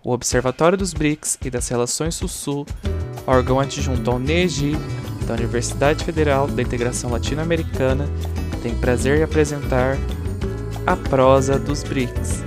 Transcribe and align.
O 0.00 0.12
Observatório 0.12 0.78
dos 0.78 0.94
BRICS 0.94 1.38
e 1.44 1.50
das 1.50 1.68
Relações 1.68 2.14
Sul-Sul, 2.14 2.64
órgão 3.26 3.58
adjunto 3.58 4.08
ao 4.08 4.16
NEGI, 4.16 4.74
da 5.26 5.34
Universidade 5.34 6.04
Federal 6.04 6.46
da 6.46 6.62
Integração 6.62 7.10
Latino-Americana, 7.10 8.06
tem 8.62 8.78
prazer 8.78 9.18
em 9.18 9.22
apresentar 9.24 9.96
a 10.86 10.96
prosa 10.96 11.58
dos 11.58 11.82
BRICS. 11.82 12.44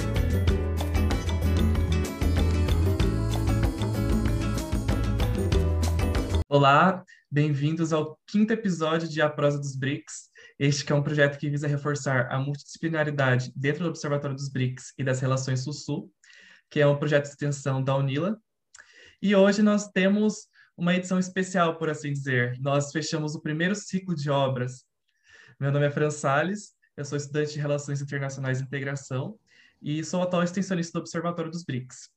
Olá, 6.48 7.04
bem-vindos 7.30 7.92
ao 7.92 8.18
quinto 8.28 8.54
episódio 8.54 9.10
de 9.10 9.22
A 9.22 9.30
Prosa 9.30 9.60
dos 9.60 9.76
BRICS. 9.76 10.32
Este 10.58 10.86
que 10.86 10.94
é 10.94 10.96
um 10.96 11.04
projeto 11.04 11.38
que 11.38 11.50
visa 11.50 11.68
reforçar 11.68 12.32
a 12.32 12.40
multidisciplinaridade 12.40 13.52
dentro 13.54 13.84
do 13.84 13.90
Observatório 13.90 14.38
dos 14.38 14.48
BRICS 14.48 14.94
e 14.98 15.04
das 15.04 15.20
Relações 15.20 15.66
Sul-Sul 15.66 16.10
que 16.72 16.80
é 16.80 16.88
um 16.88 16.98
projeto 16.98 17.26
de 17.26 17.32
extensão 17.32 17.84
da 17.84 17.96
UNILA. 17.98 18.42
E 19.22 19.36
hoje 19.36 19.62
nós 19.62 19.90
temos 19.90 20.48
uma 20.76 20.96
edição 20.96 21.20
especial, 21.20 21.78
por 21.78 21.90
assim 21.90 22.14
dizer. 22.14 22.58
Nós 22.60 22.92
fechamos 22.94 23.36
o 23.36 23.42
primeiro 23.42 23.76
ciclo 23.76 24.16
de 24.16 24.30
obras. 24.32 24.86
Meu 25.60 25.70
nome 25.70 25.86
é 25.86 25.92
Fran 25.92 26.10
Salles, 26.10 26.74
eu 26.96 27.04
sou 27.04 27.18
estudante 27.18 27.54
de 27.54 27.60
Relações 27.60 28.02
Internacionais 28.02 28.62
e 28.62 28.64
Integração 28.64 29.38
e 29.82 30.04
sou 30.04 30.24
atual 30.24 30.44
extensionista 30.44 30.98
do 30.98 31.02
Observatório 31.02 31.52
dos 31.52 31.64
BRICS. 31.66 32.10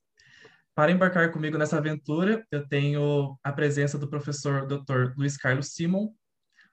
Para 0.73 0.91
embarcar 0.91 1.31
comigo 1.31 1.57
nessa 1.57 1.77
aventura, 1.77 2.45
eu 2.49 2.65
tenho 2.67 3.37
a 3.43 3.51
presença 3.51 3.97
do 3.97 4.09
professor 4.09 4.65
Dr. 4.65 5.13
Luiz 5.17 5.35
Carlos 5.35 5.73
Simon. 5.73 6.13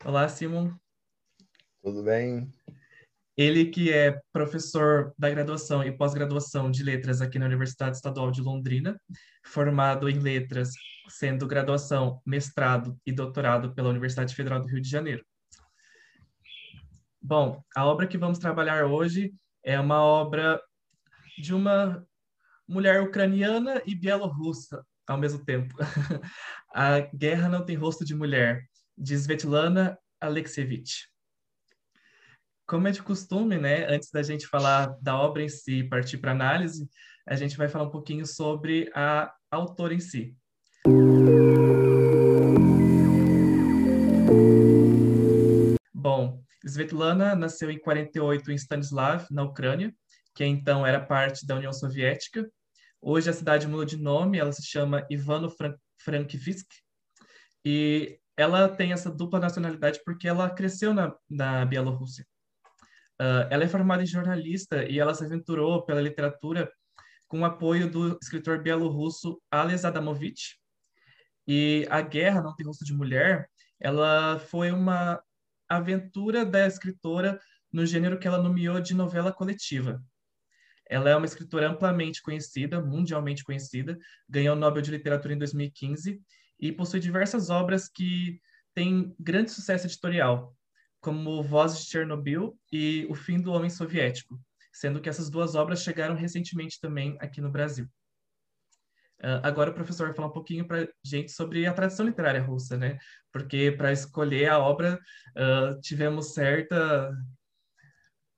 Olá, 0.04 0.28
Simon. 0.28 0.72
Tudo 1.82 2.04
bem? 2.04 2.52
Ele 3.42 3.64
que 3.64 3.92
é 3.92 4.20
professor 4.32 5.12
da 5.18 5.28
graduação 5.28 5.82
e 5.82 5.90
pós-graduação 5.90 6.70
de 6.70 6.84
letras 6.84 7.20
aqui 7.20 7.40
na 7.40 7.46
Universidade 7.46 7.96
Estadual 7.96 8.30
de 8.30 8.40
Londrina, 8.40 8.96
formado 9.44 10.08
em 10.08 10.20
letras, 10.20 10.70
sendo 11.08 11.44
graduação, 11.44 12.22
mestrado 12.24 12.96
e 13.04 13.10
doutorado 13.10 13.74
pela 13.74 13.88
Universidade 13.88 14.32
Federal 14.32 14.60
do 14.60 14.68
Rio 14.68 14.80
de 14.80 14.88
Janeiro. 14.88 15.24
Bom, 17.20 17.60
a 17.74 17.84
obra 17.84 18.06
que 18.06 18.16
vamos 18.16 18.38
trabalhar 18.38 18.86
hoje 18.86 19.34
é 19.64 19.78
uma 19.80 20.00
obra 20.00 20.62
de 21.36 21.52
uma 21.52 22.06
mulher 22.68 23.02
ucraniana 23.02 23.82
e 23.84 23.92
bielorrussa 23.92 24.86
ao 25.04 25.18
mesmo 25.18 25.44
tempo. 25.44 25.74
a 26.72 27.00
Guerra 27.12 27.48
Não 27.48 27.64
Tem 27.64 27.74
Rosto 27.74 28.04
de 28.04 28.14
Mulher, 28.14 28.62
de 28.96 29.16
Svetlana 29.16 29.98
Alexievich. 30.20 31.11
Como 32.72 32.88
é 32.88 32.90
de 32.90 33.02
costume, 33.02 33.58
né, 33.58 33.84
antes 33.86 34.10
da 34.10 34.22
gente 34.22 34.46
falar 34.46 34.96
da 35.02 35.14
obra 35.14 35.42
em 35.42 35.48
si 35.50 35.80
e 35.80 35.88
partir 35.90 36.16
para 36.16 36.30
análise, 36.30 36.88
a 37.28 37.36
gente 37.36 37.54
vai 37.54 37.68
falar 37.68 37.84
um 37.84 37.90
pouquinho 37.90 38.24
sobre 38.24 38.90
a 38.94 39.30
autora 39.50 39.92
em 39.92 40.00
si. 40.00 40.34
Bom, 45.92 46.42
Svetlana 46.64 47.34
nasceu 47.34 47.70
em 47.70 47.78
48 47.78 48.50
em 48.50 48.54
Stanislav, 48.54 49.26
na 49.30 49.42
Ucrânia, 49.42 49.94
que 50.34 50.42
então 50.42 50.86
era 50.86 50.98
parte 50.98 51.46
da 51.46 51.56
União 51.56 51.74
Soviética. 51.74 52.50
Hoje 53.02 53.28
a 53.28 53.34
cidade 53.34 53.68
mudou 53.68 53.84
de 53.84 53.98
nome, 53.98 54.38
ela 54.38 54.50
se 54.50 54.64
chama 54.64 55.06
Ivano-Frankivsk, 55.10 56.68
e 57.66 58.18
ela 58.34 58.66
tem 58.66 58.94
essa 58.94 59.10
dupla 59.10 59.38
nacionalidade 59.38 60.00
porque 60.06 60.26
ela 60.26 60.48
cresceu 60.48 60.94
na, 60.94 61.14
na 61.28 61.66
Bielorrússia. 61.66 62.24
Uh, 63.22 63.46
ela 63.50 63.62
é 63.62 63.68
formada 63.68 64.02
em 64.02 64.06
jornalista 64.06 64.84
e 64.84 64.98
ela 64.98 65.14
se 65.14 65.24
aventurou 65.24 65.84
pela 65.84 66.00
literatura 66.00 66.68
com 67.28 67.42
o 67.42 67.44
apoio 67.44 67.88
do 67.88 68.18
escritor 68.20 68.60
bielorrusso 68.60 69.40
Ales 69.48 69.84
Adamovich. 69.84 70.58
E 71.46 71.86
A 71.88 72.00
Guerra 72.00 72.42
Não 72.42 72.52
Tem 72.56 72.66
Rosto 72.66 72.84
de 72.84 72.92
Mulher, 72.92 73.48
ela 73.78 74.40
foi 74.40 74.72
uma 74.72 75.22
aventura 75.68 76.44
da 76.44 76.66
escritora 76.66 77.40
no 77.72 77.86
gênero 77.86 78.18
que 78.18 78.26
ela 78.26 78.42
nomeou 78.42 78.80
de 78.80 78.92
novela 78.92 79.32
coletiva. 79.32 80.02
Ela 80.90 81.10
é 81.10 81.16
uma 81.16 81.26
escritora 81.26 81.70
amplamente 81.70 82.20
conhecida, 82.22 82.82
mundialmente 82.82 83.44
conhecida, 83.44 83.96
ganhou 84.28 84.56
o 84.56 84.58
Nobel 84.58 84.82
de 84.82 84.90
Literatura 84.90 85.32
em 85.32 85.38
2015 85.38 86.20
e 86.58 86.72
possui 86.72 86.98
diversas 86.98 87.50
obras 87.50 87.88
que 87.88 88.40
têm 88.74 89.14
grande 89.16 89.52
sucesso 89.52 89.86
editorial, 89.86 90.56
como 91.02 91.42
Vozes 91.42 91.84
de 91.84 91.90
Chernobyl 91.90 92.56
e 92.70 93.06
O 93.10 93.14
Fim 93.14 93.40
do 93.40 93.52
Homem 93.52 93.68
Soviético, 93.68 94.40
sendo 94.72 95.00
que 95.00 95.08
essas 95.08 95.28
duas 95.28 95.54
obras 95.54 95.82
chegaram 95.82 96.14
recentemente 96.14 96.80
também 96.80 97.16
aqui 97.20 97.40
no 97.40 97.50
Brasil. 97.50 97.86
Uh, 99.20 99.38
agora 99.42 99.70
o 99.70 99.74
professor 99.74 100.06
vai 100.06 100.16
falar 100.16 100.28
um 100.28 100.32
pouquinho 100.32 100.66
para 100.66 100.88
gente 101.04 101.30
sobre 101.30 101.66
a 101.66 101.72
tradição 101.72 102.06
literária 102.06 102.42
russa, 102.42 102.76
né? 102.76 102.98
Porque 103.30 103.70
para 103.72 103.92
escolher 103.92 104.48
a 104.48 104.58
obra 104.58 104.98
uh, 105.36 105.80
tivemos 105.80 106.34
certa, 106.34 107.12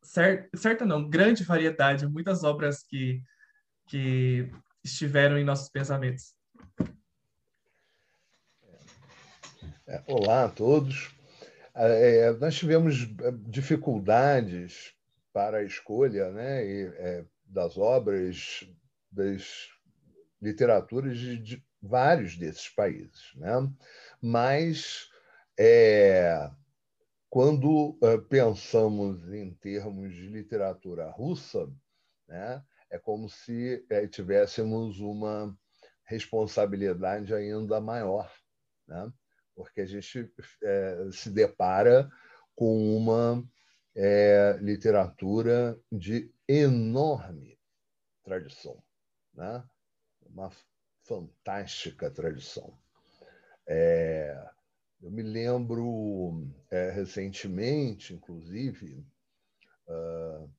cer 0.03 0.51
certa 0.55 0.85
não, 0.85 1.09
grande 1.09 1.45
variedade, 1.45 2.07
muitas 2.07 2.43
obras 2.43 2.83
que 2.83 3.23
que 3.87 4.51
estiveram 4.83 5.39
em 5.39 5.45
nossos 5.45 5.69
pensamentos. 5.69 6.35
É, 9.87 10.03
olá 10.07 10.45
a 10.45 10.49
todos. 10.49 11.14
É, 11.77 12.33
nós 12.35 12.55
tivemos 12.55 13.03
é, 13.21 13.33
dificuldades 13.49 14.95
para 15.33 15.59
a 15.59 15.65
escolha 15.65 16.31
né, 16.31 16.65
e, 16.65 16.87
é, 16.97 17.25
das 17.45 17.77
obras, 17.77 18.65
das 19.11 19.69
literaturas 20.41 21.19
de, 21.19 21.39
de, 21.39 21.65
vários 21.83 22.37
desses 22.37 22.69
países. 22.69 23.33
Né? 23.35 23.51
Mas, 24.23 25.11
é, 25.59 26.49
quando 27.29 27.99
é, 28.03 28.19
pensamos 28.19 29.33
em 29.33 29.53
termos 29.55 30.15
de 30.15 30.29
literatura 30.29 31.11
russa, 31.11 31.69
né, 32.29 32.63
é 32.89 32.99
como 32.99 33.29
se 33.29 33.85
tivéssemos 34.13 35.01
uma 35.01 35.59
responsabilidade 36.05 37.35
ainda 37.35 37.81
maior. 37.81 38.31
Né? 38.87 39.13
Porque 39.55 39.81
a 39.81 39.87
gente 39.87 40.31
é, 40.63 41.09
se 41.13 41.31
depara 41.31 42.11
com 42.55 42.97
uma 42.97 43.45
é, 43.95 44.57
literatura 44.61 45.79
de 45.91 46.33
enorme 46.49 47.59
tradição, 48.23 48.83
né? 49.33 49.65
uma 50.27 50.51
fantástica 51.05 52.11
tradição. 52.11 52.77
É, 53.67 54.51
eu 55.03 55.11
me 55.11 55.23
lembro 55.23 56.51
é, 56.71 56.91
recentemente, 56.91 58.15
inclusive, 58.15 59.07
uh, 59.89 60.51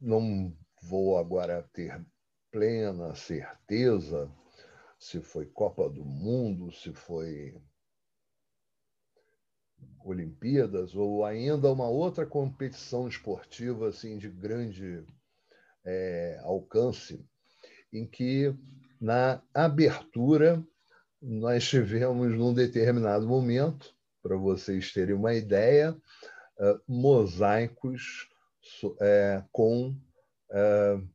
não 0.00 0.56
vou 0.82 1.18
agora 1.18 1.62
ter 1.72 2.04
plena 2.50 3.14
certeza 3.14 4.30
se 5.00 5.22
foi 5.22 5.46
Copa 5.46 5.88
do 5.88 6.04
Mundo, 6.04 6.70
se 6.70 6.92
foi 6.92 7.58
Olimpíadas 10.04 10.94
ou 10.94 11.24
ainda 11.24 11.72
uma 11.72 11.88
outra 11.88 12.26
competição 12.26 13.08
esportiva 13.08 13.88
assim 13.88 14.18
de 14.18 14.28
grande 14.28 15.02
é, 15.84 16.38
alcance, 16.42 17.26
em 17.90 18.06
que 18.06 18.54
na 19.00 19.42
abertura 19.54 20.62
nós 21.20 21.66
tivemos 21.66 22.36
num 22.36 22.52
determinado 22.52 23.26
momento, 23.26 23.94
para 24.22 24.36
vocês 24.36 24.92
terem 24.92 25.14
uma 25.14 25.32
ideia, 25.32 25.92
uh, 25.92 26.80
mosaicos 26.86 28.28
é, 29.00 29.42
com 29.50 29.96
uh, 30.50 31.08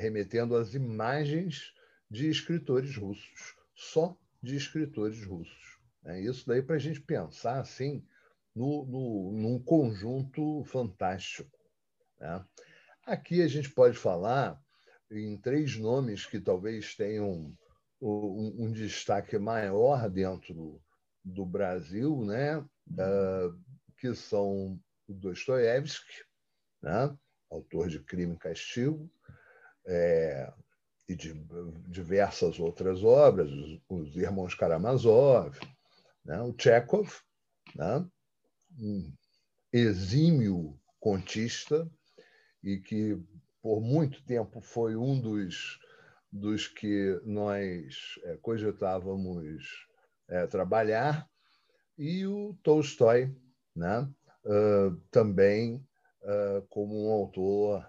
remetendo 0.00 0.56
às 0.56 0.74
imagens 0.74 1.74
de 2.10 2.28
escritores 2.28 2.96
russos, 2.96 3.56
só 3.74 4.16
de 4.42 4.56
escritores 4.56 5.24
russos. 5.24 5.78
É 6.04 6.20
isso 6.20 6.46
daí 6.46 6.62
para 6.62 6.76
a 6.76 6.78
gente 6.78 7.00
pensar 7.00 7.60
assim 7.60 8.04
no, 8.54 8.84
no, 8.86 9.32
num 9.32 9.62
conjunto 9.62 10.64
fantástico. 10.64 11.50
Né? 12.18 12.44
Aqui 13.06 13.42
a 13.42 13.48
gente 13.48 13.70
pode 13.70 13.96
falar 13.96 14.60
em 15.10 15.36
três 15.36 15.76
nomes 15.76 16.26
que 16.26 16.40
talvez 16.40 16.94
tenham 16.94 17.54
um, 18.00 18.66
um 18.66 18.72
destaque 18.72 19.38
maior 19.38 20.08
dentro 20.08 20.54
do, 20.54 20.82
do 21.24 21.44
Brasil, 21.44 22.24
né? 22.24 22.58
Uh, 22.58 23.58
que 23.98 24.14
são 24.14 24.80
Dostoiévski, 25.08 26.24
né? 26.82 27.16
autor 27.50 27.88
de 27.88 28.00
Crime 28.00 28.34
e 28.34 28.38
Castigo, 28.38 29.10
é, 29.86 30.52
e 31.10 31.16
de 31.16 31.34
diversas 31.88 32.60
outras 32.60 33.02
obras, 33.02 33.50
os, 33.50 33.80
os 33.88 34.16
Irmãos 34.16 34.54
Karamazov, 34.54 35.58
né? 36.24 36.40
o 36.40 36.54
Chekhov, 36.56 37.10
né? 37.74 38.06
um 38.78 39.12
exímio 39.72 40.78
contista 41.00 41.90
e 42.62 42.78
que 42.78 43.18
por 43.60 43.80
muito 43.80 44.24
tempo 44.24 44.60
foi 44.60 44.94
um 44.94 45.20
dos, 45.20 45.80
dos 46.30 46.68
que 46.68 47.20
nós 47.24 48.20
é, 48.22 48.36
cogitávamos 48.36 49.88
é, 50.28 50.46
trabalhar, 50.46 51.28
e 51.98 52.24
o 52.24 52.56
Tolstói, 52.62 53.34
né? 53.76 54.08
Uh, 54.42 54.96
também 55.10 55.86
uh, 56.22 56.66
como 56.70 57.06
um 57.06 57.12
autor 57.12 57.86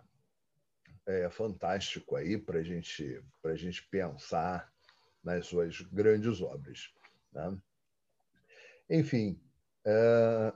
é, 1.12 1.30
fantástico 1.30 2.16
aí 2.16 2.38
para 2.38 2.64
gente, 2.64 3.22
a 3.44 3.56
gente 3.56 3.88
pensar 3.90 4.72
nas 5.24 5.46
suas 5.46 5.82
grandes 5.82 6.42
obras. 6.42 6.92
Né? 7.34 7.58
Enfim, 8.90 9.40
é, 9.86 10.54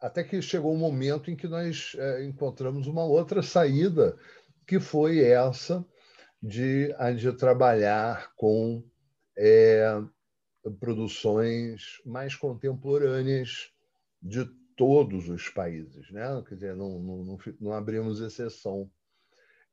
até 0.00 0.24
que 0.24 0.40
chegou 0.42 0.74
um 0.74 0.78
momento 0.78 1.30
em 1.30 1.36
que 1.36 1.46
nós 1.46 1.94
é, 1.98 2.24
encontramos 2.24 2.86
uma 2.86 3.04
outra 3.04 3.42
saída, 3.42 4.18
que 4.66 4.80
foi 4.80 5.20
essa 5.20 5.84
de, 6.42 6.88
de 7.16 7.32
trabalhar 7.32 8.32
com 8.34 8.82
é, 9.36 10.02
produções 10.80 12.00
mais 12.04 12.34
contemporâneas 12.34 13.72
de 14.20 14.44
todos 14.76 15.28
os 15.28 15.48
países, 15.48 16.10
né? 16.10 16.42
Quer 16.48 16.54
dizer, 16.54 16.76
não, 16.76 16.98
não, 16.98 17.38
não 17.60 17.72
abrimos 17.72 18.20
exceção. 18.20 18.90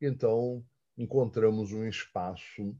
Então, 0.01 0.63
encontramos 0.97 1.71
um 1.71 1.85
espaço, 1.85 2.77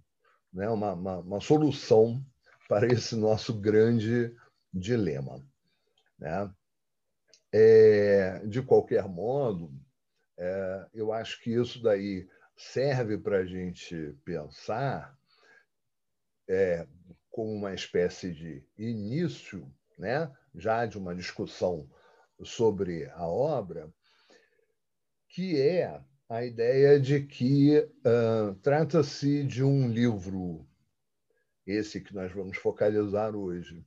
né? 0.54 0.69
uma, 0.69 0.94
uma, 0.94 1.18
uma 1.19 1.42
solução 1.42 2.24
para 2.68 2.88
esse 2.88 3.16
nosso 3.16 3.54
grande 3.60 4.36
dilema. 4.74 5.44
Né? 6.18 6.54
É, 7.51 8.45
de 8.45 8.62
qualquer 8.62 9.07
modo, 9.07 9.74
é, 10.38 10.88
eu 10.94 11.12
acho 11.12 11.42
que 11.42 11.51
isso 11.51 11.81
daí 11.81 12.27
serve 12.56 13.18
para 13.18 13.39
a 13.39 13.45
gente 13.45 14.13
pensar 14.24 15.18
é, 16.48 16.88
como 17.30 17.54
uma 17.54 17.74
espécie 17.74 18.33
de 18.33 18.66
início, 18.77 19.71
né, 19.98 20.31
já 20.56 20.86
de 20.86 20.98
uma 20.98 21.16
discussão 21.16 21.89
sobre 22.44 23.06
a 23.12 23.27
obra, 23.27 23.92
que 25.30 25.60
é 25.60 26.01
a 26.30 26.46
ideia 26.46 27.00
de 27.00 27.26
que 27.26 27.80
uh, 27.80 28.54
trata-se 28.62 29.44
de 29.44 29.64
um 29.64 29.90
livro, 29.90 30.64
esse 31.66 32.00
que 32.00 32.14
nós 32.14 32.31
vamos 32.31 32.56
focalizar 32.58 33.36
hoje, 33.36 33.84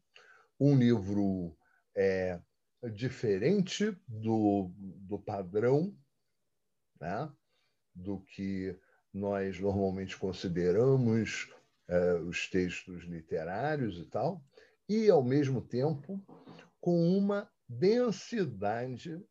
um 0.59 0.77
livro 0.77 1.57
é, 1.97 2.41
diferente 2.93 3.97
do, 4.09 4.73
do 4.77 5.21
padrão, 5.21 5.97
né? 7.01 7.33
do 7.95 8.21
que 8.21 8.77
nós 9.13 9.61
normalmente 9.61 10.17
consideramos 10.17 11.49
é, 11.87 12.15
os 12.15 12.49
textos 12.49 13.05
literários 13.05 13.99
e 13.99 14.07
tal, 14.07 14.43
e, 14.89 15.09
ao 15.09 15.23
mesmo 15.23 15.61
tempo, 15.61 16.21
com 16.81 17.17
uma 17.17 17.49
densidade 17.69 19.23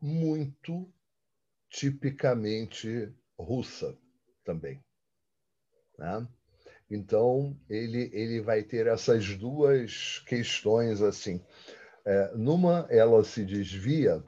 muito 0.00 0.92
tipicamente 1.74 3.12
russa 3.36 3.98
também. 4.44 4.80
Né? 5.98 6.28
Então, 6.88 7.58
ele, 7.68 8.10
ele 8.12 8.40
vai 8.40 8.62
ter 8.62 8.86
essas 8.86 9.36
duas 9.36 10.20
questões 10.20 11.02
assim. 11.02 11.44
É, 12.06 12.32
numa, 12.36 12.86
ela 12.90 13.24
se 13.24 13.44
desvia 13.44 14.22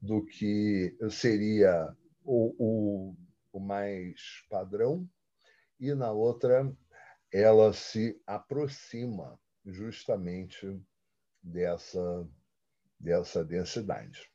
do 0.00 0.26
que 0.26 0.94
seria 1.10 1.96
o, 2.22 2.54
o, 2.58 3.16
o 3.52 3.60
mais 3.60 4.44
padrão, 4.50 5.08
e 5.80 5.94
na 5.94 6.12
outra, 6.12 6.70
ela 7.32 7.72
se 7.72 8.20
aproxima 8.26 9.38
justamente 9.64 10.78
dessa, 11.42 12.28
dessa 13.00 13.42
densidade. 13.44 14.33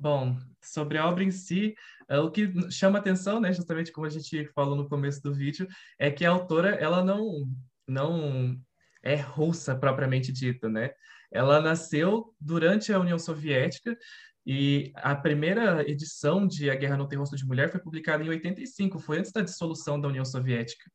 Bom, 0.00 0.38
sobre 0.62 0.96
a 0.96 1.08
obra 1.08 1.24
em 1.24 1.30
si, 1.32 1.74
é, 2.08 2.18
o 2.20 2.30
que 2.30 2.70
chama 2.70 3.00
atenção, 3.00 3.40
né, 3.40 3.52
justamente 3.52 3.90
como 3.90 4.06
a 4.06 4.10
gente 4.10 4.46
falou 4.54 4.76
no 4.76 4.88
começo 4.88 5.20
do 5.20 5.34
vídeo, 5.34 5.66
é 5.98 6.08
que 6.08 6.24
a 6.24 6.30
autora 6.30 6.70
ela 6.76 7.04
não 7.04 7.44
não 7.86 8.56
é 9.02 9.16
russa 9.16 9.74
propriamente 9.74 10.30
dita, 10.30 10.68
né? 10.68 10.90
Ela 11.32 11.60
nasceu 11.60 12.34
durante 12.40 12.92
a 12.92 13.00
União 13.00 13.18
Soviética 13.18 13.96
e 14.46 14.92
a 14.96 15.16
primeira 15.16 15.82
edição 15.88 16.46
de 16.46 16.70
A 16.70 16.74
Guerra 16.74 16.96
Não 16.96 17.08
Tem 17.08 17.18
Rosto 17.18 17.36
de 17.36 17.46
Mulher 17.46 17.70
foi 17.70 17.80
publicada 17.80 18.22
em 18.22 18.28
85, 18.28 18.98
foi 18.98 19.18
antes 19.18 19.32
da 19.32 19.40
dissolução 19.40 20.00
da 20.00 20.08
União 20.08 20.24
Soviética. 20.24 20.90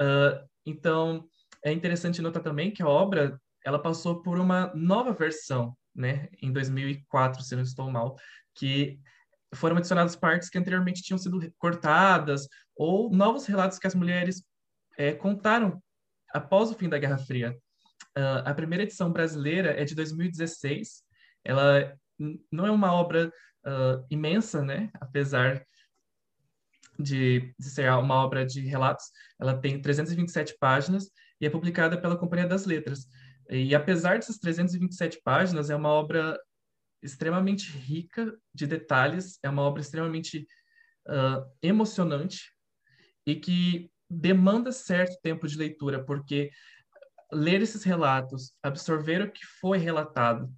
Uh, 0.00 0.46
então, 0.66 1.28
é 1.64 1.72
interessante 1.72 2.20
notar 2.20 2.42
também 2.42 2.70
que 2.70 2.82
a 2.82 2.88
obra 2.88 3.40
ela 3.64 3.78
passou 3.78 4.22
por 4.22 4.38
uma 4.38 4.72
nova 4.74 5.12
versão 5.12 5.76
né, 5.94 6.28
em 6.40 6.52
2004, 6.52 7.42
se 7.42 7.54
não 7.54 7.62
estou 7.62 7.90
mal, 7.90 8.16
que 8.54 9.00
foram 9.54 9.76
adicionadas 9.76 10.14
partes 10.14 10.48
que 10.48 10.58
anteriormente 10.58 11.02
tinham 11.02 11.18
sido 11.18 11.52
cortadas, 11.58 12.46
ou 12.76 13.10
novos 13.10 13.46
relatos 13.46 13.78
que 13.78 13.86
as 13.86 13.94
mulheres 13.94 14.42
é, 14.96 15.12
contaram 15.12 15.82
após 16.32 16.70
o 16.70 16.74
fim 16.74 16.88
da 16.88 16.98
Guerra 16.98 17.18
Fria. 17.18 17.56
Uh, 18.16 18.42
a 18.44 18.54
primeira 18.54 18.84
edição 18.84 19.12
brasileira 19.12 19.70
é 19.70 19.84
de 19.84 19.94
2016. 19.94 21.02
Ela 21.44 21.96
não 22.50 22.66
é 22.66 22.70
uma 22.70 22.92
obra 22.92 23.32
uh, 23.66 24.06
imensa, 24.10 24.62
né? 24.62 24.90
apesar 25.00 25.64
de, 26.98 27.54
de, 27.58 27.64
ser 27.64 27.90
uma 27.92 28.16
obra 28.16 28.44
de 28.44 28.60
relatos. 28.60 29.06
Ela 29.40 29.58
tem 29.58 29.80
327 29.80 30.56
páginas 30.58 31.10
e 31.40 31.46
é 31.46 31.50
publicada 31.50 32.00
pela 32.00 32.16
Companhia 32.16 32.46
das 32.46 32.66
Letras. 32.66 33.06
E 33.50 33.74
apesar 33.74 34.16
dessas 34.16 34.38
327 34.38 35.20
páginas, 35.24 35.70
é 35.70 35.76
uma 35.76 35.88
obra 35.88 36.38
extremamente 37.02 37.70
rica 37.70 38.32
de 38.54 38.66
detalhes, 38.66 39.38
é 39.42 39.48
uma 39.48 39.62
obra 39.62 39.80
extremamente 39.80 40.46
uh, 41.08 41.50
emocionante 41.62 42.54
e 43.26 43.34
que 43.34 43.90
demanda 44.08 44.70
certo 44.70 45.18
tempo 45.20 45.48
de 45.48 45.56
leitura, 45.56 46.04
porque 46.04 46.50
ler 47.32 47.60
esses 47.62 47.82
relatos, 47.82 48.52
absorver 48.62 49.22
o 49.22 49.32
que 49.32 49.44
foi 49.60 49.78
relatado 49.78 50.52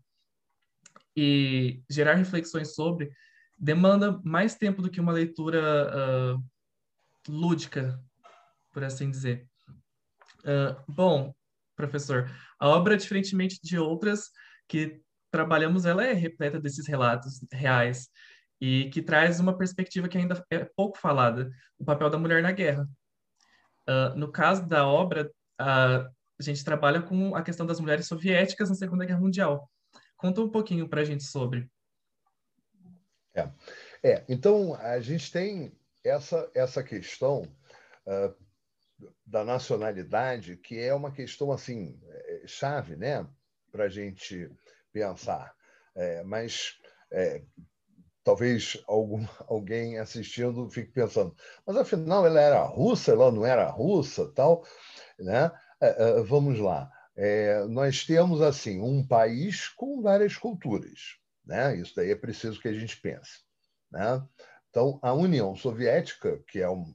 e 1.17 1.83
gerar 1.89 2.15
reflexões 2.15 2.75
sobre 2.75 3.11
demanda 3.59 4.21
mais 4.25 4.55
tempo 4.55 4.83
do 4.83 4.91
que 4.91 5.01
uma 5.01 5.13
leitura 5.13 6.37
uh, 6.37 6.45
lúdica, 7.29 8.03
por 8.73 8.83
assim 8.83 9.11
dizer. 9.11 9.47
Uh, 10.41 10.75
bom, 10.89 11.33
professor. 11.77 12.31
A 12.63 12.69
obra, 12.69 12.97
diferentemente 12.97 13.59
de 13.61 13.77
outras 13.77 14.31
que 14.69 15.03
trabalhamos, 15.33 15.85
ela 15.85 16.07
é 16.07 16.13
repleta 16.13 16.61
desses 16.61 16.87
relatos 16.87 17.45
reais 17.53 18.09
e 18.61 18.89
que 18.91 19.03
traz 19.03 19.41
uma 19.41 19.59
perspectiva 19.59 20.09
que 20.09 20.17
ainda 20.17 20.41
é 20.49 20.65
pouco 20.77 20.97
falada, 20.97 21.51
o 21.77 21.85
papel 21.85 22.09
da 22.09 22.17
mulher 22.17 22.41
na 22.41 22.53
guerra. 22.53 22.89
Uh, 23.89 24.17
no 24.17 24.31
caso 24.31 24.65
da 24.65 24.87
obra, 24.87 25.29
uh, 25.61 26.09
a 26.39 26.43
gente 26.43 26.65
trabalha 26.65 27.03
com 27.03 27.35
a 27.35 27.43
questão 27.43 27.67
das 27.67 27.81
mulheres 27.81 28.07
soviéticas 28.07 28.69
na 28.69 28.77
Segunda 28.77 29.05
Guerra 29.05 29.19
Mundial. 29.19 29.69
Conta 30.17 30.41
um 30.41 30.49
pouquinho 30.49 30.89
para 30.89 31.01
a 31.01 31.05
gente 31.05 31.25
sobre. 31.25 31.69
É. 33.35 33.51
é, 34.05 34.25
então 34.29 34.77
a 34.77 35.01
gente 35.01 35.33
tem 35.33 35.77
essa, 36.05 36.49
essa 36.55 36.81
questão 36.81 37.43
uh, 38.07 38.33
da 39.27 39.45
nacionalidade, 39.45 40.57
que 40.57 40.79
é 40.79 40.95
uma 40.95 41.11
questão 41.11 41.51
assim 41.51 42.01
chave, 42.47 42.97
né, 42.97 43.27
para 43.71 43.85
a 43.85 43.89
gente 43.89 44.51
pensar. 44.93 45.55
É, 45.95 46.23
mas 46.23 46.79
é, 47.11 47.43
talvez 48.25 48.83
algum, 48.87 49.27
alguém 49.49 49.99
assistindo 49.99 50.71
fique 50.71 50.93
pensando, 50.93 51.35
mas 51.67 51.77
afinal 51.77 52.27
ela 52.27 52.41
era 52.41 52.63
russa, 52.63 53.13
ela 53.13 53.31
não 53.31 53.45
era 53.45 53.69
russa, 53.69 54.31
tal, 54.35 54.65
né? 55.19 55.51
É, 55.81 56.19
é, 56.19 56.23
vamos 56.23 56.59
lá. 56.59 56.91
É, 57.17 57.65
nós 57.65 58.07
temos 58.07 58.41
assim 58.41 58.81
um 58.81 59.07
país 59.07 59.69
com 59.69 60.01
várias 60.01 60.37
culturas, 60.37 61.17
né? 61.45 61.77
Isso 61.77 61.95
daí 61.95 62.11
é 62.11 62.17
preciso 62.17 62.61
que 62.61 62.69
a 62.69 62.73
gente 62.73 63.01
pense, 63.01 63.41
né? 63.91 64.23
Então, 64.71 64.99
a 65.03 65.13
União 65.13 65.55
Soviética, 65.55 66.43
que 66.49 66.61
é, 66.61 66.71
um, 66.71 66.95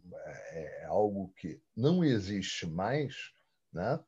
é 0.51 0.85
algo 0.85 1.31
que 1.37 1.61
não 1.75 2.03
existe 2.03 2.65
mais, 2.65 3.15
né? 3.71 3.99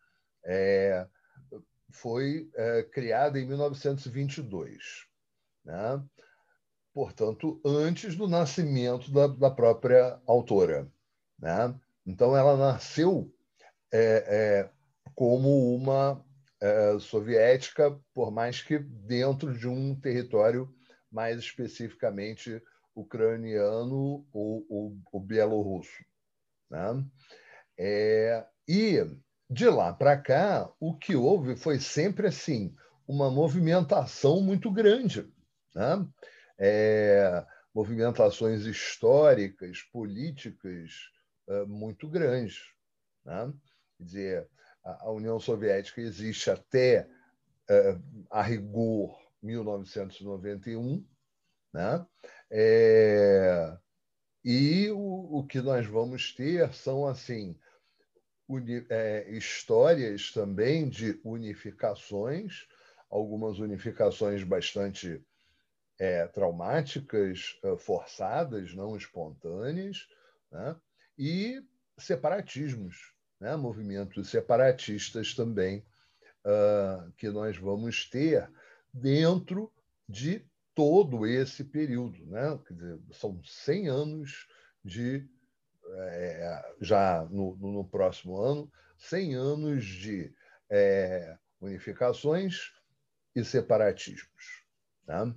É, 0.44 1.08
foi 1.90 2.50
é, 2.56 2.84
criada 2.84 3.40
em 3.40 3.46
1922, 3.46 5.08
né? 5.66 6.04
portanto, 6.94 7.62
antes 7.66 8.16
do 8.16 8.28
nascimento 8.28 9.12
da, 9.12 9.28
da 9.28 9.52
própria 9.52 10.20
autora. 10.26 10.92
Né? 11.38 11.74
Então, 12.06 12.36
ela 12.36 12.58
nasceu 12.58 13.34
é, 13.92 14.24
é, 14.28 14.70
como 15.16 15.76
uma 15.76 16.24
é, 16.62 16.98
soviética, 17.00 17.98
por 18.14 18.32
mais 18.32 18.62
que 18.62 18.80
dentro 18.80 19.58
de 19.58 19.68
um 19.68 19.96
território 20.00 20.74
mais 21.12 21.40
especificamente 21.40 22.62
ucraniano 22.94 24.28
ou, 24.32 24.66
ou, 24.70 24.98
ou 25.12 25.20
bielorrusso. 25.20 26.04
Né? 26.70 27.06
É, 27.78 28.46
e 28.68 29.00
de 29.50 29.68
lá 29.68 29.92
para 29.92 30.16
cá, 30.18 30.72
o 30.80 30.96
que 30.96 31.16
houve 31.16 31.56
foi 31.56 31.80
sempre 31.80 32.28
assim 32.28 32.76
uma 33.08 33.32
movimentação 33.32 34.42
muito 34.42 34.72
grande, 34.72 35.28
né? 35.74 36.06
É, 36.60 37.46
movimentações 37.74 38.66
históricas, 38.66 39.82
políticas 39.92 41.10
uh, 41.48 41.66
muito 41.68 42.08
grandes. 42.08 42.60
Né? 43.26 43.52
Quer 43.98 44.04
dizer, 44.04 44.50
a, 44.84 45.10
União 45.12 45.40
Soviética 45.40 46.02
existe 46.02 46.52
até 46.52 47.08
uh, 47.70 48.26
a 48.30 48.42
rigor 48.42 49.18
1991, 49.42 51.06
né? 51.74 52.06
É, 52.52 53.78
e 54.44 54.90
o, 54.92 55.40
o 55.40 55.48
que 55.48 55.62
nós 55.62 55.86
vamos 55.86 56.34
ter 56.34 56.74
são 56.74 57.06
assim 57.08 57.58
uni, 58.50 58.86
é, 58.90 59.30
histórias 59.30 60.32
também 60.32 60.90
de 60.90 61.20
unificações, 61.24 62.68
algumas 63.10 63.60
unificações 63.60 64.44
bastante 64.44 65.24
é, 66.00 66.26
traumáticas, 66.28 67.60
é, 67.64 67.78
forçadas, 67.78 68.74
não 68.74 68.98
espontâneas, 68.98 70.08
né? 70.52 70.76
e 71.18 71.64
separatismos, 71.98 73.14
né? 73.40 73.56
movimentos 73.56 74.30
separatistas 74.30 75.36
também, 75.36 75.86
uh, 76.46 77.12
que 77.18 77.30
nós 77.30 77.58
vamos 77.58 78.10
ter 78.10 78.50
dentro 78.94 79.72
de 80.08 80.46
todo 80.74 81.28
esse 81.28 81.64
período. 81.64 82.26
Né? 82.26 82.60
Dizer, 82.72 83.00
são 83.12 83.42
100 83.44 83.90
anos 83.90 84.48
de, 84.84 85.28
é, 85.98 86.76
já 86.82 87.26
no, 87.26 87.56
no, 87.58 87.84
próximo 87.84 88.40
ano, 88.40 88.72
100 88.98 89.36
anos 89.36 89.86
de 89.86 90.34
é, 90.70 91.38
unificações 91.60 92.74
e 93.36 93.44
separatismos. 93.44 94.64
Tá? 95.06 95.34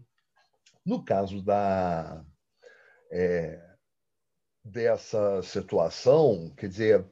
No 0.85 1.05
caso 1.05 1.43
da, 1.43 2.25
é, 3.11 3.77
dessa 4.65 5.43
situação, 5.43 6.53
quer 6.57 6.69
dizer, 6.69 7.07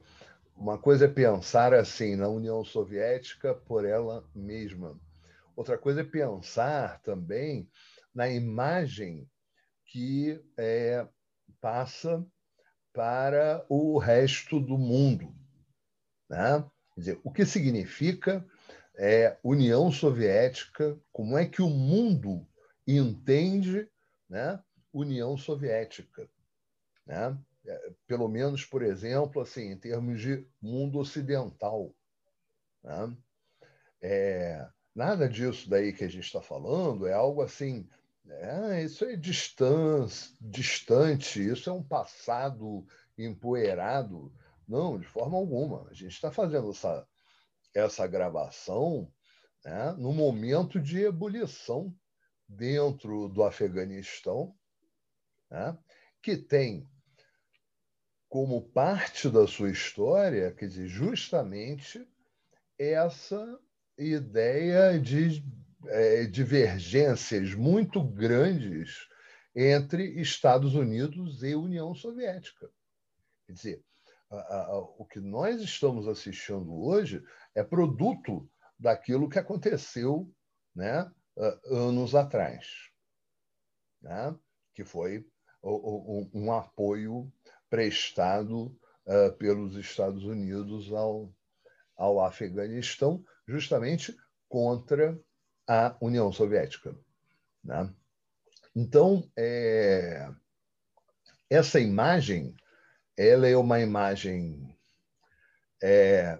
uma 0.55 0.77
coisa 0.77 1.05
é 1.05 1.07
pensar 1.07 1.73
assim 1.73 2.15
na 2.15 2.27
União 2.27 2.63
Soviética 2.63 3.53
por 3.53 3.85
ela 3.85 4.23
mesma. 4.35 4.99
Outra 5.55 5.77
coisa 5.77 6.01
é 6.01 6.03
pensar 6.03 7.01
também 7.01 7.69
na 8.13 8.29
imagem 8.29 9.29
que 9.85 10.41
é, 10.57 11.07
passa 11.59 12.25
para 12.93 13.65
o 13.69 13.97
resto 13.97 14.59
do 14.59 14.77
mundo. 14.77 15.33
Né? 16.29 16.63
Dizer, 16.97 17.19
o 17.23 17.31
que 17.31 17.45
significa 17.45 18.45
é, 18.95 19.37
União 19.43 19.91
Soviética, 19.91 20.99
como 21.11 21.37
é 21.37 21.45
que 21.45 21.61
o 21.61 21.69
mundo 21.69 22.45
entende 22.87 23.89
né, 24.29 24.61
União 24.93 25.37
Soviética. 25.37 26.29
Né? 27.05 27.37
É, 27.65 27.91
pelo 28.07 28.27
menos, 28.27 28.65
por 28.65 28.81
exemplo, 28.81 29.41
assim, 29.41 29.71
em 29.71 29.77
termos 29.77 30.21
de 30.21 30.47
mundo 30.61 30.99
ocidental. 30.99 31.93
Né? 32.83 33.17
É, 34.01 34.67
nada 34.95 35.29
disso 35.29 35.69
daí 35.69 35.93
que 35.93 36.03
a 36.03 36.09
gente 36.09 36.25
está 36.25 36.41
falando 36.41 37.07
é 37.07 37.13
algo 37.13 37.41
assim 37.41 37.87
é, 38.29 38.83
isso 38.83 39.03
é 39.05 39.15
distante, 39.15 40.35
distante, 40.39 41.45
isso 41.45 41.69
é 41.69 41.73
um 41.73 41.83
passado 41.83 42.85
empoeirado. 43.17 44.33
Não, 44.67 44.99
de 44.99 45.07
forma 45.07 45.37
alguma. 45.37 45.87
A 45.89 45.93
gente 45.93 46.13
está 46.13 46.31
fazendo 46.31 46.69
essa, 46.69 47.07
essa 47.73 48.07
gravação 48.07 49.11
né, 49.65 49.93
no 49.97 50.13
momento 50.13 50.79
de 50.79 51.01
ebulição 51.01 51.93
dentro 52.47 53.27
do 53.29 53.43
Afeganistão, 53.43 54.55
né, 55.49 55.77
que 56.21 56.37
tem 56.37 56.89
como 58.29 58.61
parte 58.61 59.29
da 59.29 59.45
sua 59.45 59.69
história, 59.69 60.53
quer 60.53 60.67
dizer, 60.67 60.87
justamente 60.87 62.07
essa 62.79 63.59
ideia 63.97 64.97
de 64.99 65.43
é, 65.87 66.25
divergências 66.25 67.53
muito 67.53 68.03
grandes 68.03 69.07
entre 69.55 70.21
Estados 70.21 70.75
Unidos 70.75 71.43
e 71.43 71.55
União 71.55 71.93
Soviética. 71.93 72.69
Quer 73.45 73.53
dizer, 73.53 73.85
a, 74.29 74.35
a, 74.35 74.79
o 74.79 75.05
que 75.05 75.19
nós 75.19 75.61
estamos 75.61 76.07
assistindo 76.07 76.73
hoje 76.73 77.23
é 77.53 77.63
produto 77.63 78.49
daquilo 78.79 79.29
que 79.29 79.39
aconteceu 79.39 80.31
né, 80.75 81.11
anos 81.65 82.15
atrás, 82.15 82.89
né, 84.01 84.35
que 84.73 84.83
foi 84.83 85.25
um 85.63 86.51
apoio 86.51 87.31
prestado 87.69 88.75
uh, 89.05 89.31
pelos 89.37 89.75
Estados 89.75 90.23
Unidos 90.23 90.91
ao, 90.91 91.31
ao 91.95 92.19
Afeganistão, 92.19 93.23
justamente 93.47 94.15
contra 94.49 95.19
a 95.73 95.95
União 96.01 96.33
Soviética. 96.33 96.93
Né? 97.63 97.89
Então, 98.75 99.31
é, 99.37 100.29
essa 101.49 101.79
imagem 101.79 102.53
ela 103.15 103.47
é 103.47 103.55
uma 103.55 103.79
imagem 103.79 104.77
é, 105.81 106.37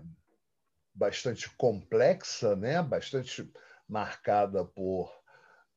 bastante 0.94 1.50
complexa, 1.52 2.58
né? 2.58 2.84
bastante 2.84 3.50
marcada 3.88 4.66
por, 4.66 5.10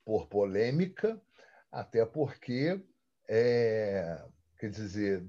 por 0.04 0.26
polêmica, 0.26 1.20
até 1.70 2.04
porque, 2.04 2.82
é, 3.28 4.20
quer 4.58 4.70
dizer, 4.70 5.24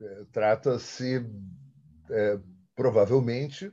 é, 0.00 0.24
trata-se 0.30 1.16
é, 2.10 2.38
provavelmente 2.76 3.72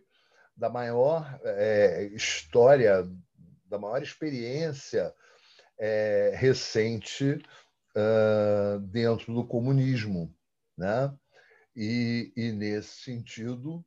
da 0.56 0.70
maior 0.70 1.40
é, 1.44 2.06
história 2.06 3.08
da 3.74 3.80
maior 3.80 4.04
experiência 4.04 5.12
é, 5.80 6.32
recente 6.36 7.42
uh, 7.96 8.80
dentro 8.80 9.34
do 9.34 9.44
comunismo. 9.48 10.32
Né? 10.78 11.12
E, 11.76 12.32
e 12.38 12.52
nesse 12.52 13.02
sentido, 13.02 13.84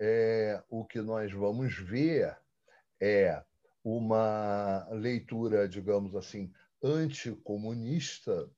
é, 0.00 0.62
o 0.70 0.82
que 0.86 1.02
nós 1.02 1.30
vamos 1.30 1.76
ver 1.76 2.38
é 2.98 3.44
uma 3.84 4.88
leitura, 4.92 5.68
digamos 5.68 6.16
assim, 6.16 6.50
anticomunista, 6.82 8.50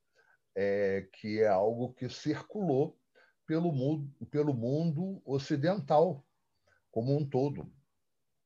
é, 0.55 1.09
que 1.15 1.41
é 1.41 1.49
algo 1.49 1.93
que 1.95 2.09
circulou 2.09 2.97
pelo 3.45 3.73
mundo, 3.73 4.09
pelo 4.31 4.55
mundo 4.55 5.21
ocidental 5.25 6.25
como 6.93 7.17
um 7.17 7.29
todo. 7.29 7.69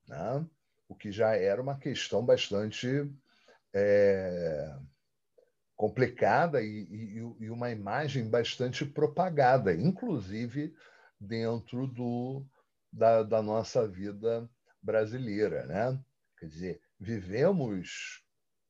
Né? 0.08 0.46
O 0.94 0.96
que 0.96 1.10
já 1.10 1.34
era 1.36 1.60
uma 1.60 1.76
questão 1.76 2.24
bastante 2.24 3.10
é, 3.74 4.76
complicada 5.76 6.62
e, 6.62 6.84
e, 6.84 7.44
e, 7.44 7.50
uma 7.50 7.70
imagem 7.70 8.30
bastante 8.30 8.86
propagada, 8.86 9.74
inclusive 9.74 10.74
dentro 11.20 11.88
do, 11.88 12.46
da, 12.92 13.24
da 13.24 13.42
nossa 13.42 13.86
vida 13.88 14.48
brasileira. 14.80 15.66
Né? 15.66 16.00
Quer 16.38 16.46
dizer, 16.46 16.80
vivemos, 16.98 18.22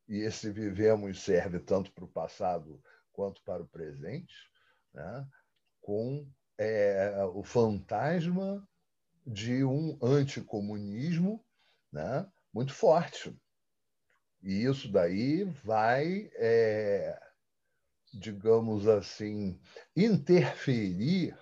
e 0.08 0.20
esse 0.20 0.50
vivemos 0.50 1.22
serve 1.22 1.60
tanto 1.60 1.92
para 1.92 2.04
o 2.04 2.10
passado 2.10 2.82
quanto 3.12 3.42
para 3.42 3.62
o 3.62 3.68
presente, 3.68 4.34
né? 4.94 5.26
com 5.82 6.26
é, 6.56 7.22
o 7.34 7.42
fantasma 7.42 8.66
de 9.26 9.62
um 9.64 9.98
anticomunismo 10.02 11.44
né? 11.94 12.26
muito 12.52 12.74
forte. 12.74 13.34
E 14.42 14.64
isso 14.64 14.90
daí 14.92 15.44
vai, 15.44 16.30
é, 16.34 17.18
digamos 18.12 18.86
assim, 18.86 19.58
interferir 19.96 21.38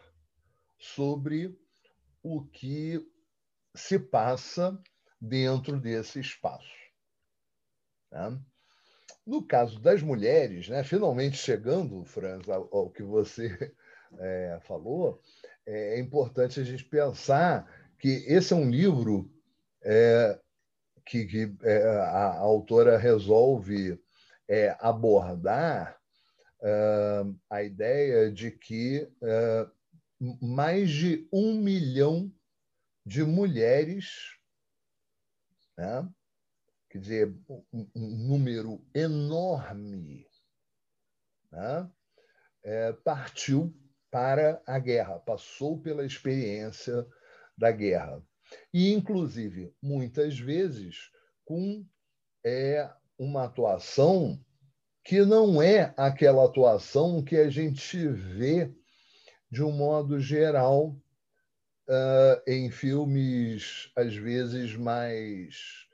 sobre 0.78 1.59
o 2.23 2.44
que 2.44 3.00
se 3.75 3.99
passa 3.99 4.80
dentro 5.21 5.80
desse 5.80 6.21
espaço. 6.21 6.71
Né? 8.11 8.38
No 9.26 9.44
caso 9.44 9.80
das 9.80 10.02
mulheres, 10.02 10.68
né, 10.68 10.85
finalmente 10.85 11.37
chegando, 11.37 12.04
Franz, 12.04 12.49
ao, 12.49 12.68
ao 12.73 12.90
que 12.90 13.02
você 13.02 13.75
é, 14.18 14.59
falou, 14.62 15.21
é 15.64 15.99
importante 15.99 16.61
a 16.61 16.64
gente 16.64 16.85
pensar 16.85 17.68
que 17.99 18.25
esse 18.26 18.52
é 18.52 18.56
um 18.56 18.68
livro 18.68 19.32
é, 19.83 20.39
que, 21.07 21.27
que 21.27 21.57
é, 21.62 21.83
a, 21.85 22.05
a, 22.05 22.39
autora 22.39 22.97
resolve 22.97 24.01
é 24.49 24.77
abordar 24.81 25.99
a 27.51 27.62
ideia 27.65 28.31
de 28.31 28.53
que 28.53 29.11
mais 30.41 30.91
de 30.91 31.29
um 31.33 31.55
milhão 31.55 32.33
de 33.05 33.25
mulheres, 33.25 34.39
né? 35.77 36.09
quer 36.89 36.99
dizer, 36.99 37.35
um, 37.49 37.91
um 37.95 38.09
número 38.29 38.85
enorme, 38.95 40.27
né? 41.51 41.91
é, 42.62 42.93
partiu 42.93 43.75
para 44.11 44.62
a 44.67 44.79
guerra, 44.79 45.19
passou 45.19 45.81
pela 45.81 46.05
experiência 46.05 47.07
da 47.57 47.73
guerra. 47.73 48.23
E, 48.73 48.92
inclusive, 48.92 49.75
muitas 49.82 50.38
vezes 50.38 51.11
com 51.44 51.85
é, 52.44 52.90
uma 53.18 53.44
atuação 53.44 54.38
que 55.04 55.25
não 55.25 55.61
é 55.61 55.92
aquela 55.97 56.44
atuação 56.44 57.23
que 57.23 57.37
a 57.37 57.50
gente 57.50 58.06
vê 58.09 58.73
de 59.50 59.62
um 59.62 59.73
modo 59.73 60.18
geral 60.21 60.97
uh, 61.88 62.42
em 62.47 62.71
filmes, 62.71 63.90
às 63.97 64.14
vezes, 64.14 64.76
mais 64.76 65.87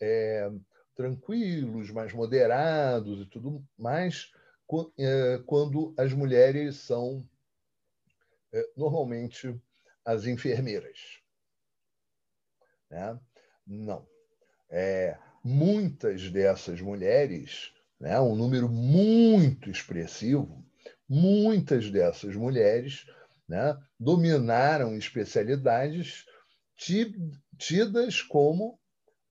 é, 0.00 0.50
tranquilos, 0.94 1.90
mais 1.90 2.12
moderados 2.12 3.22
e 3.22 3.26
tudo 3.26 3.64
mais, 3.76 4.30
é, 4.98 5.42
quando 5.46 5.94
as 5.98 6.12
mulheres 6.12 6.76
são 6.76 7.26
é, 8.52 8.62
normalmente 8.76 9.58
as 10.04 10.26
enfermeiras. 10.26 11.21
Né? 12.92 13.18
Não. 13.66 14.06
É, 14.70 15.18
muitas 15.42 16.30
dessas 16.30 16.80
mulheres, 16.80 17.72
né, 17.98 18.20
um 18.20 18.36
número 18.36 18.68
muito 18.68 19.70
expressivo, 19.70 20.62
muitas 21.08 21.90
dessas 21.90 22.36
mulheres 22.36 23.06
né, 23.48 23.76
dominaram 23.98 24.94
especialidades 24.94 26.26
tidas 27.56 28.20
como 28.20 28.78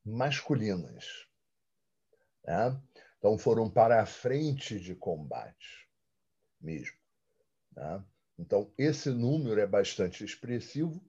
masculinas. 0.04 1.28
Né? 2.44 2.82
Então, 3.20 3.38
foram 3.38 3.70
para 3.70 4.02
a 4.02 4.06
frente 4.08 4.80
de 4.80 4.96
combate 4.96 5.88
mesmo. 6.60 6.98
Né? 7.76 8.04
Então, 8.40 8.74
esse 8.76 9.12
número 9.12 9.60
é 9.60 9.68
bastante 9.68 10.24
expressivo 10.24 11.00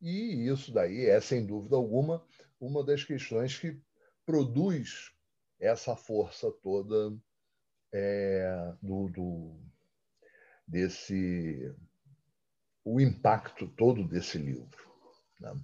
e 0.00 0.48
isso 0.48 0.72
daí 0.72 1.06
é, 1.06 1.20
sem 1.20 1.46
dúvida 1.46 1.76
alguma, 1.76 2.24
uma 2.60 2.84
das 2.84 3.04
questões 3.04 3.58
que 3.58 3.80
produz 4.26 5.12
essa 5.58 5.96
força 5.96 6.50
toda 6.62 7.16
é, 7.92 8.74
do, 8.82 9.08
do, 9.08 9.60
desse 10.66 11.74
o 12.84 13.00
impacto 13.00 13.66
todo 13.66 14.06
desse 14.06 14.36
livro. 14.36 14.68
Né? 15.40 15.54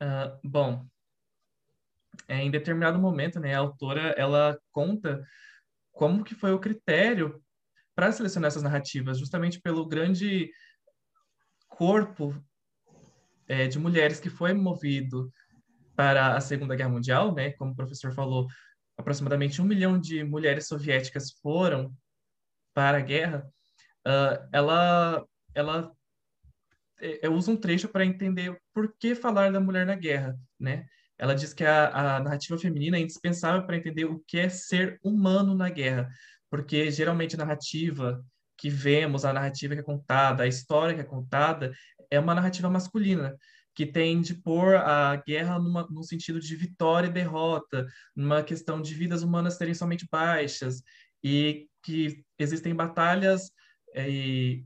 Uh, 0.00 0.38
bom, 0.44 0.86
é, 2.28 2.42
em 2.42 2.50
determinado 2.50 2.98
momento, 2.98 3.40
né, 3.40 3.54
a 3.54 3.58
autora 3.58 4.10
ela 4.16 4.60
conta 4.70 5.26
como 5.98 6.22
que 6.22 6.32
foi 6.32 6.52
o 6.52 6.60
critério 6.60 7.42
para 7.92 8.12
selecionar 8.12 8.46
essas 8.46 8.62
narrativas, 8.62 9.18
justamente 9.18 9.60
pelo 9.60 9.84
grande 9.84 10.48
corpo 11.66 12.32
é, 13.48 13.66
de 13.66 13.80
mulheres 13.80 14.20
que 14.20 14.30
foi 14.30 14.52
movido 14.54 15.28
para 15.96 16.36
a 16.36 16.40
Segunda 16.40 16.76
Guerra 16.76 16.90
Mundial, 16.90 17.34
né? 17.34 17.50
Como 17.50 17.72
o 17.72 17.74
professor 17.74 18.14
falou, 18.14 18.46
aproximadamente 18.96 19.60
um 19.60 19.64
milhão 19.64 19.98
de 19.98 20.22
mulheres 20.22 20.68
soviéticas 20.68 21.32
foram 21.42 21.92
para 22.72 22.98
a 22.98 23.02
guerra. 23.02 23.44
Uh, 24.06 24.48
ela, 24.52 25.26
ela 25.52 25.92
é, 27.00 27.26
eu 27.26 27.34
uso 27.34 27.50
um 27.50 27.56
trecho 27.56 27.88
para 27.88 28.06
entender 28.06 28.56
por 28.72 28.94
que 29.00 29.16
falar 29.16 29.50
da 29.50 29.58
mulher 29.58 29.84
na 29.84 29.96
guerra, 29.96 30.38
né? 30.60 30.86
Ela 31.18 31.34
diz 31.34 31.52
que 31.52 31.64
a, 31.64 32.16
a 32.16 32.20
narrativa 32.20 32.56
feminina 32.56 32.96
é 32.96 33.00
indispensável 33.00 33.66
para 33.66 33.76
entender 33.76 34.04
o 34.04 34.22
que 34.26 34.38
é 34.38 34.48
ser 34.48 34.98
humano 35.02 35.54
na 35.54 35.68
guerra, 35.68 36.08
porque 36.50 36.90
geralmente 36.90 37.34
a 37.34 37.38
narrativa 37.38 38.24
que 38.56 38.70
vemos, 38.70 39.24
a 39.24 39.32
narrativa 39.32 39.74
que 39.74 39.80
é 39.80 39.84
contada, 39.84 40.42
a 40.42 40.46
história 40.46 40.94
que 40.94 41.00
é 41.00 41.04
contada, 41.04 41.72
é 42.10 42.18
uma 42.18 42.34
narrativa 42.34 42.70
masculina, 42.70 43.36
que 43.74 43.86
tem 43.86 44.20
de 44.20 44.34
pôr 44.34 44.76
a 44.76 45.16
guerra 45.16 45.58
numa, 45.58 45.86
num 45.90 46.02
sentido 46.02 46.40
de 46.40 46.56
vitória 46.56 47.06
e 47.06 47.12
derrota, 47.12 47.86
numa 48.14 48.42
questão 48.42 48.82
de 48.82 48.94
vidas 48.94 49.22
humanas 49.22 49.54
serem 49.54 49.74
somente 49.74 50.06
baixas, 50.10 50.82
e 51.22 51.68
que 51.82 52.24
existem 52.38 52.74
batalhas 52.74 53.50
é, 53.94 54.60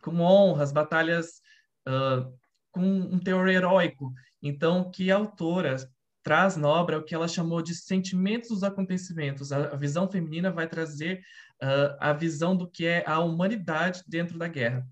com 0.00 0.20
honras, 0.20 0.72
batalhas 0.72 1.40
uh, 1.86 2.32
com 2.78 2.86
um 2.86 3.18
teor 3.18 3.48
heróico. 3.48 4.14
Então, 4.40 4.88
que 4.90 5.10
a 5.10 5.16
autora 5.16 5.76
traz 6.22 6.56
na 6.56 6.68
obra 6.68 6.96
é 6.96 6.98
o 6.98 7.02
que 7.02 7.14
ela 7.14 7.26
chamou 7.26 7.60
de 7.60 7.74
sentimentos 7.74 8.50
dos 8.50 8.62
acontecimentos. 8.62 9.50
A, 9.50 9.72
a 9.72 9.76
visão 9.76 10.08
feminina 10.10 10.52
vai 10.52 10.68
trazer 10.68 11.20
uh, 11.62 11.96
a 11.98 12.12
visão 12.12 12.56
do 12.56 12.70
que 12.70 12.86
é 12.86 13.02
a 13.06 13.18
humanidade 13.18 14.02
dentro 14.06 14.38
da 14.38 14.46
guerra. 14.46 14.86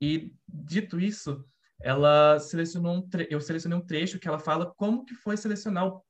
E 0.00 0.32
dito 0.48 0.98
isso, 0.98 1.44
ela 1.82 2.38
selecionou 2.38 2.96
um 2.96 3.08
eu 3.28 3.40
selecionei 3.40 3.78
um 3.78 3.84
trecho 3.84 4.18
que 4.18 4.28
ela 4.28 4.38
fala 4.38 4.72
como 4.76 5.04
que 5.04 5.14
foi 5.14 5.36
selecionar 5.36 5.86
o, 5.86 6.02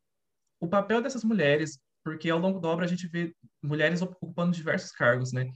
o 0.60 0.68
papel 0.68 1.02
dessas 1.02 1.24
mulheres, 1.24 1.78
porque 2.04 2.30
ao 2.30 2.38
longo 2.38 2.60
da 2.60 2.68
obra 2.68 2.84
a 2.84 2.88
gente 2.88 3.08
vê 3.08 3.34
mulheres 3.62 4.02
ocupando 4.02 4.54
diversos 4.54 4.92
cargos, 4.92 5.32
né? 5.32 5.48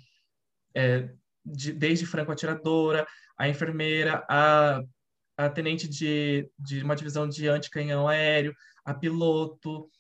É, 0.75 1.11
de, 1.45 1.73
desde 1.73 2.07
franco-atiradora, 2.07 3.07
a 3.39 3.49
enfermeira, 3.49 4.25
a, 4.29 4.83
a 5.47 5.49
tenente 5.49 5.89
de, 5.89 6.51
de 6.59 6.83
uma 6.83 6.95
divisão 6.95 7.29
de 7.29 7.49
anticanhão 7.49 8.07
aéreo, 8.07 8.55
a 8.85 8.93
piloto, 8.93 9.91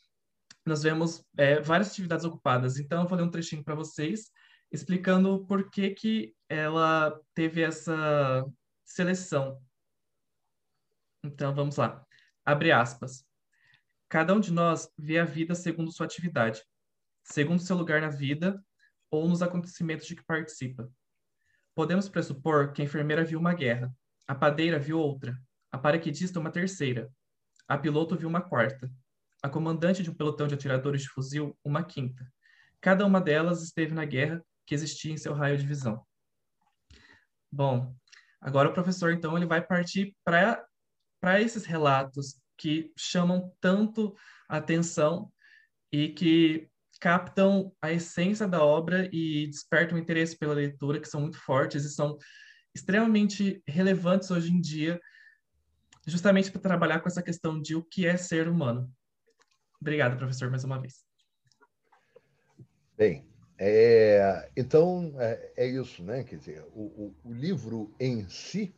nós 0.67 0.83
vemos 0.83 1.25
é, 1.37 1.61
várias 1.61 1.91
atividades 1.91 2.25
ocupadas. 2.27 2.79
Então, 2.79 3.03
eu 3.03 3.09
vou 3.09 3.17
ler 3.17 3.25
um 3.25 3.31
trechinho 3.31 3.65
para 3.65 3.75
vocês, 3.75 4.31
explicando 4.71 5.47
por 5.47 5.71
que, 5.71 5.91
que 5.91 6.35
ela 6.49 7.19
teve 7.35 7.63
essa 7.63 8.45
seleção. 8.85 9.63
Então, 11.25 11.55
vamos 11.55 11.77
lá. 11.77 12.05
Abre 12.45 12.71
aspas. 12.71 13.25
Cada 14.09 14.35
um 14.35 14.41
de 14.41 14.53
nós 14.53 14.93
vê 14.99 15.19
a 15.19 15.25
vida 15.25 15.55
segundo 15.55 15.91
sua 15.91 16.05
atividade, 16.05 16.63
segundo 17.23 17.63
seu 17.63 17.77
lugar 17.77 18.01
na 18.03 18.09
vida 18.09 18.63
ou 19.11 19.27
nos 19.29 19.41
acontecimentos 19.41 20.07
de 20.07 20.17
que 20.17 20.25
participa. 20.25 20.91
Podemos 21.75 22.09
pressupor 22.09 22.73
que 22.73 22.83
a 22.83 22.85
enfermeira 22.85 23.25
viu 23.25 23.39
uma 23.39 23.55
guerra, 23.55 23.95
a 24.31 24.35
padeira 24.37 24.79
viu 24.79 24.97
outra, 24.97 25.37
a 25.73 25.77
paraquedista 25.77 26.39
uma 26.39 26.53
terceira, 26.53 27.11
a 27.67 27.77
piloto 27.77 28.17
viu 28.17 28.29
uma 28.29 28.41
quarta, 28.41 28.89
a 29.43 29.49
comandante 29.49 30.05
de 30.05 30.11
um 30.11 30.15
pelotão 30.15 30.47
de 30.47 30.55
atiradores 30.55 31.03
de 31.03 31.09
fuzil, 31.09 31.59
uma 31.65 31.83
quinta. 31.83 32.33
Cada 32.81 33.05
uma 33.05 33.21
delas 33.21 33.61
esteve 33.61 33.93
na 33.93 34.05
guerra 34.05 34.41
que 34.65 34.73
existia 34.73 35.13
em 35.13 35.17
seu 35.17 35.35
raio 35.35 35.59
de 35.59 35.67
visão. 35.67 36.07
Bom, 37.51 37.93
agora 38.41 38.69
o 38.69 38.73
professor, 38.73 39.13
então, 39.13 39.37
ele 39.37 39.47
vai 39.47 39.67
partir 39.67 40.15
para 40.25 41.41
esses 41.41 41.65
relatos 41.65 42.41
que 42.57 42.93
chamam 42.97 43.53
tanto 43.61 44.15
atenção 44.49 45.29
e 45.91 46.11
que 46.11 46.71
captam 47.01 47.75
a 47.83 47.91
essência 47.91 48.47
da 48.47 48.63
obra 48.63 49.09
e 49.13 49.49
despertam 49.49 49.99
interesse 49.99 50.39
pela 50.39 50.55
leitura, 50.55 51.01
que 51.01 51.09
são 51.09 51.21
muito 51.21 51.41
fortes 51.41 51.85
e 51.85 51.91
são 51.91 52.17
extremamente 52.75 53.63
relevantes 53.67 54.31
hoje 54.31 54.53
em 54.53 54.61
dia, 54.61 55.01
justamente 56.07 56.51
para 56.51 56.61
trabalhar 56.61 57.01
com 57.01 57.09
essa 57.09 57.23
questão 57.23 57.61
de 57.61 57.75
o 57.75 57.83
que 57.83 58.07
é 58.07 58.17
ser 58.17 58.49
humano. 58.49 58.91
Obrigado, 59.81 60.17
professor, 60.17 60.51
mais 60.51 60.65
uma 60.65 60.81
vez. 60.81 61.05
Bem, 62.97 63.27
é, 63.59 64.51
então 64.57 65.15
é, 65.19 65.53
é, 65.57 65.67
isso, 65.67 66.03
né? 66.03 66.23
Quer 66.25 66.37
dizer, 66.37 66.65
o, 66.73 66.83
o, 66.83 67.17
o, 67.25 67.33
livro 67.33 67.95
em 67.99 68.29
si 68.29 68.75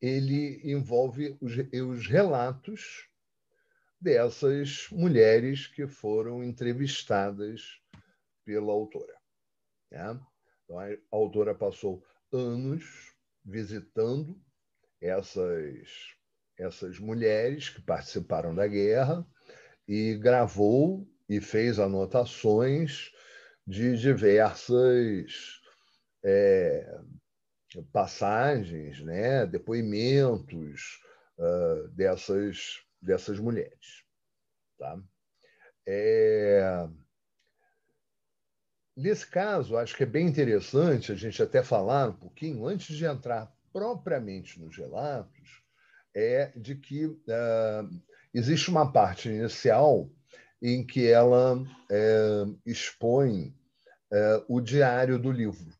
ele 0.00 0.60
envolve 0.64 1.36
os, 1.40 1.52
os 1.56 2.06
relatos 2.06 3.08
dessas 4.00 4.88
mulheres 4.90 5.66
que 5.66 5.86
foram 5.86 6.44
entrevistadas 6.44 7.80
pela 8.44 8.72
autora. 8.72 9.16
Né? 9.90 10.20
Então, 10.64 10.78
a 10.78 10.96
autora 11.10 11.54
passou 11.54 12.04
anos 12.32 13.15
visitando 13.46 14.38
essas, 15.00 15.88
essas 16.58 16.98
mulheres 16.98 17.70
que 17.70 17.80
participaram 17.80 18.54
da 18.54 18.66
guerra 18.66 19.24
e 19.86 20.16
gravou 20.16 21.08
e 21.28 21.40
fez 21.40 21.78
anotações 21.78 23.12
de 23.66 23.96
diversas 23.96 25.60
é, 26.24 26.98
passagens, 27.92 29.00
né, 29.02 29.46
depoimentos 29.46 31.00
uh, 31.38 31.88
dessas, 31.88 32.82
dessas 33.00 33.38
mulheres. 33.38 34.04
Tá? 34.78 35.00
É... 35.86 36.88
Nesse 38.96 39.26
caso, 39.26 39.76
acho 39.76 39.94
que 39.94 40.04
é 40.04 40.06
bem 40.06 40.26
interessante 40.26 41.12
a 41.12 41.14
gente 41.14 41.42
até 41.42 41.62
falar 41.62 42.08
um 42.08 42.14
pouquinho, 42.14 42.66
antes 42.66 42.96
de 42.96 43.04
entrar 43.04 43.54
propriamente 43.70 44.58
nos 44.58 44.76
relatos, 44.76 45.62
é 46.14 46.50
de 46.56 46.74
que 46.76 47.04
uh, 47.04 48.02
existe 48.32 48.70
uma 48.70 48.90
parte 48.90 49.28
inicial 49.28 50.10
em 50.62 50.84
que 50.84 51.06
ela 51.06 51.62
é, 51.90 52.44
expõe 52.64 53.54
é, 54.10 54.44
o 54.48 54.60
diário 54.60 55.18
do 55.18 55.30
livro. 55.30 55.70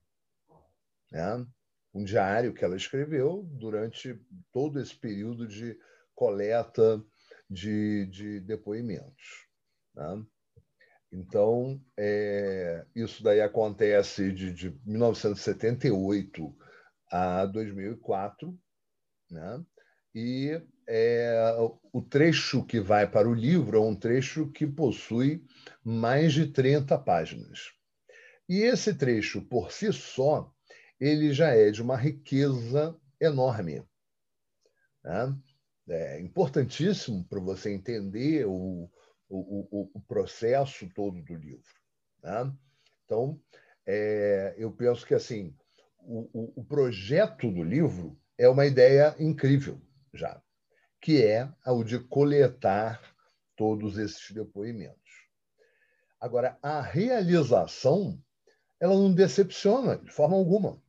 Né? 1.10 1.46
Um 1.94 2.04
diário 2.04 2.52
que 2.52 2.64
ela 2.64 2.76
escreveu 2.76 3.42
durante 3.52 4.20
todo 4.52 4.78
esse 4.78 4.94
período 4.94 5.46
de 5.46 5.78
coleta 6.14 7.02
de, 7.48 8.06
de 8.06 8.40
depoimentos. 8.40 9.46
Né? 9.94 10.26
Então, 11.16 11.80
é, 11.96 12.84
isso 12.94 13.22
daí 13.22 13.40
acontece 13.40 14.30
de, 14.30 14.52
de 14.52 14.78
1978 14.84 16.54
a 17.10 17.46
2004, 17.46 18.54
né? 19.30 19.64
e 20.14 20.60
é, 20.86 21.56
o 21.90 22.02
trecho 22.02 22.62
que 22.66 22.78
vai 22.80 23.10
para 23.10 23.26
o 23.26 23.32
livro 23.32 23.78
é 23.78 23.80
um 23.80 23.96
trecho 23.96 24.52
que 24.52 24.66
possui 24.66 25.42
mais 25.82 26.34
de 26.34 26.48
30 26.48 26.98
páginas. 26.98 27.72
E 28.46 28.58
esse 28.58 28.92
trecho, 28.92 29.40
por 29.40 29.72
si 29.72 29.90
só, 29.94 30.52
ele 31.00 31.32
já 31.32 31.48
é 31.48 31.70
de 31.70 31.80
uma 31.80 31.96
riqueza 31.96 32.94
enorme. 33.18 33.82
Né? 35.02 35.34
É 35.88 36.20
importantíssimo 36.20 37.24
para 37.24 37.40
você 37.40 37.72
entender 37.72 38.44
o, 38.46 38.90
o, 39.28 39.90
o, 39.94 40.00
processo 40.02 40.88
todo 40.94 41.22
do 41.22 41.34
livro. 41.34 41.74
Né? 42.22 42.52
Então, 43.04 43.40
é, 43.86 44.54
eu 44.56 44.70
penso 44.72 45.06
que 45.06 45.14
assim 45.14 45.54
o, 46.00 46.60
o 46.60 46.64
projeto 46.64 47.50
do 47.50 47.62
livro 47.62 48.18
é 48.38 48.48
uma 48.48 48.66
ideia 48.66 49.14
incrível 49.18 49.80
já 50.14 50.40
que 51.06 51.22
é 51.22 51.48
o 51.64 51.84
de 51.84 52.00
coletar 52.00 53.00
todos 53.54 53.96
esses 53.96 54.30
depoimentos. 54.32 54.98
Agora, 56.20 56.58
a 56.60 56.80
realização, 56.80 58.20
ela 58.80 58.94
não 58.94 59.14
decepciona 59.14 59.98
de 59.98 60.10
forma 60.10 60.36
alguma. 60.36 60.82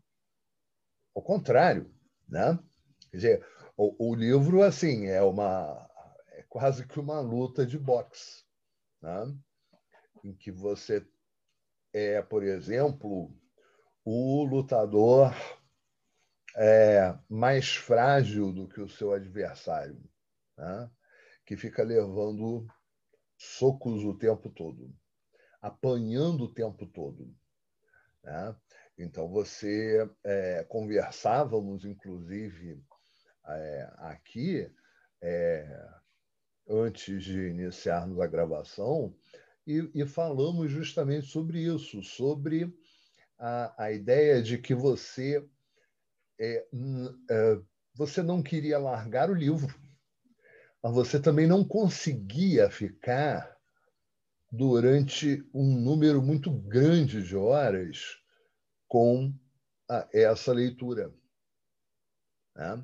Ao 1.16 1.22
contrário, 1.22 1.94
né? 2.28 2.58
Quer 3.12 3.18
dizer, 3.18 3.48
o, 3.78 4.10
o 4.10 4.16
livro 4.16 4.64
assim 4.64 5.06
é 5.06 5.22
uma 5.22 5.87
quase 6.50 6.88
que 6.88 7.00
uma 7.00 7.20
luta 7.20 7.66
de 7.66 7.78
boxe, 7.78 8.44
né? 9.02 9.36
em 10.24 10.34
que 10.34 10.52
você 10.52 11.06
é, 11.94 12.22
por 12.22 12.44
exemplo, 12.44 13.34
o 14.04 14.44
lutador 14.44 15.34
é, 16.56 17.18
mais 17.30 17.76
frágil 17.76 18.52
do 18.52 18.68
que 18.68 18.82
o 18.82 18.90
seu 18.90 19.14
adversário, 19.14 20.02
né? 20.58 20.90
que 21.46 21.56
fica 21.56 21.84
levando 21.84 22.68
socos 23.38 24.04
o 24.04 24.18
tempo 24.18 24.50
todo, 24.50 24.94
apanhando 25.62 26.46
o 26.46 26.54
tempo 26.54 26.86
todo. 26.88 27.34
Né? 28.24 28.56
Então, 28.98 29.30
você 29.30 30.10
é, 30.24 30.64
conversávamos, 30.66 31.86
inclusive, 31.86 32.84
é, 33.46 33.90
aqui, 33.98 34.70
é, 35.22 35.90
antes 36.70 37.24
de 37.24 37.48
iniciarmos 37.50 38.20
a 38.20 38.28
gravação, 38.28 39.16
e, 39.66 39.90
e, 39.94 40.06
falamos 40.06 40.72
justamente 40.72 41.28
sobre 41.28 41.62
isso, 41.62 42.02
sobre 42.02 42.74
a, 43.38 43.84
a 43.84 43.92
ideia 43.92 44.42
de 44.42 44.58
que 44.58 44.74
você 44.74 45.46
é, 46.40 46.66
é, 47.30 47.62
você 47.94 48.22
não 48.22 48.44
queria 48.44 48.78
largar 48.78 49.30
o 49.30 49.34
livro, 49.34 49.74
mas 50.82 50.94
você 50.94 51.20
também 51.20 51.48
não 51.48 51.66
conseguia 51.68 52.70
ficar 52.70 53.58
durante 54.52 55.44
um 55.54 55.80
número 55.82 56.22
muito 56.22 56.52
grande 56.52 57.22
de 57.24 57.36
horas 57.36 58.22
com 58.88 59.34
a, 59.90 60.08
essa 60.14 60.54
leitura. 60.54 61.14
Né? 62.56 62.84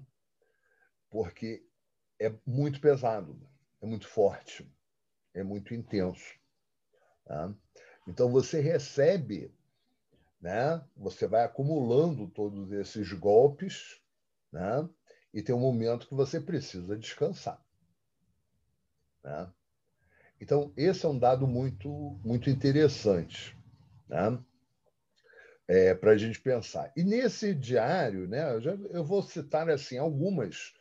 Porque 1.09 1.65
é 2.19 2.33
muito 2.45 2.81
pesado, 2.81 3.39
é 3.83 3.85
muito 3.85 4.07
forte, 4.07 4.67
é 5.33 5.43
muito 5.43 5.73
intenso. 5.75 6.33
Né? 7.27 7.53
Então 8.07 8.31
você 8.31 8.59
recebe 8.59 9.53
né? 10.43 10.83
Você 10.97 11.25
vai 11.25 11.45
acumulando 11.45 12.27
todos 12.27 12.69
esses 12.73 13.13
golpes, 13.13 14.01
né? 14.51 14.87
E 15.33 15.41
tem 15.41 15.55
um 15.55 15.59
momento 15.59 16.05
que 16.05 16.13
você 16.13 16.39
precisa 16.39 16.97
descansar, 16.97 17.63
né? 19.23 19.49
Então 20.41 20.73
esse 20.75 21.05
é 21.05 21.09
um 21.09 21.17
dado 21.17 21.47
muito 21.47 22.19
muito 22.25 22.49
interessante, 22.49 23.57
né? 24.09 24.37
É, 25.65 25.95
para 25.95 26.11
a 26.11 26.17
gente 26.17 26.41
pensar. 26.41 26.91
E 26.93 27.05
nesse 27.05 27.55
diário, 27.55 28.27
né? 28.27 28.53
Eu, 28.53 28.59
já, 28.61 28.71
eu 28.73 29.05
vou 29.05 29.23
citar 29.23 29.69
assim 29.69 29.97
algumas 29.97 30.73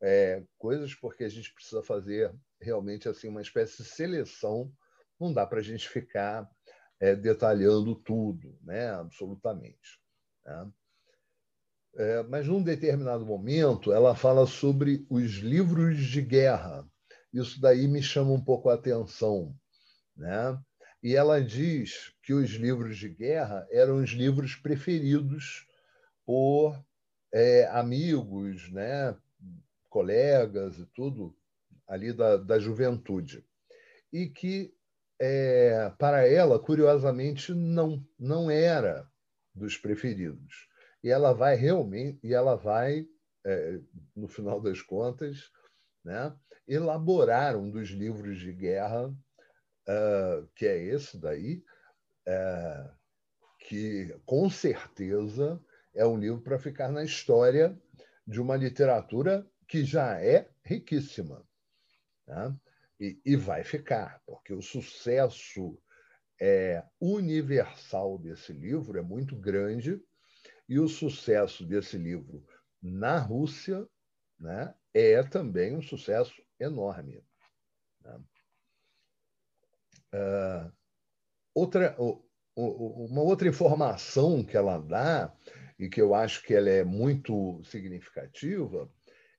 é, 0.00 0.44
coisas 0.56 0.94
porque 0.94 1.24
a 1.24 1.28
gente 1.28 1.52
precisa 1.52 1.82
fazer 1.82 2.32
realmente 2.60 3.08
assim 3.08 3.28
uma 3.28 3.42
espécie 3.42 3.82
de 3.82 3.88
seleção. 3.88 4.72
Não 5.18 5.32
dá 5.32 5.46
para 5.46 5.60
a 5.60 5.62
gente 5.62 5.88
ficar 5.88 6.48
é, 7.00 7.14
detalhando 7.14 7.94
tudo, 7.94 8.58
né? 8.62 8.90
absolutamente. 8.90 10.00
Né? 10.44 10.70
É, 11.96 12.22
mas 12.24 12.46
num 12.46 12.62
determinado 12.62 13.24
momento 13.24 13.92
ela 13.92 14.14
fala 14.14 14.46
sobre 14.46 15.06
os 15.08 15.34
livros 15.36 15.98
de 15.98 16.22
guerra. 16.22 16.88
Isso 17.32 17.60
daí 17.60 17.86
me 17.86 18.02
chama 18.02 18.32
um 18.32 18.42
pouco 18.42 18.68
a 18.68 18.74
atenção. 18.74 19.54
Né? 20.16 20.60
E 21.02 21.14
ela 21.14 21.42
diz 21.42 22.12
que 22.22 22.32
os 22.32 22.50
livros 22.50 22.98
de 22.98 23.08
guerra 23.08 23.66
eram 23.70 24.02
os 24.02 24.10
livros 24.10 24.56
preferidos 24.56 25.66
por 26.24 26.78
é, 27.32 27.66
amigos, 27.68 28.70
né? 28.70 29.16
colegas 29.88 30.78
e 30.78 30.86
tudo 30.86 31.37
ali 31.88 32.12
da, 32.12 32.36
da 32.36 32.58
juventude. 32.58 33.44
E 34.12 34.28
que 34.28 34.72
é, 35.20 35.90
para 35.98 36.26
ela, 36.26 36.58
curiosamente, 36.58 37.52
não, 37.52 38.04
não 38.18 38.50
era 38.50 39.10
dos 39.54 39.76
preferidos. 39.76 40.68
E 41.02 41.10
ela 41.10 41.32
vai 41.32 41.56
realmente, 41.56 42.18
e 42.22 42.34
ela 42.34 42.54
vai, 42.54 43.06
é, 43.44 43.80
no 44.14 44.28
final 44.28 44.60
das 44.60 44.82
contas, 44.82 45.50
né, 46.04 46.34
elaborar 46.66 47.56
um 47.56 47.70
dos 47.70 47.88
livros 47.88 48.38
de 48.38 48.52
guerra, 48.52 49.08
uh, 49.08 50.46
que 50.54 50.66
é 50.66 50.76
esse 50.76 51.18
daí, 51.18 51.64
uh, 52.28 52.90
que 53.60 54.14
com 54.26 54.50
certeza 54.50 55.60
é 55.94 56.06
um 56.06 56.18
livro 56.18 56.40
para 56.40 56.58
ficar 56.58 56.90
na 56.90 57.02
história 57.02 57.76
de 58.26 58.40
uma 58.40 58.56
literatura 58.56 59.46
que 59.66 59.84
já 59.84 60.20
é 60.20 60.48
riquíssima. 60.62 61.47
Né? 62.28 62.54
E, 63.00 63.20
e 63.24 63.36
vai 63.36 63.64
ficar, 63.64 64.20
porque 64.26 64.52
o 64.52 64.60
sucesso 64.60 65.80
é, 66.40 66.84
universal 67.00 68.18
desse 68.18 68.52
livro 68.52 68.98
é 68.98 69.02
muito 69.02 69.34
grande 69.34 70.00
e 70.68 70.78
o 70.78 70.88
sucesso 70.88 71.64
desse 71.64 71.96
livro 71.96 72.44
na 72.82 73.18
Rússia 73.18 73.88
né, 74.38 74.74
é 74.92 75.22
também 75.22 75.74
um 75.74 75.82
sucesso 75.82 76.34
enorme. 76.60 77.24
Né? 78.02 78.20
Uh, 80.14 80.72
outra, 81.54 81.96
uma 82.54 83.22
outra 83.22 83.48
informação 83.48 84.44
que 84.44 84.56
ela 84.56 84.78
dá 84.78 85.34
e 85.78 85.88
que 85.88 86.00
eu 86.00 86.14
acho 86.14 86.42
que 86.42 86.54
ela 86.54 86.68
é 86.68 86.84
muito 86.84 87.62
significativa 87.64 88.90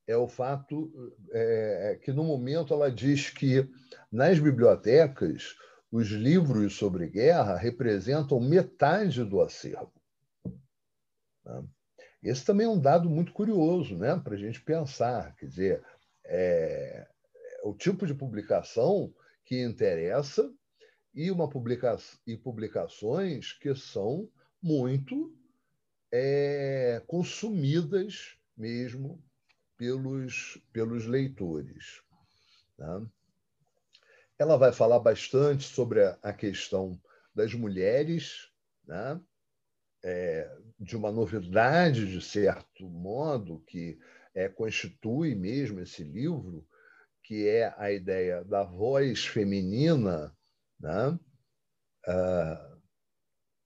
é 0.10 0.18
o 0.18 0.28
fato 0.28 0.92
é, 1.32 1.92
é, 1.92 1.96
que, 1.98 2.12
no 2.12 2.24
momento, 2.24 2.74
ela 2.74 2.92
diz 2.92 3.30
que 3.30 3.70
nas 4.12 4.40
bibliotecas 4.40 5.56
os 5.92 6.08
livros 6.08 6.76
sobre 6.76 7.08
guerra 7.08 7.56
representam 7.56 8.40
metade 8.40 9.24
do 9.24 9.40
acervo. 9.40 9.94
Né? 11.46 11.64
Esse 12.24 12.44
também 12.44 12.66
é 12.66 12.70
um 12.70 12.82
dado 12.82 13.08
muito 13.08 13.32
curioso 13.32 13.96
né, 14.00 14.20
para 14.24 14.34
a 14.34 14.38
gente 14.38 14.60
pensar. 14.62 15.36
Quer 15.36 15.46
dizer, 15.46 15.84
é, 16.26 17.08
é 17.36 17.62
o 17.64 17.76
tipo 17.76 18.08
de 18.08 18.16
publicação 18.16 19.14
que 19.46 19.64
interessa 19.64 20.52
e, 21.14 21.30
uma 21.30 21.48
publica 21.48 21.96
e 22.26 22.36
publicações 22.36 23.54
que 23.54 23.76
são 23.76 24.28
muito 24.60 25.32
é, 26.12 27.00
consumidas 27.06 28.40
mesmo 28.58 29.24
pelos, 29.80 30.62
pelos 30.74 31.06
leitores. 31.06 32.02
Né? 32.78 33.08
Ela 34.38 34.58
vai 34.58 34.74
falar 34.74 35.00
bastante 35.00 35.64
sobre 35.64 36.04
a, 36.04 36.20
a 36.22 36.34
questão 36.34 37.02
das 37.34 37.54
mulheres, 37.54 38.52
né? 38.86 39.20
É, 40.04 40.50
de 40.80 40.96
uma 40.96 41.12
novidade, 41.12 42.10
de 42.10 42.22
certo 42.22 42.88
modo, 42.90 43.62
que 43.68 44.00
é, 44.34 44.48
constitui 44.48 45.36
mesmo 45.36 45.82
esse 45.82 46.04
livro, 46.04 46.66
que 47.22 47.48
é 47.48 47.74
a 47.78 47.92
ideia 47.92 48.44
da 48.46 48.64
voz 48.64 49.26
feminina, 49.26 50.36
né? 50.80 51.20
Ah, 52.08 52.78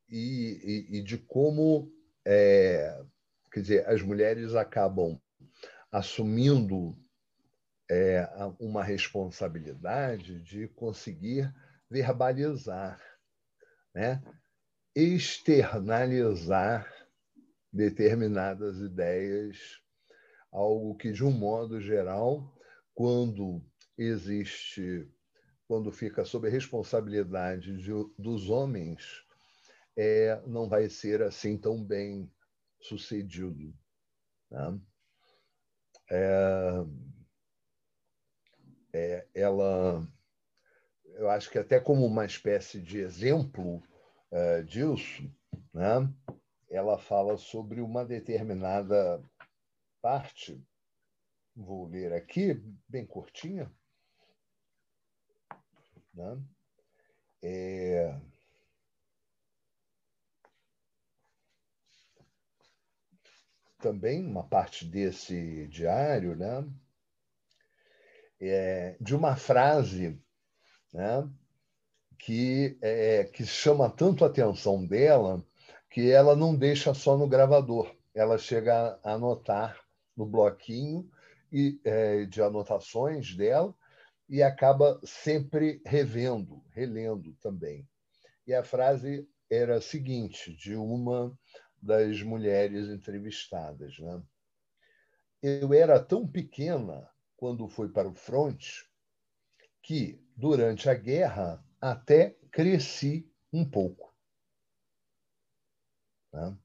e, 0.09 0.87
e, 0.91 0.97
e, 0.97 1.03
de 1.03 1.17
como 1.17 1.91
é, 2.25 3.03
quer 3.51 3.61
dizer, 3.61 3.87
as 3.87 4.01
mulheres 4.01 4.55
acabam 4.55 5.21
assumindo 5.93 6.97
é, 7.89 8.27
uma 8.59 8.83
responsabilidade 8.83 10.41
de 10.41 10.67
conseguir 10.69 11.53
verbalizar, 11.87 12.99
né? 13.93 14.23
externalizar 14.95 16.91
determinadas 17.71 18.79
ideias, 18.79 19.79
algo 20.51 20.95
que, 20.95 21.11
de 21.11 21.23
um 21.23 21.31
modo 21.31 21.79
geral, 21.79 22.57
quando 22.95 23.63
existe, 23.95 25.07
quando 25.67 25.91
fica 25.91 26.25
sob 26.25 26.47
a 26.47 26.51
responsabilidade 26.51 27.77
de, 27.77 27.91
dos 28.17 28.49
homens, 28.49 29.23
é, 29.95 30.41
não 30.47 30.67
vai 30.67 30.89
ser 30.89 31.21
assim 31.21 31.55
tão 31.55 31.83
bem 31.83 32.31
sucedido. 32.81 33.71
Né? 34.49 34.79
É, 36.09 36.85
é, 38.93 39.27
ela, 39.33 40.07
eu 41.05 41.29
acho 41.29 41.49
que 41.49 41.57
até 41.57 41.79
como 41.79 42.05
uma 42.05 42.25
espécie 42.25 42.79
de 42.81 42.99
exemplo 42.99 43.81
é, 44.31 44.61
disso, 44.63 45.31
né? 45.73 46.13
ela 46.69 46.97
fala 46.97 47.37
sobre 47.37 47.81
uma 47.81 48.03
determinada 48.03 49.23
parte, 50.01 50.61
vou 51.55 51.87
ler 51.87 52.13
aqui, 52.13 52.55
bem 52.87 53.05
curtinha, 53.05 53.71
né? 56.13 56.41
É, 57.41 58.19
também 63.83 64.25
uma 64.25 64.45
parte 64.45 64.85
desse 64.85 65.67
diário, 65.67 66.37
né? 66.37 66.65
É, 68.39 68.95
de 68.99 69.13
uma 69.13 69.35
frase 69.35 70.17
né? 70.93 71.29
que, 72.17 72.77
é, 72.81 73.25
que 73.25 73.45
chama 73.45 73.89
tanto 73.89 74.23
a 74.23 74.27
atenção 74.27 74.85
dela 74.85 75.45
que 75.89 76.09
ela 76.09 76.35
não 76.35 76.55
deixa 76.55 76.93
só 76.93 77.17
no 77.17 77.27
gravador, 77.27 77.93
ela 78.15 78.37
chega 78.37 78.99
a 79.03 79.13
anotar 79.13 79.77
no 80.15 80.25
bloquinho 80.25 81.09
e, 81.51 81.79
é, 81.83 82.25
de 82.25 82.41
anotações 82.41 83.35
dela 83.35 83.75
e 84.29 84.41
acaba 84.41 84.99
sempre 85.03 85.81
revendo, 85.85 86.63
relendo 86.71 87.33
também. 87.41 87.87
E 88.47 88.53
a 88.53 88.63
frase 88.63 89.27
era 89.49 89.75
a 89.75 89.81
seguinte, 89.81 90.53
de 90.55 90.75
uma 90.75 91.37
das 91.83 92.21
mulheres 92.23 92.87
entrevistadas. 92.87 93.99
Né? 93.99 94.23
Eu 95.41 95.73
era 95.73 96.01
tão 96.01 96.25
pequena 96.25 97.09
quando 97.35 97.67
fui 97.67 97.89
para 97.89 98.07
o 98.07 98.15
fronte 98.15 98.89
que, 99.81 100.25
durante 100.35 100.89
a 100.89 100.93
guerra, 100.93 101.63
até 101.81 102.37
cresci 102.49 103.29
um 103.51 103.69
pouco. 103.69 104.15
Né? 106.31 106.57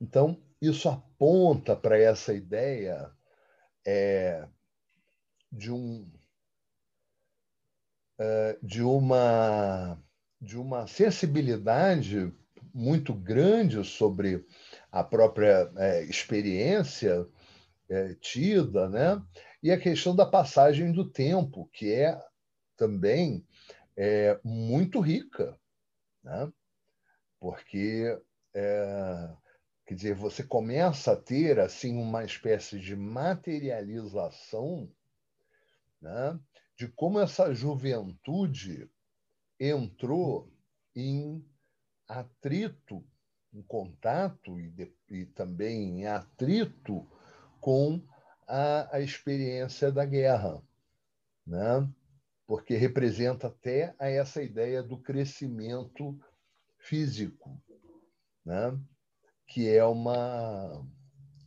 Então, 0.00 0.42
isso 0.60 0.88
aponta 0.88 1.76
para 1.76 1.96
essa 1.96 2.34
ideia 2.34 3.16
é, 3.86 4.48
de 5.52 5.70
um 5.70 6.10
é, 8.18 8.58
de 8.60 8.82
uma 8.82 10.02
de 10.40 10.58
uma 10.58 10.86
sensibilidade 10.86 12.34
muito 12.74 13.14
grande 13.14 13.84
sobre 13.84 14.44
a 14.90 15.04
própria 15.04 15.70
é, 15.76 16.04
experiência 16.04 17.26
é, 17.88 18.14
tida, 18.14 18.88
né? 18.88 19.22
e 19.62 19.70
a 19.70 19.78
questão 19.78 20.14
da 20.16 20.24
passagem 20.24 20.92
do 20.92 21.08
tempo, 21.08 21.68
que 21.72 21.92
é 21.92 22.18
também 22.76 23.46
é, 23.96 24.38
muito 24.42 25.00
rica, 25.00 25.58
né? 26.22 26.50
porque 27.38 28.18
é, 28.54 29.30
quer 29.86 29.94
dizer, 29.94 30.14
você 30.14 30.42
começa 30.42 31.12
a 31.12 31.16
ter 31.16 31.58
assim 31.58 31.96
uma 31.96 32.24
espécie 32.24 32.78
de 32.78 32.96
materialização 32.96 34.90
né? 36.00 36.38
de 36.76 36.88
como 36.88 37.20
essa 37.20 37.52
juventude 37.52 38.90
entrou 39.58 40.50
em 40.96 41.44
atrito, 42.10 43.04
em 43.52 43.62
contato 43.62 44.58
e, 44.60 44.68
de, 44.70 44.92
e 45.10 45.26
também 45.26 46.00
em 46.00 46.06
atrito 46.06 47.06
com 47.60 48.02
a, 48.46 48.96
a 48.96 49.00
experiência 49.00 49.90
da 49.92 50.04
guerra, 50.04 50.62
né? 51.46 51.88
porque 52.46 52.76
representa 52.76 53.46
até 53.46 53.94
a 53.98 54.08
essa 54.08 54.42
ideia 54.42 54.82
do 54.82 54.98
crescimento 54.98 56.18
físico, 56.78 57.60
né? 58.44 58.78
que 59.46 59.68
é 59.68 59.84
uma 59.84 60.84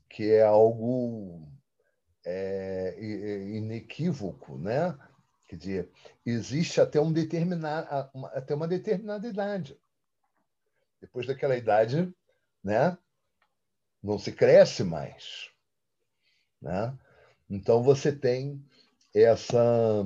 que 0.09 0.31
é 0.31 0.43
algo 0.43 1.47
é, 2.23 2.95
inequívoco, 3.55 4.57
né? 4.59 4.95
Quer 5.47 5.55
dizer, 5.55 5.89
existe 6.25 6.79
até 6.79 7.01
um 7.01 7.11
determinado, 7.11 7.87
até 8.27 8.53
uma 8.53 8.67
determinada 8.67 9.27
idade. 9.27 9.77
Depois 11.03 11.27
daquela 11.27 11.57
idade, 11.57 12.15
né, 12.63 12.97
não 14.01 14.17
se 14.17 14.31
cresce 14.31 14.85
mais. 14.85 15.49
Né? 16.61 16.97
Então, 17.49 17.83
você 17.83 18.09
tem 18.09 18.65
essa, 19.13 20.01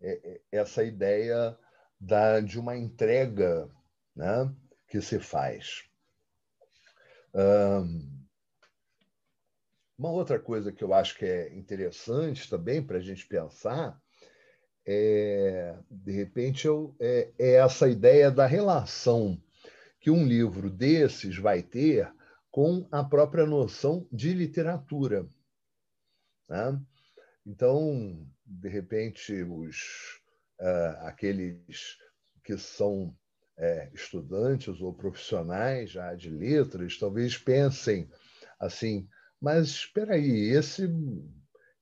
é, 0.00 0.10
é, 0.24 0.40
essa 0.50 0.82
ideia 0.82 1.54
da, 2.00 2.40
de 2.40 2.58
uma 2.58 2.78
entrega 2.78 3.70
né, 4.16 4.50
que 4.88 5.02
se 5.02 5.18
faz. 5.18 5.84
uma 9.98 10.10
outra 10.10 10.40
coisa 10.40 10.72
que 10.72 10.82
eu 10.82 10.94
acho 10.94 11.14
que 11.18 11.26
é 11.26 11.54
interessante 11.54 12.48
também 12.48 12.82
para 12.82 12.96
a 12.96 13.02
gente 13.02 13.26
pensar 13.26 14.00
é, 14.90 15.76
de 15.90 16.12
repente, 16.12 16.66
eu, 16.66 16.96
é, 16.98 17.30
é 17.38 17.56
essa 17.56 17.90
ideia 17.90 18.30
da 18.30 18.46
relação 18.46 19.38
que 20.08 20.10
um 20.10 20.26
livro 20.26 20.70
desses 20.70 21.36
vai 21.36 21.62
ter 21.62 22.10
com 22.50 22.88
a 22.90 23.04
própria 23.04 23.44
noção 23.44 24.08
de 24.10 24.32
literatura. 24.32 25.28
Né? 26.48 26.80
Então, 27.44 28.26
de 28.42 28.70
repente, 28.70 29.42
os, 29.42 30.22
uh, 30.58 31.04
aqueles 31.04 31.98
que 32.42 32.56
são 32.56 33.14
é, 33.58 33.90
estudantes 33.92 34.80
ou 34.80 34.94
profissionais 34.94 35.90
já 35.90 36.14
de 36.14 36.30
letras, 36.30 36.96
talvez 36.96 37.36
pensem 37.36 38.08
assim, 38.58 39.06
mas 39.38 39.68
espera 39.68 40.14
aí, 40.14 40.56
esse, 40.56 40.88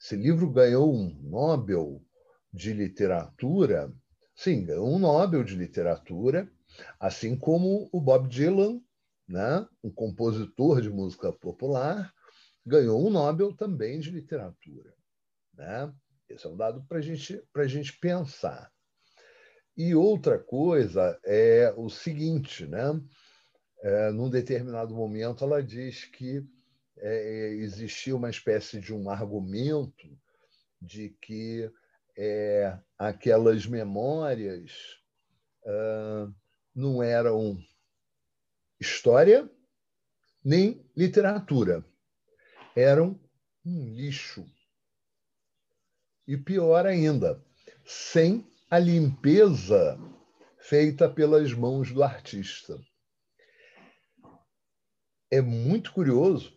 esse 0.01 0.17
livro 0.17 0.51
ganhou 0.51 0.93
um 0.93 1.15
Nobel 1.23 2.05
de 2.53 2.73
literatura, 2.73 3.89
sim, 4.35 4.65
ganhou 4.65 4.93
um 4.93 4.99
Nobel 4.99 5.45
de 5.45 5.55
literatura, 5.55 6.51
assim 6.99 7.37
como 7.37 7.89
o 7.93 8.01
Bob 8.01 8.29
Dylan, 8.29 8.81
né, 9.29 9.67
um 9.83 9.91
compositor 9.91 10.81
de 10.81 10.91
música 10.91 11.33
popular, 11.33 12.13
ganhou 12.65 13.07
um 13.07 13.11
Nobel 13.11 13.53
também 13.55 14.01
de 14.01 14.11
literatura. 14.11 14.95
Né? 15.55 15.93
Esse 16.29 16.47
é 16.47 16.49
um 16.49 16.57
dado 16.57 16.85
para 16.85 17.01
gente, 17.01 17.43
a 17.55 17.67
gente 17.67 17.99
pensar. 17.99 18.73
E 19.77 19.95
outra 19.95 20.39
coisa 20.39 21.19
é 21.25 21.73
o 21.77 21.89
seguinte, 21.89 22.67
né? 22.67 23.01
É, 23.83 24.11
num 24.11 24.31
determinado 24.31 24.95
momento, 24.95 25.45
ela 25.45 25.63
diz 25.63 26.07
que 26.07 26.43
é, 26.97 27.49
existia 27.59 28.17
uma 28.17 28.31
espécie 28.31 28.81
de 28.81 28.95
um 28.95 29.11
argumento 29.11 30.19
de 30.81 31.11
que 31.21 31.71
é, 32.17 32.79
aquelas 32.99 33.67
memórias 33.67 34.73
uh, 35.65 36.35
não 36.77 37.03
eram 37.03 37.59
história 38.79 39.51
nem 40.45 40.87
literatura, 40.95 41.83
eram 42.77 43.19
um 43.65 43.95
lixo. 43.95 44.47
E 46.29 46.37
pior 46.37 46.87
ainda, 46.87 47.43
sem 47.85 48.47
a 48.71 48.79
limpeza 48.79 49.99
feita 50.59 51.09
pelas 51.09 51.53
mãos 51.53 51.91
do 51.91 52.03
artista. 52.03 52.79
É 55.31 55.41
muito 55.41 55.93
curioso, 55.93 56.57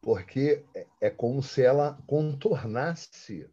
porque 0.00 0.64
é 1.00 1.10
como 1.10 1.42
se 1.42 1.62
ela 1.62 2.02
contornasse 2.06 3.48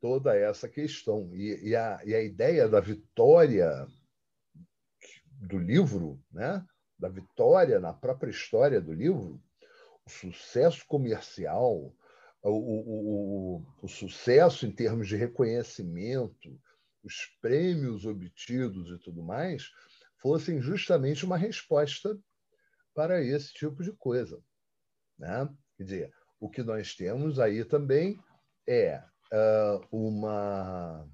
toda 0.00 0.34
essa 0.36 0.68
questão. 0.68 1.34
E, 1.34 1.68
e, 1.68 1.76
a, 1.76 2.00
e 2.04 2.14
a 2.14 2.22
ideia 2.22 2.68
da 2.68 2.80
vitória 2.80 3.86
do 5.38 5.58
livro, 5.58 6.22
né? 6.30 6.64
da 6.98 7.08
vitória 7.08 7.78
na 7.78 7.92
própria 7.92 8.30
história 8.30 8.80
do 8.80 8.92
livro, 8.92 9.40
o 10.04 10.10
sucesso 10.10 10.84
comercial, 10.86 11.94
o, 12.42 12.50
o, 12.50 13.58
o, 13.58 13.66
o 13.82 13.88
sucesso 13.88 14.66
em 14.66 14.72
termos 14.72 15.06
de 15.06 15.16
reconhecimento, 15.16 16.60
os 17.04 17.14
prêmios 17.40 18.04
obtidos 18.04 18.90
e 18.90 18.98
tudo 18.98 19.22
mais, 19.22 19.70
fossem 20.20 20.60
justamente 20.60 21.24
uma 21.24 21.36
resposta 21.36 22.18
para 22.94 23.22
esse 23.22 23.52
tipo 23.52 23.82
de 23.82 23.92
coisa. 23.92 24.42
Né? 25.16 25.48
Quer 25.76 25.84
dizer, 25.84 26.14
o 26.40 26.50
que 26.50 26.62
nós 26.62 26.96
temos 26.96 27.38
aí 27.38 27.64
também 27.64 28.18
é 28.66 29.02
uh, 29.32 29.86
uma 29.90 31.08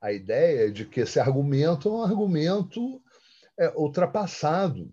a 0.00 0.12
ideia 0.12 0.72
de 0.72 0.86
que 0.86 1.00
esse 1.00 1.20
argumento 1.20 1.88
é 1.88 1.92
um 1.92 2.02
argumento 2.02 3.02
é, 3.60 3.68
ultrapassado, 3.76 4.90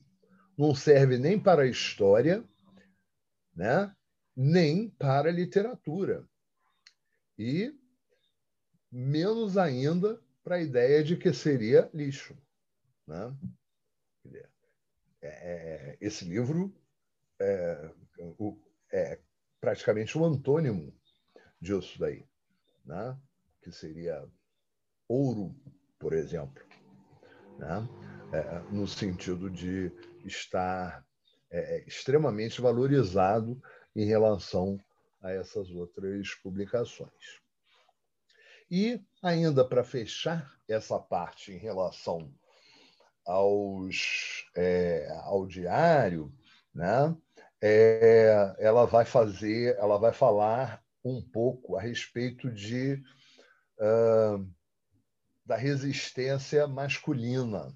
não 0.58 0.76
serve 0.76 1.18
nem 1.18 1.40
para 1.40 1.62
a 1.64 1.68
história, 1.68 2.44
né? 3.56 3.96
nem 4.36 4.90
para 4.90 5.30
a 5.30 5.32
literatura. 5.32 6.28
E 7.40 7.74
menos 8.92 9.58
ainda 9.58 10.22
para 10.44 10.56
a 10.56 10.62
ideia 10.62 11.02
de 11.02 11.16
que 11.16 11.32
seria 11.32 11.90
lixo. 11.94 12.38
Né? 13.08 13.34
É, 15.22 15.28
é, 15.28 15.98
esse 16.02 16.26
livro 16.26 16.76
é, 17.40 17.92
é 18.92 19.20
praticamente 19.62 20.18
um 20.18 20.26
antônimo 20.26 20.94
disso 21.62 21.98
daí 21.98 22.28
né? 22.88 23.18
que 23.62 23.72
seria 23.72 24.26
ouro, 25.08 25.56
por 26.00 26.14
exemplo, 26.14 26.64
né? 27.60 27.88
É, 28.34 28.60
no 28.70 28.86
sentido 28.86 29.50
de 29.50 29.90
estar 30.26 31.06
é, 31.50 31.78
é, 31.78 31.88
extremamente 31.88 32.60
valorizado 32.60 33.62
em 33.96 34.06
relação 34.06 34.78
a 35.22 35.32
essas 35.32 35.70
outras 35.72 36.34
publicações. 36.44 37.42
E, 38.70 39.02
ainda 39.24 39.64
para 39.64 39.82
fechar 39.82 40.52
essa 40.68 41.00
parte 41.00 41.54
em 41.54 41.58
relação 41.58 42.30
aos, 43.26 44.46
é, 44.58 45.08
ao 45.24 45.48
diário, 45.48 46.34
né? 46.76 47.16
É, 47.62 48.56
ela 48.60 48.86
vai 48.86 49.06
fazer, 49.06 49.78
ela 49.78 49.98
vai 49.98 50.12
falar 50.12 50.84
um 51.04 51.22
pouco 51.22 51.78
a 51.78 51.82
respeito 51.82 52.52
de 52.52 53.02
uh, 53.80 54.48
da 55.46 55.56
resistência 55.56 56.68
masculina 56.68 57.74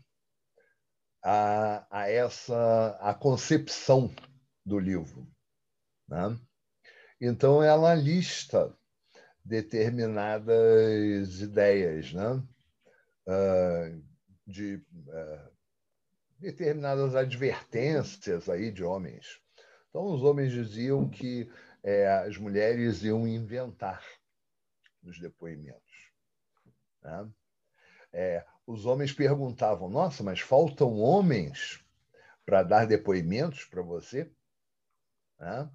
a, 1.24 1.86
a 1.90 2.10
essa 2.10 2.98
a 3.02 3.14
concepção 3.14 4.14
do 4.66 4.80
livro. 4.80 5.28
Né? 6.08 6.38
Então, 7.20 7.62
ela 7.62 7.94
lista 7.94 8.76
determinadas 9.44 11.42
ideias 11.42 12.14
né? 12.14 12.44
Uh, 13.28 14.04
de 14.46 14.76
uh, 14.76 15.52
determinadas 16.40 17.16
advertências 17.16 18.50
aí 18.50 18.72
de 18.72 18.84
homens. 18.84 19.40
Então, 19.90 20.06
os 20.06 20.24
homens 20.24 20.52
diziam 20.52 21.08
que 21.10 21.52
é, 21.84 22.08
as 22.08 22.38
mulheres 22.38 23.04
iam 23.04 23.28
inventar 23.28 24.04
nos 25.04 25.20
depoimentos. 25.20 26.12
Né? 27.04 27.30
É, 28.14 28.46
os 28.66 28.86
homens 28.86 29.12
perguntavam: 29.12 29.90
Nossa, 29.90 30.24
mas 30.24 30.40
faltam 30.40 31.00
homens 31.00 31.84
para 32.46 32.64
dar 32.64 32.86
depoimentos 32.86 33.66
para 33.66 33.82
você? 33.82 34.32
Né? 35.40 35.70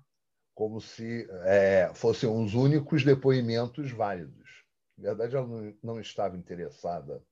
Como 0.54 0.80
se 0.80 1.28
é, 1.44 1.90
fossem 1.94 2.28
os 2.28 2.54
únicos 2.54 3.04
depoimentos 3.04 3.90
válidos. 3.90 4.64
Na 4.96 5.08
verdade, 5.10 5.36
ela 5.36 5.46
não, 5.46 5.74
não 5.82 6.00
estava 6.00 6.36
interessada 6.36 7.22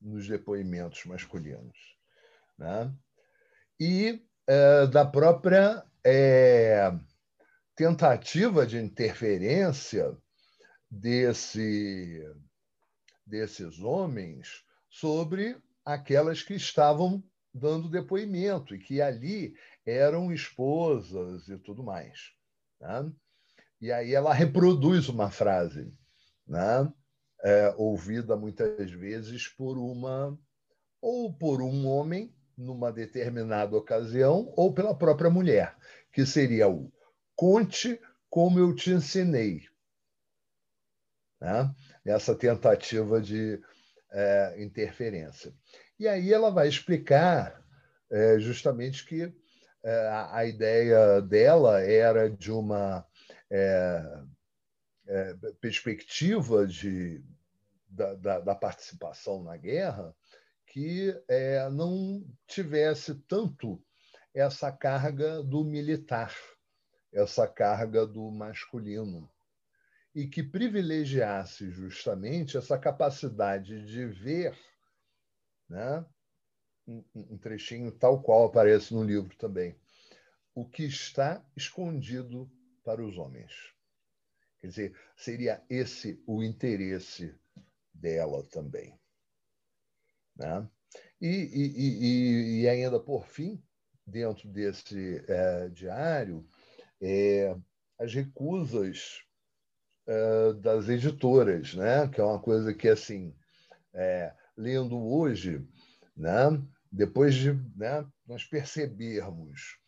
nos 0.00 0.28
depoimentos 0.28 1.04
masculinos. 1.06 1.96
Né? 2.58 2.94
E 3.80 4.22
é, 4.46 4.86
da 4.86 5.04
própria 5.04 5.84
é, 6.04 6.92
tentativa 7.74 8.66
de 8.66 8.78
interferência 8.78 10.16
desse, 10.90 12.22
desses 13.26 13.80
homens 13.80 14.64
sobre 15.00 15.56
aquelas 15.84 16.42
que 16.42 16.54
estavam 16.54 17.22
dando 17.54 17.88
depoimento 17.88 18.74
e 18.74 18.78
que 18.78 19.00
ali 19.00 19.54
eram 19.86 20.32
esposas 20.32 21.48
e 21.48 21.56
tudo 21.58 21.82
mais. 21.82 22.32
Né? 22.80 23.12
E 23.80 23.92
aí 23.92 24.14
ela 24.14 24.34
reproduz 24.34 25.08
uma 25.08 25.30
frase, 25.30 25.92
né? 26.46 26.92
é, 27.42 27.72
ouvida 27.76 28.36
muitas 28.36 28.90
vezes 28.90 29.46
por 29.46 29.78
uma 29.78 30.38
ou 31.00 31.32
por 31.32 31.62
um 31.62 31.86
homem 31.86 32.34
numa 32.56 32.92
determinada 32.92 33.76
ocasião 33.76 34.52
ou 34.56 34.74
pela 34.74 34.96
própria 34.96 35.30
mulher, 35.30 35.76
que 36.12 36.26
seria 36.26 36.68
o 36.68 36.92
conte 37.36 38.00
como 38.28 38.58
eu 38.58 38.74
te 38.74 38.90
ensinei. 38.90 39.62
Né? 41.40 41.72
Essa 42.04 42.34
tentativa 42.34 43.20
de 43.20 43.62
é, 44.10 44.62
interferência. 44.62 45.52
E 45.98 46.06
aí 46.06 46.32
ela 46.32 46.50
vai 46.50 46.68
explicar 46.68 47.62
é, 48.10 48.38
justamente 48.38 49.04
que 49.04 49.32
é, 49.82 50.08
a 50.30 50.44
ideia 50.44 51.20
dela 51.20 51.80
era 51.80 52.28
de 52.28 52.50
uma 52.50 53.04
é, 53.50 54.22
é, 55.06 55.34
perspectiva 55.60 56.66
de, 56.66 57.22
da, 57.88 58.14
da, 58.14 58.40
da, 58.40 58.54
participação 58.54 59.42
na 59.42 59.56
guerra 59.56 60.14
que 60.66 61.14
não 61.72 62.22
tivesse 62.46 63.14
tanto 63.26 63.82
essa 64.34 64.70
carga 64.70 65.42
do 65.42 65.64
militar 65.64 66.34
essa 67.12 67.46
carga 67.46 68.06
do 68.06 68.30
masculino 68.30 69.28
e 70.18 70.26
que 70.26 70.42
privilegiasse 70.42 71.70
justamente 71.70 72.56
essa 72.56 72.76
capacidade 72.76 73.86
de 73.86 74.04
ver, 74.04 74.52
né, 75.68 76.04
um, 76.84 77.38
trechinho 77.38 77.92
tal 77.92 78.20
qual 78.20 78.46
aparece 78.46 78.92
no 78.92 79.04
livro 79.04 79.36
também, 79.36 79.78
o 80.52 80.68
que 80.68 80.82
está 80.82 81.40
escondido 81.56 82.50
para 82.82 83.00
os 83.00 83.16
homens. 83.16 83.52
Quer 84.58 84.66
dizer, 84.66 85.00
seria 85.16 85.64
esse 85.70 86.20
o 86.26 86.42
interesse 86.42 87.32
dela 87.94 88.42
também. 88.48 88.98
Né? 90.34 90.68
E, 91.20 91.28
e, 91.28 91.76
e, 91.76 92.62
e 92.62 92.68
ainda 92.68 92.98
por 92.98 93.24
fim, 93.24 93.62
dentro 94.04 94.48
desse 94.48 95.24
é, 95.28 95.68
diário, 95.68 96.44
é, 97.00 97.56
as 97.96 98.12
recusas 98.12 99.27
é, 100.08 100.52
das 100.54 100.88
editoras, 100.88 101.74
né? 101.74 102.08
que 102.08 102.18
é 102.20 102.24
uma 102.24 102.40
coisa 102.40 102.72
que, 102.72 102.88
assim, 102.88 103.36
é, 103.92 104.32
lendo 104.56 104.98
hoje, 104.98 105.62
né? 106.16 106.60
depois 106.90 107.34
de 107.34 107.52
né, 107.76 108.06
nós 108.26 108.42
percebermos 108.42 109.78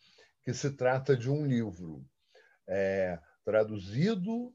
que 0.43 0.53
se 0.53 0.69
trata 0.71 1.17
de 1.17 1.29
um 1.29 1.45
livro 1.45 2.05
é, 2.67 3.19
traduzido 3.43 4.53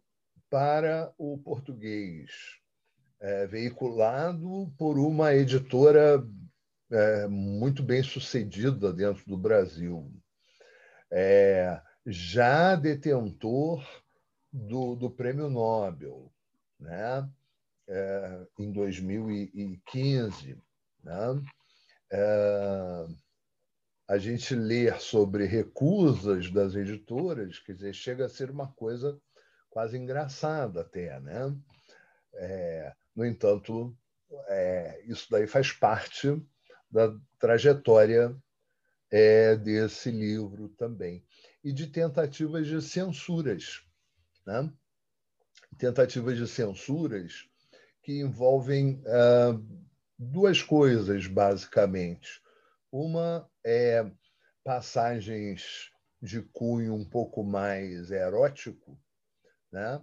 para 0.49 1.13
o 1.19 1.37
português, 1.39 2.31
é, 3.21 3.47
veiculado 3.49 4.73
por 4.79 4.99
uma 4.99 5.35
editora 5.35 6.25
é, 6.93 7.27
muito 7.27 7.83
bem 7.83 8.05
sucedida 8.05 8.93
dentro 8.93 9.25
do 9.27 9.37
Brasil. 9.37 10.13
É, 11.11 11.81
já 12.07 12.77
detentor 12.77 13.85
do, 14.57 14.97
do 14.97 15.11
prêmio 15.11 15.51
Nobel, 15.51 16.33
né? 16.81 17.29
É, 17.89 18.47
em 18.59 18.73
2015. 18.73 20.59
Né? 21.05 21.43
É, 22.11 23.07
a 24.09 24.19
gente 24.19 24.55
ler 24.55 25.01
sobre 25.01 25.45
recusas 25.45 26.51
das 26.51 26.75
editoras, 26.75 27.59
quer 27.59 27.75
dizer, 27.75 27.93
chega 27.93 28.25
a 28.25 28.29
ser 28.29 28.51
uma 28.51 28.73
coisa 28.73 29.21
quase 29.69 29.99
engraçada 29.99 30.81
até, 30.81 31.21
né? 31.21 31.55
É, 32.35 32.95
no 33.15 33.25
entanto, 33.25 33.97
é, 34.49 35.03
isso 35.07 35.27
daí 35.31 35.47
faz 35.47 35.73
parte 35.73 36.41
da 36.91 37.15
trajetória 37.39 38.35
é, 39.11 39.57
desse 39.57 40.11
livro 40.11 40.69
também 40.71 41.25
e 41.63 41.73
de 41.73 41.89
tentativas 41.89 42.67
de 42.67 42.81
censuras, 42.81 43.86
né? 44.47 44.73
Tentativas 45.79 46.39
de 46.39 46.47
censuras 46.47 47.49
que 48.03 48.21
envolvem 48.21 49.03
ah, 49.07 49.59
duas 50.19 50.63
coisas 50.63 51.27
basicamente. 51.27 52.41
Uma 52.91 53.51
é 53.65 54.11
passagens 54.65 55.91
de 56.23 56.43
cunho 56.43 56.95
um 56.95 57.05
pouco 57.05 57.45
mais 57.45 58.11
erótico, 58.11 58.99
né? 59.71 60.03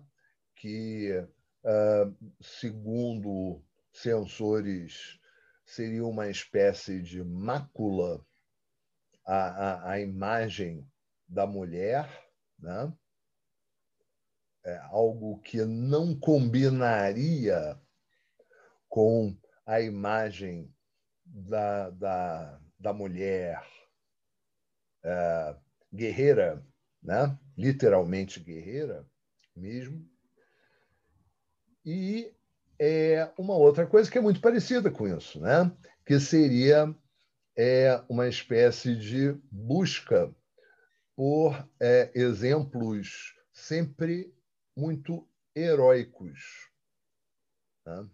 que, 0.55 1.11
uh, 1.65 2.33
segundo 2.41 3.61
censores, 3.91 5.19
seria 5.65 6.05
uma 6.05 6.29
espécie 6.29 7.01
de 7.01 7.23
mácula 7.23 8.25
à, 9.25 9.91
à 9.91 9.99
imagem 9.99 10.87
da 11.27 11.45
mulher, 11.45 12.07
né? 12.57 12.93
É 14.65 14.77
algo 14.89 15.39
que 15.39 15.63
não 15.65 16.17
combinaria 16.17 17.79
com 18.87 19.35
a 19.65 19.81
imagem 19.81 20.73
da, 21.25 21.89
da, 21.89 22.59
da 22.79 22.93
mulher 22.93 23.61
é, 25.03 25.55
guerreira, 25.93 26.65
né? 27.01 27.37
literalmente 27.57 28.39
guerreira 28.39 29.05
mesmo. 29.55 30.07
E 31.85 32.33
é 32.79 33.29
uma 33.37 33.55
outra 33.55 33.85
coisa 33.85 34.09
que 34.09 34.17
é 34.17 34.21
muito 34.21 34.41
parecida 34.41 34.89
com 34.89 35.07
isso, 35.07 35.39
né? 35.39 35.71
que 36.05 36.19
seria 36.19 36.93
é, 37.55 38.01
uma 38.09 38.27
espécie 38.27 38.95
de 38.95 39.33
busca 39.51 40.33
por 41.15 41.67
é, 41.79 42.11
exemplos 42.15 43.35
sempre 43.51 44.33
muito 44.75 45.27
heróicos. 45.55 46.69
Né? 47.85 48.09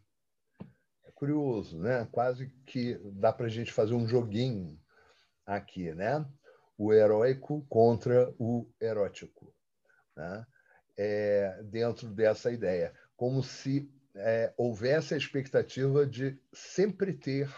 É 1.05 1.12
curioso, 1.12 1.80
né? 1.80 2.07
quase 2.12 2.49
que 2.66 2.97
dá 3.14 3.32
para 3.32 3.45
a 3.45 3.49
gente 3.49 3.72
fazer 3.72 3.93
um 3.93 4.07
joguinho 4.07 4.80
aqui, 5.45 5.93
né? 5.93 6.26
o 6.78 6.93
heróico 6.93 7.66
contra 7.68 8.34
o 8.39 8.72
erótico, 8.80 9.53
né? 10.16 10.45
é, 10.97 11.62
dentro 11.64 12.10
dessa 12.10 12.51
ideia, 12.51 12.93
como 13.16 13.43
se 13.43 13.91
é, 14.16 14.53
houvesse 14.57 15.14
a 15.14 15.18
expectativa 15.18 16.05
de 16.05 16.38
sempre 16.53 17.14
ter 17.14 17.49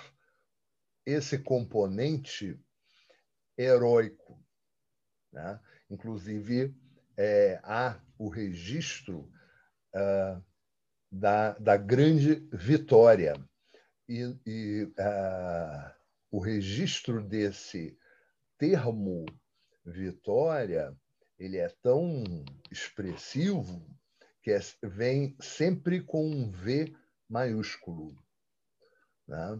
esse 1.05 1.39
componente 1.39 2.59
heróico. 3.57 4.43
Né? 5.31 5.59
Inclusive, 5.89 6.75
é, 7.17 7.59
há 7.63 7.99
o 8.17 8.29
registro 8.29 9.31
uh, 9.95 10.43
da, 11.11 11.53
da 11.53 11.77
grande 11.77 12.47
vitória. 12.51 13.33
E, 14.07 14.37
e 14.45 14.83
uh, 14.83 15.91
o 16.31 16.39
registro 16.39 17.21
desse 17.21 17.97
termo 18.57 19.25
vitória 19.85 20.95
ele 21.37 21.57
é 21.57 21.69
tão 21.81 22.23
expressivo 22.69 23.83
que 24.43 24.51
é, 24.51 24.59
vem 24.83 25.35
sempre 25.39 26.01
com 26.01 26.29
um 26.29 26.51
V 26.51 26.95
maiúsculo 27.27 28.15
né? 29.27 29.53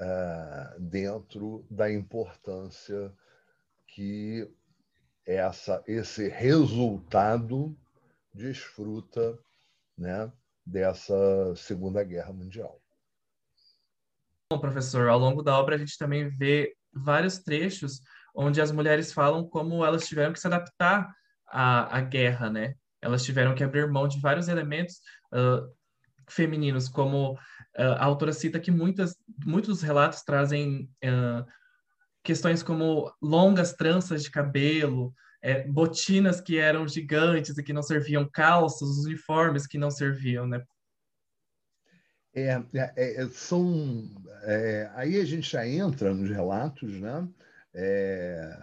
uh, 0.00 0.80
dentro 0.80 1.66
da 1.68 1.90
importância 1.90 3.12
que 3.88 4.48
essa, 5.26 5.82
esse 5.86 6.28
resultado 6.28 7.76
desfruta 8.34 9.38
né, 9.96 10.30
dessa 10.64 11.54
Segunda 11.56 12.02
Guerra 12.02 12.32
Mundial. 12.32 12.80
Bom, 14.52 14.58
professor, 14.58 15.08
ao 15.08 15.18
longo 15.18 15.42
da 15.42 15.58
obra 15.58 15.76
a 15.76 15.78
gente 15.78 15.96
também 15.96 16.28
vê 16.28 16.74
vários 16.92 17.38
trechos 17.38 18.00
onde 18.34 18.60
as 18.60 18.72
mulheres 18.72 19.12
falam 19.12 19.46
como 19.48 19.84
elas 19.84 20.06
tiveram 20.06 20.32
que 20.32 20.40
se 20.40 20.46
adaptar 20.46 21.14
à, 21.46 21.98
à 21.98 22.00
guerra, 22.00 22.50
né? 22.50 22.74
Elas 23.00 23.24
tiveram 23.24 23.54
que 23.54 23.64
abrir 23.64 23.90
mão 23.90 24.06
de 24.06 24.20
vários 24.20 24.48
elementos 24.48 25.00
uh, 25.32 25.70
femininos, 26.28 26.88
como 26.88 27.32
uh, 27.32 27.38
a 27.98 28.04
autora 28.04 28.32
cita 28.32 28.60
que 28.60 28.70
muitas, 28.70 29.16
muitos 29.44 29.82
relatos 29.82 30.22
trazem 30.22 30.88
uh, 31.04 31.44
questões 32.22 32.62
como 32.62 33.12
longas 33.20 33.72
tranças 33.72 34.22
de 34.22 34.30
cabelo, 34.30 35.14
é, 35.42 35.66
botinas 35.66 36.40
que 36.40 36.58
eram 36.58 36.86
gigantes 36.86 37.58
e 37.58 37.62
que 37.62 37.72
não 37.72 37.82
serviam, 37.82 38.28
calças, 38.32 39.04
uniformes 39.04 39.66
que 39.66 39.76
não 39.76 39.90
serviam, 39.90 40.46
né? 40.46 40.62
É, 42.34 42.62
é, 42.74 43.22
é 43.22 43.28
são 43.28 44.08
é, 44.44 44.90
aí 44.94 45.20
a 45.20 45.24
gente 45.24 45.50
já 45.50 45.66
entra 45.66 46.14
nos 46.14 46.30
relatos, 46.30 47.00
né? 47.00 47.28
É, 47.74 48.62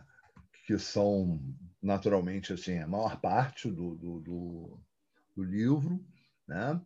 que 0.65 0.77
são 0.77 1.39
naturalmente 1.81 2.53
assim 2.53 2.79
a 2.79 2.87
maior 2.87 3.19
parte 3.19 3.69
do, 3.69 3.95
do, 3.95 4.19
do, 4.19 4.79
do 5.35 5.43
livro, 5.43 6.03
né? 6.47 6.79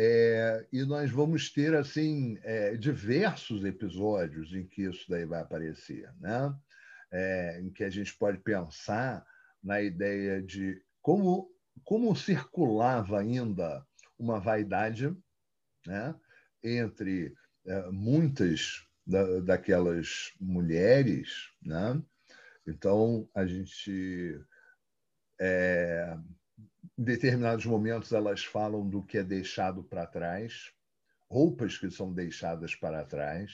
É, 0.00 0.64
e 0.72 0.84
nós 0.84 1.10
vamos 1.10 1.50
ter 1.50 1.74
assim 1.74 2.38
é, 2.44 2.76
diversos 2.76 3.64
episódios 3.64 4.54
em 4.54 4.64
que 4.64 4.82
isso 4.82 5.04
daí 5.10 5.26
vai 5.26 5.40
aparecer, 5.40 6.08
né? 6.20 6.56
É, 7.10 7.60
em 7.60 7.68
que 7.68 7.82
a 7.82 7.90
gente 7.90 8.16
pode 8.16 8.38
pensar 8.38 9.26
na 9.60 9.82
ideia 9.82 10.40
de 10.40 10.80
como 11.02 11.50
como 11.82 12.14
circulava 12.14 13.18
ainda 13.18 13.84
uma 14.16 14.38
vaidade, 14.38 15.12
né? 15.84 16.14
Entre 16.62 17.34
é, 17.66 17.90
muitas 17.90 18.86
da, 19.04 19.40
daquelas 19.40 20.32
mulheres, 20.40 21.50
né? 21.60 22.00
Então 22.64 23.28
a 23.34 23.44
gente 23.44 24.40
é, 25.40 26.16
em 26.98 27.04
determinados 27.04 27.64
momentos, 27.64 28.12
elas 28.12 28.44
falam 28.44 28.88
do 28.88 29.02
que 29.02 29.18
é 29.18 29.22
deixado 29.22 29.84
para 29.84 30.04
trás, 30.04 30.72
roupas 31.30 31.78
que 31.78 31.90
são 31.90 32.12
deixadas 32.12 32.74
para 32.74 33.04
trás, 33.04 33.52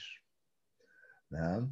né? 1.29 1.69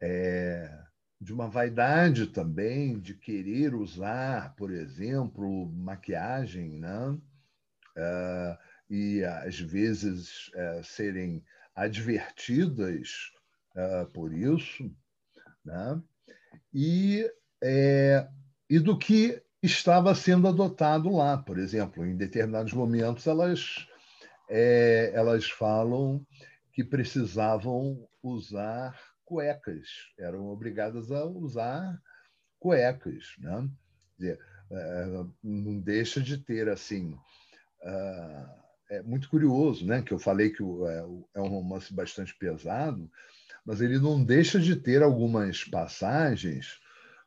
É, 0.00 0.82
de 1.20 1.32
uma 1.32 1.48
vaidade 1.48 2.26
também 2.26 2.98
de 2.98 3.14
querer 3.14 3.74
usar, 3.74 4.56
por 4.56 4.72
exemplo, 4.72 5.70
maquiagem, 5.70 6.80
né? 6.80 7.18
É, 7.96 8.58
e 8.88 9.24
às 9.24 9.60
vezes 9.60 10.50
é, 10.54 10.82
serem 10.82 11.44
advertidas 11.74 13.32
é, 13.76 14.04
por 14.06 14.32
isso, 14.32 14.92
né? 15.64 16.02
e, 16.72 17.30
e 18.68 18.78
do 18.78 18.98
que 18.98 19.40
estava 19.62 20.14
sendo 20.14 20.48
adotado 20.48 21.14
lá. 21.14 21.38
Por 21.38 21.58
exemplo, 21.58 22.04
em 22.04 22.16
determinados 22.16 22.72
momentos, 22.72 23.26
elas, 23.26 23.86
é, 24.48 25.12
elas 25.14 25.48
falam 25.50 26.24
que 26.72 26.84
precisavam 26.84 28.08
usar 28.22 28.98
cuecas, 29.24 29.88
eram 30.18 30.46
obrigadas 30.46 31.10
a 31.10 31.24
usar 31.24 32.00
cuecas. 32.58 33.34
Né? 33.38 33.68
Dizer, 34.18 34.38
é, 34.70 35.24
não 35.42 35.80
deixa 35.80 36.20
de 36.20 36.38
ter 36.38 36.68
assim. 36.68 37.14
Uh, 37.82 38.60
é 38.90 39.02
muito 39.02 39.28
curioso, 39.30 39.86
né? 39.86 40.02
Que 40.02 40.12
eu 40.12 40.18
falei 40.18 40.50
que 40.50 40.62
é, 40.62 40.98
é 41.34 41.40
um 41.40 41.48
romance 41.48 41.94
bastante 41.94 42.36
pesado, 42.36 43.10
mas 43.64 43.80
ele 43.80 43.98
não 43.98 44.22
deixa 44.22 44.58
de 44.58 44.76
ter 44.76 45.02
algumas 45.02 45.64
passagens 45.64 46.80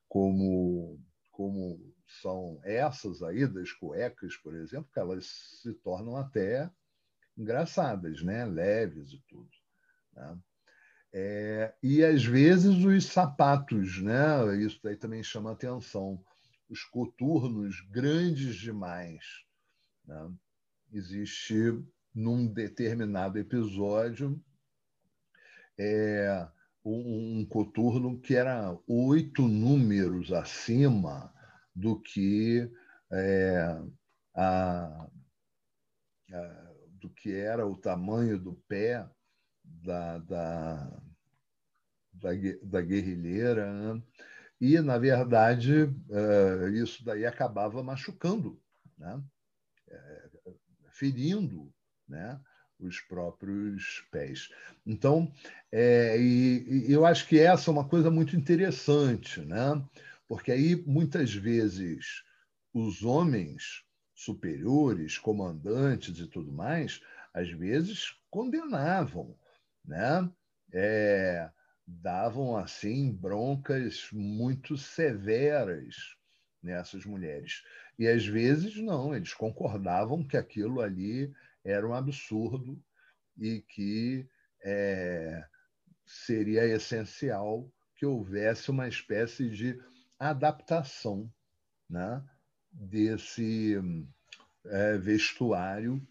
como 0.07 0.99
como 1.31 1.92
são 2.22 2.59
essas 2.64 3.22
aí 3.24 3.47
das 3.47 3.72
cuecas, 3.72 4.36
por 4.38 4.55
exemplo, 4.55 4.89
que 4.93 4.99
elas 4.99 5.26
se 5.61 5.74
tornam 5.74 6.16
até 6.16 6.70
engraçadas, 7.38 8.22
né? 8.22 8.45
leves 8.45 9.11
e 9.11 9.20
tudo. 9.28 9.49
Né? 10.14 10.38
É, 11.14 11.74
e 11.82 12.03
às 12.03 12.24
vezes 12.24 12.84
os 12.84 13.05
sapatos, 13.05 14.01
né? 14.01 14.57
isso 14.57 14.80
daí 14.84 14.95
também 14.95 15.24
chama 15.24 15.51
atenção, 15.51 16.24
os 16.70 16.84
coturnos 16.84 17.82
grandes 17.89 18.55
demais. 18.55 19.24
Né? 20.05 20.32
Existe 20.91 21.84
num 22.14 22.45
determinado 22.45 23.39
episódio 23.39 24.39
é, 25.78 26.47
um, 26.86 27.39
um 27.39 27.45
coturno 27.45 28.20
que 28.20 28.36
era 28.36 28.78
oito 28.88 29.47
números 29.47 30.32
acima 30.32 31.34
do 31.76 31.99
que 31.99 32.69
é, 33.11 33.80
a, 34.36 35.07
a, 36.32 36.71
do 36.99 37.09
que 37.09 37.34
era 37.34 37.65
o 37.67 37.76
tamanho 37.76 38.38
do 38.39 38.53
pé 38.67 39.07
da, 39.63 40.19
da, 40.19 41.01
da, 42.13 42.30
da 42.63 42.82
guerrilheira. 42.82 43.71
Né? 43.74 44.03
E, 44.59 44.80
na 44.80 44.97
verdade, 44.97 45.84
uh, 45.84 46.67
isso 46.69 47.03
daí 47.03 47.26
acabava 47.26 47.84
machucando, 47.84 48.61
né? 48.97 49.21
É, 49.89 50.30
ferindo 50.89 51.74
né? 52.07 52.39
os 52.80 52.99
próprios 53.01 54.05
pés. 54.11 54.49
Então, 54.86 55.32
é, 55.71 56.17
e, 56.19 56.88
e 56.88 56.91
eu 56.91 57.05
acho 57.05 57.28
que 57.28 57.39
essa 57.39 57.69
é 57.69 57.74
uma 57.74 57.88
coisa 57.88 58.09
muito 58.09 58.36
interessante, 58.36 59.41
né? 59.41 59.84
Porque 60.34 60.51
aí, 60.51 60.75
muitas 60.88 61.31
vezes, 61.31 62.23
os 62.73 63.03
homens 63.03 63.86
superiores, 64.15 65.15
comandantes 65.15 66.17
e 66.17 66.27
tudo 66.27 66.51
mais, 66.51 66.99
às 67.31 67.51
vezes 67.51 68.17
condenavam, 68.31 69.38
né? 69.86 70.27
É, 70.73 71.51
davam 71.86 72.57
assim 72.57 73.13
broncas 73.13 74.09
muito 74.11 74.75
severas 74.75 76.17
nessas 76.63 77.05
mulheres. 77.05 77.61
E 77.99 78.07
às 78.07 78.25
vezes 78.25 78.75
não, 78.77 79.15
eles 79.15 79.36
concordavam 79.36 80.27
que 80.27 80.36
aquilo 80.36 80.81
ali 80.81 81.31
era 81.63 81.88
um 81.88 81.93
absurdo 81.93 82.84
e 83.38 83.61
que 83.61 84.27
é, 84.63 85.45
seria 86.07 86.65
essencial 86.65 87.71
que 87.95 88.03
houvesse 88.07 88.71
uma 88.71 88.88
espécie 88.88 89.47
de 89.47 89.79
adaptação 90.20 91.32
né, 91.89 92.24
desse 92.72 93.76
é, 94.66 94.97
vestuário 94.97 96.05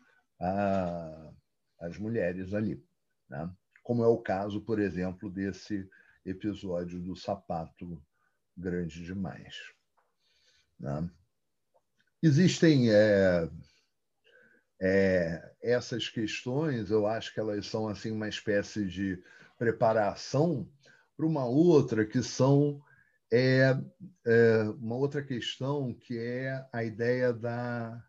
às 1.79 1.97
mulheres 1.99 2.53
ali. 2.53 2.85
Né? 3.29 3.51
como 3.83 4.05
é 4.05 4.07
o 4.07 4.19
caso, 4.19 4.61
por 4.61 4.79
exemplo, 4.79 5.29
desse 5.29 5.89
episódio 6.25 7.01
do 7.01 7.17
sapato 7.17 8.01
grande 8.57 9.05
demais. 9.05 9.57
Né? 10.79 11.11
Existem 12.23 12.93
é, 12.93 13.51
é, 14.81 15.55
essas 15.61 16.09
questões, 16.09 16.91
eu 16.91 17.07
acho 17.07 17.35
que 17.35 17.41
elas 17.41 17.67
são 17.67 17.89
assim 17.89 18.13
uma 18.13 18.29
espécie 18.29 18.87
de 18.87 19.21
preparação 19.59 20.69
para 21.17 21.27
uma 21.27 21.45
outra 21.45 22.07
que 22.07 22.23
são 22.23 22.81
é, 23.33 23.77
é, 24.27 24.63
uma 24.79 24.97
outra 24.97 25.23
questão 25.23 25.95
que 25.95 26.19
é 26.19 26.69
a 26.73 26.85
ideia 26.85 27.33
da 27.33 28.05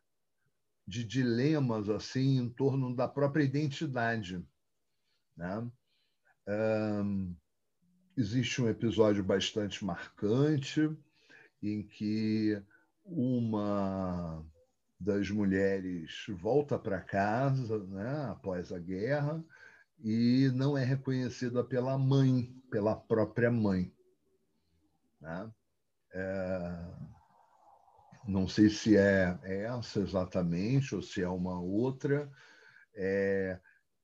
de 0.85 1.03
dilemas 1.03 1.87
assim 1.89 2.37
em 2.39 2.49
torno 2.49 2.93
da 2.93 3.07
própria 3.07 3.43
identidade 3.43 4.45
né? 5.35 5.69
Um, 6.47 7.35
existe 8.17 8.61
um 8.61 8.69
episódio 8.69 9.23
bastante 9.23 9.83
marcante 9.83 10.89
em 11.61 11.83
que 11.83 12.61
uma 13.05 14.45
das 14.99 15.29
mulheres 15.29 16.25
volta 16.29 16.77
para 16.77 17.01
casa 17.01 17.79
né, 17.85 18.25
após 18.29 18.71
a 18.71 18.79
guerra 18.79 19.43
e 19.99 20.49
não 20.53 20.77
é 20.77 20.83
reconhecida 20.83 21.63
pela 21.63 21.97
mãe, 21.97 22.53
pela 22.69 22.95
própria 22.95 23.49
mãe. 23.49 23.91
Né? 25.23 25.51
É, 26.13 26.85
não 28.27 28.47
sei 28.47 28.69
se 28.69 28.95
é 28.95 29.39
essa 29.43 29.99
exatamente 29.99 30.93
ou 30.93 31.01
se 31.01 31.21
é 31.21 31.27
uma 31.27 31.59
outra. 31.59 32.31
É, 32.95 33.59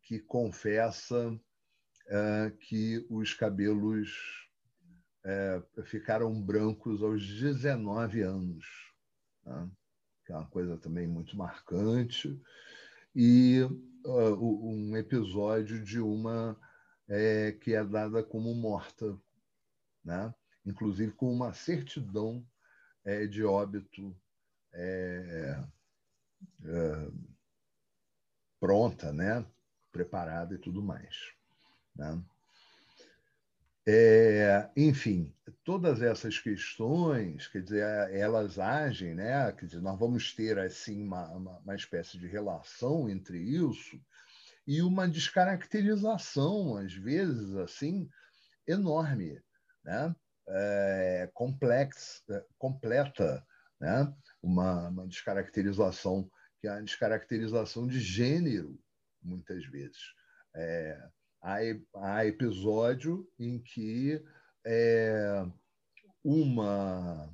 que 0.10 0.18
confessa 0.18 1.30
uh, 1.30 2.58
que 2.62 3.06
os 3.12 3.32
cabelos 3.36 4.10
uh, 5.24 5.84
ficaram 5.84 6.42
brancos 6.42 7.04
aos 7.04 7.24
19 7.24 8.22
anos, 8.24 8.66
né? 9.46 9.70
que 10.26 10.32
é 10.32 10.36
uma 10.36 10.50
coisa 10.50 10.76
também 10.78 11.08
muito 11.08 11.38
marcante, 11.38 12.42
e 13.16 13.62
uh, 14.04 14.68
um 14.68 14.98
episódio 14.98 15.80
de 15.84 16.00
uma 16.00 16.60
é, 17.08 17.52
que 17.52 17.76
é 17.76 17.84
dada 17.84 18.24
como 18.24 18.56
morta, 18.56 19.16
né? 20.04 20.34
Inclusive 20.70 21.12
com 21.14 21.32
uma 21.32 21.54
certidão 21.54 22.46
é, 23.04 23.26
de 23.26 23.44
óbito 23.44 24.16
é, 24.74 25.64
pronta, 28.60 29.12
né? 29.12 29.46
preparada 29.92 30.56
e 30.56 30.58
tudo 30.58 30.82
mais. 30.82 31.34
Né? 31.96 32.22
É, 33.88 34.70
enfim, 34.78 35.34
todas 35.64 36.02
essas 36.02 36.38
questões, 36.38 37.48
quer 37.48 37.64
dizer, 37.64 37.84
elas 38.14 38.60
agem, 38.60 39.16
né? 39.16 39.52
Quer 39.54 39.66
dizer, 39.66 39.82
nós 39.82 39.98
vamos 39.98 40.34
ter 40.34 40.60
assim 40.60 41.04
uma, 41.04 41.28
uma, 41.32 41.58
uma 41.60 41.76
espécie 41.76 42.20
de 42.20 42.28
relação 42.28 43.10
entre 43.10 43.40
isso 43.40 44.00
e 44.68 44.84
uma 44.84 45.08
descaracterização, 45.08 46.78
às 46.78 46.94
vezes, 46.94 47.56
assim, 47.56 48.08
enorme, 48.68 49.42
né? 49.84 50.16
É, 50.52 51.30
complex, 51.34 52.24
é, 52.30 52.46
completa, 52.58 53.46
né? 53.80 54.14
Uma, 54.42 54.90
uma 54.90 55.08
descaracterização 55.08 56.30
que 56.60 56.68
é 56.68 56.72
a 56.72 56.82
descaracterização 56.82 57.88
de 57.88 58.00
gênero, 58.00 58.78
muitas 59.22 59.66
vezes. 59.66 60.14
É, 60.56 61.10
há, 61.42 61.58
há 61.96 62.26
episódio 62.26 63.30
em 63.38 63.60
que 63.60 64.24
é, 64.66 65.46
uma 66.24 67.34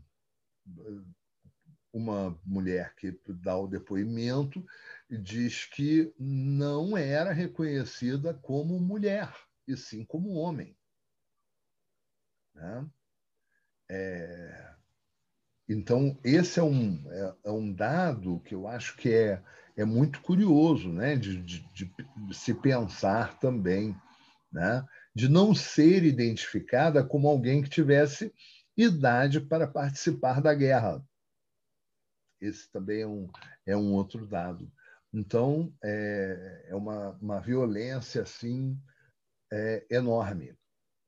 uma 1.95 2.37
mulher 2.45 2.93
que 2.95 3.17
dá 3.25 3.57
o 3.57 3.67
depoimento 3.67 4.65
diz 5.09 5.65
que 5.65 6.13
não 6.19 6.97
era 6.97 7.31
reconhecida 7.31 8.33
como 8.33 8.79
mulher, 8.81 9.33
e 9.65 9.77
sim 9.77 10.03
como 10.03 10.33
homem. 10.33 10.77
Né? 12.53 12.85
É, 13.89 14.75
então, 15.67 16.17
esse 16.23 16.59
é 16.59 16.63
um, 16.63 17.03
é, 17.11 17.35
é, 17.45 17.51
um 17.51 17.73
dado 17.73 18.39
que 18.41 18.53
eu 18.53 18.67
acho 18.67 18.95
que 18.97 19.11
é, 19.11 19.41
é 19.75 19.83
muito 19.83 20.21
curioso 20.21 20.89
né? 20.91 21.15
de, 21.15 21.41
de, 21.41 21.61
de, 21.73 21.93
se 22.33 22.53
pensar 22.53 23.39
também, 23.39 23.95
né? 24.51 24.85
de 25.13 25.27
não 25.27 25.55
ser 25.55 26.03
identificada 26.03 27.03
como 27.03 27.27
alguém 27.27 27.63
que 27.63 27.69
tivesse 27.69 28.33
idade 28.77 29.39
para 29.39 29.67
participar 29.67 30.41
da 30.41 30.53
guerra. 30.53 31.03
Esse 32.39 32.69
também 32.69 33.01
é 33.01 33.07
um, 33.07 33.29
é 33.65 33.77
um 33.77 33.93
outro 33.93 34.27
dado. 34.27 34.71
Então, 35.11 35.73
é, 35.83 36.65
é 36.67 36.75
uma, 36.75 37.11
uma 37.21 37.39
violência 37.39 38.21
assim 38.21 38.77
é, 39.51 39.85
enorme, 39.89 40.55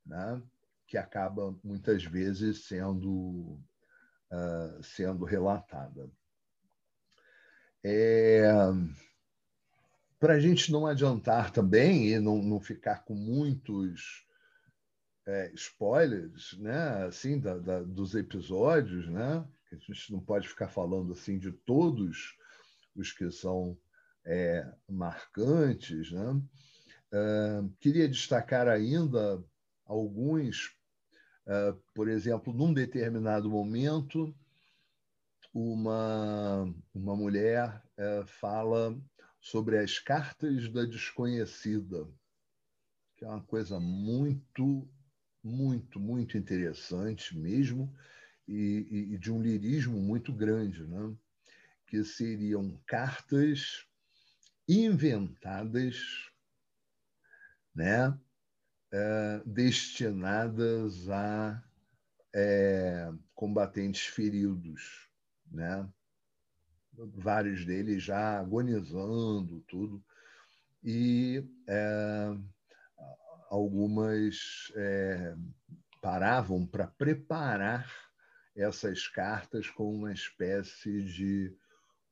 né? 0.06 0.42
Que 0.88 0.98
acaba 0.98 1.56
muitas 1.64 2.04
vezes 2.04 2.66
sendo 2.66 3.60
uh, 4.32 4.84
sendo 4.84 5.26
relatada. 5.26 6.10
É, 7.84 8.50
Para 10.20 10.34
a 10.34 10.40
gente 10.40 10.72
não 10.72 10.88
adiantar 10.88 11.52
também 11.52 12.10
e 12.10 12.20
não, 12.20 12.42
não 12.42 12.60
ficar 12.60 13.04
com 13.04 13.14
muitos 13.14 14.26
é, 15.28 15.52
spoilers 15.54 16.58
né, 16.58 17.06
assim, 17.06 17.40
da, 17.40 17.58
da, 17.58 17.84
dos 17.84 18.16
episódios, 18.16 19.08
né? 19.10 19.46
a 19.72 19.76
gente 19.76 20.12
não 20.12 20.20
pode 20.20 20.48
ficar 20.48 20.70
falando 20.70 21.12
assim 21.12 21.38
de 21.38 21.52
todos 21.52 22.36
os 22.96 23.12
que 23.12 23.30
são 23.30 23.78
é, 24.26 24.66
marcantes. 24.90 26.12
Né? 26.12 26.42
Uh, 27.12 27.70
queria 27.80 28.08
destacar 28.08 28.68
ainda 28.68 29.44
alguns 29.86 30.77
por 31.94 32.08
exemplo, 32.10 32.54
num 32.54 32.74
determinado 32.74 33.50
momento, 33.50 34.36
uma, 35.54 36.64
uma 36.94 37.16
mulher 37.16 37.82
uh, 37.98 38.26
fala 38.28 39.00
sobre 39.40 39.78
as 39.78 39.98
cartas 39.98 40.70
da 40.72 40.84
desconhecida, 40.84 42.08
que 43.16 43.24
é 43.24 43.28
uma 43.28 43.42
coisa 43.42 43.80
muito, 43.80 44.88
muito, 45.44 46.00
muito 46.00 46.38
interessante 46.38 47.38
mesmo, 47.38 47.94
e, 48.48 49.14
e 49.14 49.18
de 49.18 49.32
um 49.32 49.42
lirismo 49.42 50.00
muito 50.00 50.34
grande, 50.34 50.84
né? 50.86 51.16
que 51.88 52.04
seriam 52.04 52.78
cartas 52.86 53.86
inventadas 54.68 56.28
né? 57.78 58.20
É, 58.92 59.42
destinadas 59.46 61.10
a 61.10 61.64
é, 62.34 63.12
combatentes 63.34 64.06
feridos, 64.08 65.10
né? 65.52 65.88
vários 67.16 67.66
deles 67.66 68.04
já 68.04 68.40
agonizando, 68.40 69.62
tudo. 69.68 70.04
E 70.84 71.44
é, 71.68 72.36
algumas 73.50 74.72
é, 74.76 75.36
paravam 76.02 76.66
para 76.66 76.88
preparar 76.88 77.92
essas 78.56 79.08
cartas 79.08 79.70
com 79.70 79.94
uma 79.94 80.12
espécie 80.12 81.04
de 81.04 81.56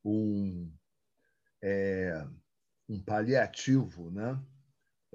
um, 0.04 0.72
é, 1.62 2.26
um 2.88 3.02
paliativo 3.02 4.12
né, 4.12 4.40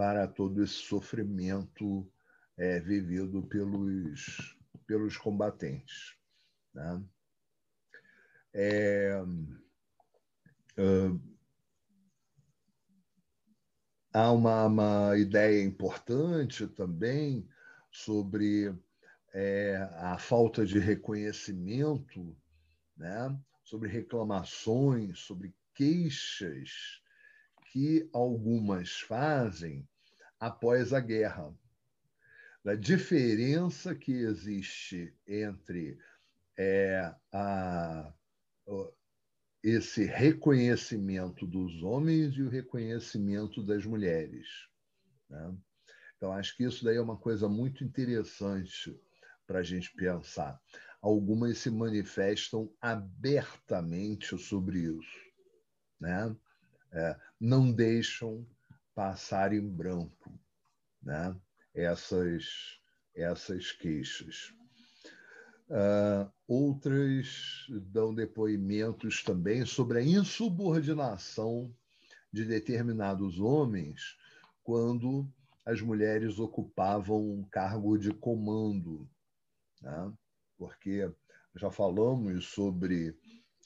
para 0.01 0.27
todo 0.27 0.65
esse 0.65 0.77
sofrimento 0.77 2.11
é, 2.57 2.81
vivido 2.81 3.43
pelos, 3.43 4.57
pelos 4.87 5.19
combatentes. 5.19 6.17
Né? 6.73 7.05
É, 8.55 9.23
uh, 10.79 11.21
há 14.11 14.33
uma, 14.33 14.65
uma 14.65 15.19
ideia 15.19 15.63
importante 15.63 16.67
também 16.67 17.47
sobre 17.93 18.75
é, 19.35 19.87
a 19.97 20.17
falta 20.17 20.65
de 20.65 20.79
reconhecimento, 20.79 22.35
né? 22.97 23.39
sobre 23.63 23.91
reclamações, 23.91 25.19
sobre 25.19 25.55
queixas 25.75 27.03
que 27.71 28.09
algumas 28.15 28.99
fazem 29.01 29.87
após 30.41 30.93
a 30.95 31.01
guerra. 31.01 31.55
Da 32.65 32.75
diferença 32.75 33.95
que 33.95 34.13
existe 34.13 35.15
entre 35.27 35.99
é, 36.59 37.15
a, 37.33 38.13
esse 39.63 40.05
reconhecimento 40.05 41.47
dos 41.47 41.83
homens 41.83 42.35
e 42.35 42.43
o 42.43 42.49
reconhecimento 42.49 43.63
das 43.63 43.85
mulheres. 43.85 44.47
Né? 45.29 45.55
Então, 46.17 46.33
acho 46.33 46.57
que 46.57 46.65
isso 46.65 46.85
daí 46.85 46.97
é 46.97 47.01
uma 47.01 47.17
coisa 47.17 47.49
muito 47.49 47.85
interessante 47.85 48.99
para 49.47 49.61
a 49.61 49.63
gente 49.63 49.93
pensar. 49.95 50.61
Algumas 51.01 51.59
se 51.59 51.71
manifestam 51.71 52.71
abertamente 52.81 54.37
sobre 54.37 54.81
isso, 54.81 55.33
né? 55.99 56.37
É, 56.93 57.17
não 57.41 57.73
deixam 57.73 58.47
passar 59.01 59.55
em 59.55 59.67
branco 59.67 60.39
né? 61.03 61.35
essas, 61.75 62.45
essas 63.17 63.73
queixas. 63.73 64.53
Uh, 65.71 66.31
outras 66.47 67.65
dão 67.87 68.15
depoimentos 68.15 69.23
também 69.23 69.65
sobre 69.65 70.01
a 70.01 70.03
insubordinação 70.03 71.75
de 72.31 72.45
determinados 72.45 73.41
homens 73.41 74.19
quando 74.63 75.27
as 75.65 75.81
mulheres 75.81 76.39
ocupavam 76.39 77.27
um 77.27 77.45
cargo 77.45 77.97
de 77.97 78.13
comando, 78.13 79.09
né? 79.81 80.13
porque 80.59 81.11
já 81.55 81.71
falamos 81.71 82.49
sobre 82.49 83.17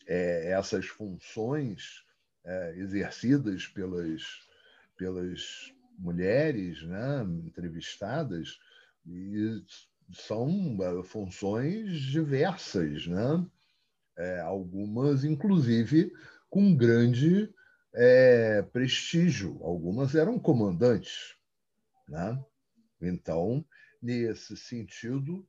é, 0.06 0.52
essas 0.52 0.86
funções 0.86 2.04
é, 2.44 2.76
exercidas 2.76 3.66
pelas, 3.66 4.43
pelas 4.96 5.72
mulheres 5.98 6.82
né, 6.82 7.22
entrevistadas 7.44 8.58
e 9.06 9.62
são 10.12 10.76
eh, 10.80 11.02
funções 11.02 12.00
diversas, 12.00 13.06
né? 13.06 13.46
É, 14.16 14.40
algumas, 14.40 15.24
inclusive, 15.24 16.12
com 16.48 16.76
grande 16.76 17.52
é, 17.92 18.62
prestígio. 18.62 19.58
Algumas 19.62 20.14
eram 20.14 20.38
comandantes. 20.38 21.36
Né? 22.08 22.44
Então, 23.00 23.64
nesse 24.00 24.56
sentido, 24.56 25.44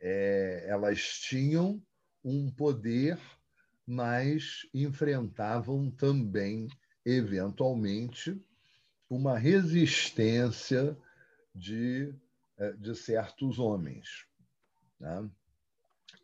é, 0.00 0.64
elas 0.68 1.18
tinham 1.20 1.82
um 2.24 2.50
poder, 2.50 3.18
mas 3.86 4.66
enfrentavam 4.72 5.90
também, 5.90 6.68
eventualmente, 7.04 8.40
uma 9.08 9.38
resistência 9.38 10.96
de 11.54 12.14
é, 12.58 12.72
de 12.72 12.94
certos 12.96 13.58
homens. 13.58 14.26
Né? 14.98 15.30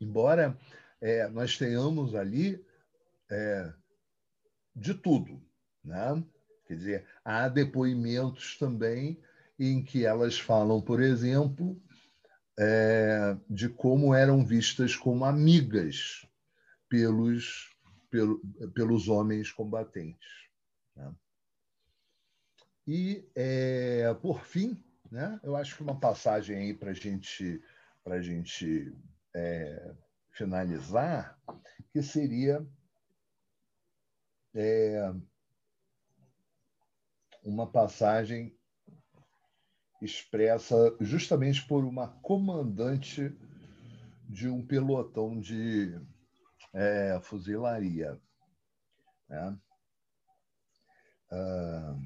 Embora 0.01 0.59
é, 1.01 1.29
nós 1.29 1.57
tenhamos 1.57 2.15
ali 2.15 2.65
é, 3.31 3.73
de 4.75 4.95
tudo. 4.95 5.41
Né? 5.85 6.25
Quer 6.67 6.77
dizer, 6.77 7.07
há 7.25 7.49
depoimentos 7.49 8.59
também 8.59 9.23
em 9.59 9.83
que 9.83 10.05
elas 10.05 10.39
falam, 10.39 10.81
por 10.81 11.01
exemplo, 11.01 11.81
é, 12.59 13.37
de 13.49 13.69
como 13.69 14.13
eram 14.13 14.45
vistas 14.45 14.97
como 14.97 15.25
amigas 15.25 16.27
pelos, 16.89 17.71
pelo, 18.11 18.41
pelos 18.75 19.09
homens 19.09 19.53
combatentes. 19.53 20.29
Né? 20.97 21.15
E, 22.87 23.27
é, 23.35 24.13
por 24.15 24.45
fim, 24.45 24.83
né? 25.11 25.41
Eu 25.43 25.57
acho 25.57 25.77
que 25.77 25.83
uma 25.83 25.99
passagem 25.99 26.57
aí 26.57 26.75
para 26.75 26.93
gente, 26.93 27.63
a 28.05 28.21
gente 28.21 28.95
é, 29.35 29.95
finalizar, 30.31 31.39
que 31.93 32.03
seria 32.03 32.67
é, 34.55 35.13
uma 37.43 37.67
passagem 37.71 38.57
expressa 40.03 40.77
justamente 41.01 41.67
por 41.67 41.85
uma 41.85 42.09
comandante 42.21 43.35
de 44.29 44.49
um 44.49 44.67
pelotão 44.67 45.41
de 45.41 45.99
fuzilaria. 47.23 48.21
Né? 49.29 49.59
Ah, 51.31 51.97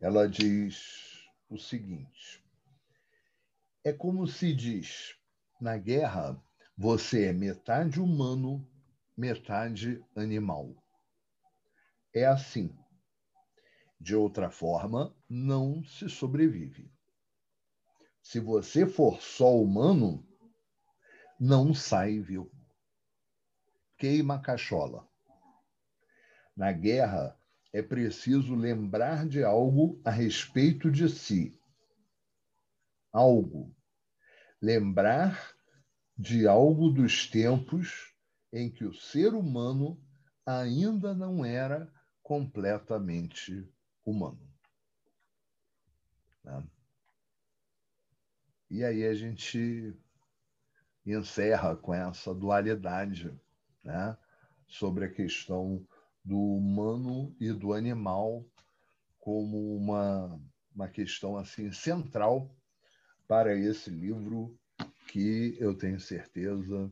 ela 0.00 0.28
diz 0.28 1.28
o 1.48 1.58
seguinte: 1.58 2.42
é 3.84 3.92
como 3.92 4.26
se 4.26 4.54
diz, 4.54 5.16
na 5.60 5.76
guerra, 5.76 6.42
você 6.76 7.26
é 7.26 7.32
metade 7.32 8.00
humano, 8.00 8.66
metade 9.16 10.04
animal. 10.16 10.74
É 12.14 12.24
assim. 12.24 12.76
De 14.00 14.14
outra 14.16 14.50
forma, 14.50 15.14
não 15.28 15.84
se 15.84 16.08
sobrevive. 16.08 16.90
Se 18.22 18.40
você 18.40 18.86
for 18.86 19.20
só 19.20 19.54
humano, 19.54 20.26
não 21.38 21.74
sai 21.74 22.18
vivo. 22.18 22.50
Queima 23.96 24.36
a 24.36 24.40
cachola. 24.40 25.06
Na 26.56 26.72
guerra, 26.72 27.39
é 27.72 27.82
preciso 27.82 28.54
lembrar 28.54 29.26
de 29.26 29.44
algo 29.44 30.00
a 30.04 30.10
respeito 30.10 30.90
de 30.90 31.08
si. 31.08 31.58
Algo. 33.12 33.74
Lembrar 34.60 35.54
de 36.16 36.46
algo 36.46 36.90
dos 36.90 37.26
tempos 37.28 38.14
em 38.52 38.70
que 38.70 38.84
o 38.84 38.92
ser 38.92 39.34
humano 39.34 40.02
ainda 40.44 41.14
não 41.14 41.44
era 41.44 41.90
completamente 42.22 43.68
humano. 44.04 44.50
Né? 46.44 46.68
E 48.68 48.84
aí 48.84 49.04
a 49.04 49.14
gente 49.14 49.96
encerra 51.06 51.76
com 51.76 51.94
essa 51.94 52.34
dualidade 52.34 53.34
né? 53.82 54.16
sobre 54.66 55.04
a 55.04 55.12
questão 55.12 55.86
do 56.24 56.38
humano 56.38 57.34
e 57.40 57.52
do 57.52 57.72
animal 57.72 58.44
como 59.18 59.76
uma, 59.76 60.40
uma 60.74 60.88
questão 60.88 61.36
assim 61.36 61.72
central 61.72 62.54
para 63.26 63.54
esse 63.54 63.90
livro 63.90 64.58
que 65.08 65.56
eu 65.58 65.74
tenho 65.74 66.00
certeza 66.00 66.86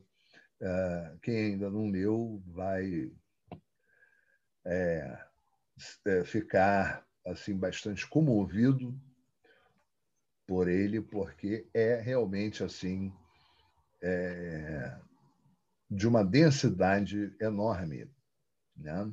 uh, 0.60 1.18
quem 1.22 1.36
ainda 1.36 1.70
não 1.70 1.90
leu 1.90 2.42
vai 2.46 3.10
é, 4.64 5.26
é, 6.06 6.24
ficar 6.24 7.06
assim 7.26 7.56
bastante 7.56 8.06
comovido 8.06 8.98
por 10.46 10.68
ele 10.68 11.00
porque 11.00 11.68
é 11.72 12.00
realmente 12.00 12.62
assim 12.62 13.12
é, 14.02 14.98
de 15.90 16.06
uma 16.06 16.24
densidade 16.24 17.34
enorme 17.40 18.08
né? 18.78 19.12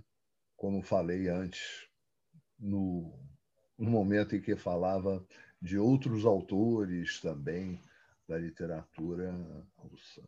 Como 0.56 0.82
falei 0.82 1.28
antes, 1.28 1.88
no, 2.58 3.20
no 3.78 3.90
momento 3.90 4.36
em 4.36 4.42
que 4.42 4.56
falava 4.56 5.26
de 5.62 5.78
outros 5.78 6.26
autores 6.26 7.20
também 7.20 7.82
da 8.28 8.38
literatura 8.38 9.34
russa. 9.78 10.24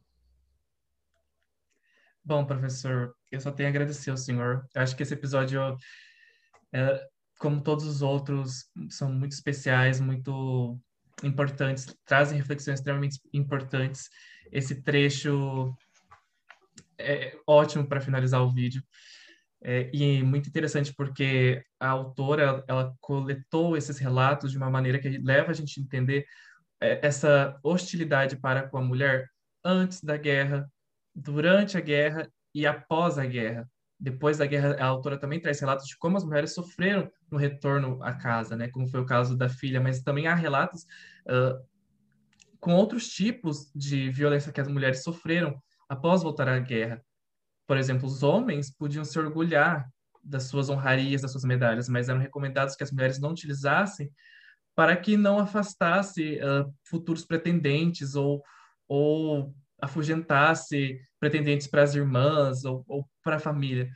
Bom, 2.23 2.45
professor, 2.45 3.15
eu 3.31 3.39
só 3.39 3.51
tenho 3.51 3.69
a 3.69 3.71
agradecer 3.71 4.11
ao 4.11 4.17
senhor. 4.17 4.67
Eu 4.75 4.81
acho 4.81 4.95
que 4.95 5.03
esse 5.03 5.13
episódio, 5.13 5.61
é, 6.73 7.07
como 7.39 7.61
todos 7.61 7.85
os 7.85 8.01
outros, 8.01 8.69
são 8.89 9.11
muito 9.11 9.31
especiais, 9.31 10.01
muito 10.01 10.77
importantes, 11.23 11.85
trazem 12.05 12.37
reflexões 12.37 12.79
extremamente 12.79 13.19
importantes. 13.33 14.09
Esse 14.51 14.81
trecho 14.81 15.73
é 16.97 17.37
ótimo 17.47 17.87
para 17.87 18.01
finalizar 18.01 18.41
o 18.41 18.51
vídeo. 18.51 18.83
É, 19.69 19.89
e 19.91 20.23
muito 20.23 20.47
interessante 20.47 20.93
porque 20.95 21.61
a 21.77 21.89
autora 21.89 22.63
ela 22.69 22.95
coletou 23.01 23.75
esses 23.75 23.97
relatos 23.97 24.49
de 24.49 24.57
uma 24.57 24.69
maneira 24.69 24.97
que 24.97 25.17
leva 25.17 25.51
a 25.51 25.53
gente 25.53 25.77
a 25.77 25.83
entender 25.83 26.25
é, 26.79 27.05
essa 27.05 27.59
hostilidade 27.61 28.37
para 28.37 28.65
com 28.65 28.77
a 28.77 28.81
mulher 28.81 29.29
antes 29.65 30.01
da 30.01 30.15
guerra, 30.15 30.71
durante 31.13 31.77
a 31.77 31.81
guerra 31.81 32.31
e 32.55 32.65
após 32.65 33.17
a 33.17 33.25
guerra. 33.25 33.69
Depois 33.99 34.37
da 34.37 34.45
guerra, 34.45 34.77
a 34.79 34.85
autora 34.85 35.19
também 35.19 35.41
traz 35.41 35.59
relatos 35.59 35.85
de 35.85 35.97
como 35.97 36.15
as 36.15 36.23
mulheres 36.23 36.53
sofreram 36.53 37.11
no 37.29 37.37
retorno 37.37 38.01
à 38.01 38.13
casa, 38.13 38.55
né? 38.55 38.69
Como 38.69 38.87
foi 38.87 39.01
o 39.01 39.05
caso 39.05 39.35
da 39.35 39.49
filha, 39.49 39.81
mas 39.81 40.01
também 40.01 40.27
há 40.27 40.35
relatos 40.35 40.83
uh, 41.27 41.61
com 42.61 42.73
outros 42.73 43.09
tipos 43.09 43.69
de 43.75 44.09
violência 44.11 44.53
que 44.53 44.61
as 44.61 44.69
mulheres 44.69 45.03
sofreram 45.03 45.61
após 45.89 46.23
voltar 46.23 46.47
à 46.47 46.57
guerra. 46.57 47.03
Por 47.67 47.77
exemplo, 47.77 48.07
os 48.07 48.23
homens 48.23 48.71
podiam 48.71 49.03
se 49.03 49.19
orgulhar 49.19 49.87
das 50.23 50.43
suas 50.43 50.69
honrarias, 50.69 51.21
das 51.21 51.31
suas 51.31 51.43
medalhas, 51.43 51.87
mas 51.87 52.09
eram 52.09 52.19
recomendados 52.19 52.75
que 52.75 52.83
as 52.83 52.91
mulheres 52.91 53.19
não 53.19 53.31
utilizassem 53.31 54.11
para 54.75 54.95
que 54.95 55.17
não 55.17 55.39
afastasse 55.39 56.35
uh, 56.35 56.71
futuros 56.83 57.25
pretendentes 57.25 58.15
ou, 58.15 58.43
ou 58.87 59.53
afugentasse 59.81 61.01
pretendentes 61.19 61.65
para 61.67 61.81
as 61.81 61.95
irmãs 61.95 62.63
ou, 62.63 62.85
ou 62.87 63.09
para 63.23 63.37
a 63.37 63.39
família. 63.39 63.89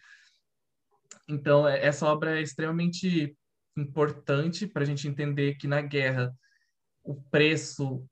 Então, 1.29 1.67
é, 1.67 1.85
essa 1.85 2.07
obra 2.07 2.39
é 2.39 2.41
extremamente 2.41 3.37
importante 3.77 4.65
para 4.67 4.81
a 4.81 4.85
gente 4.85 5.07
entender 5.07 5.55
que 5.55 5.67
na 5.67 5.81
guerra 5.81 6.33
o 7.03 7.15
preço 7.15 8.03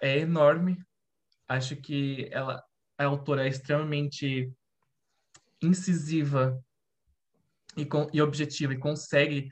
é 0.00 0.18
enorme. 0.18 0.78
Acho 1.48 1.76
que 1.76 2.28
ela, 2.30 2.62
a 2.98 3.04
autora 3.04 3.44
é 3.44 3.48
extremamente 3.48 4.52
incisiva 5.62 6.62
e, 7.76 7.84
com, 7.84 8.08
e 8.12 8.20
objetiva 8.20 8.72
e 8.72 8.78
consegue 8.78 9.50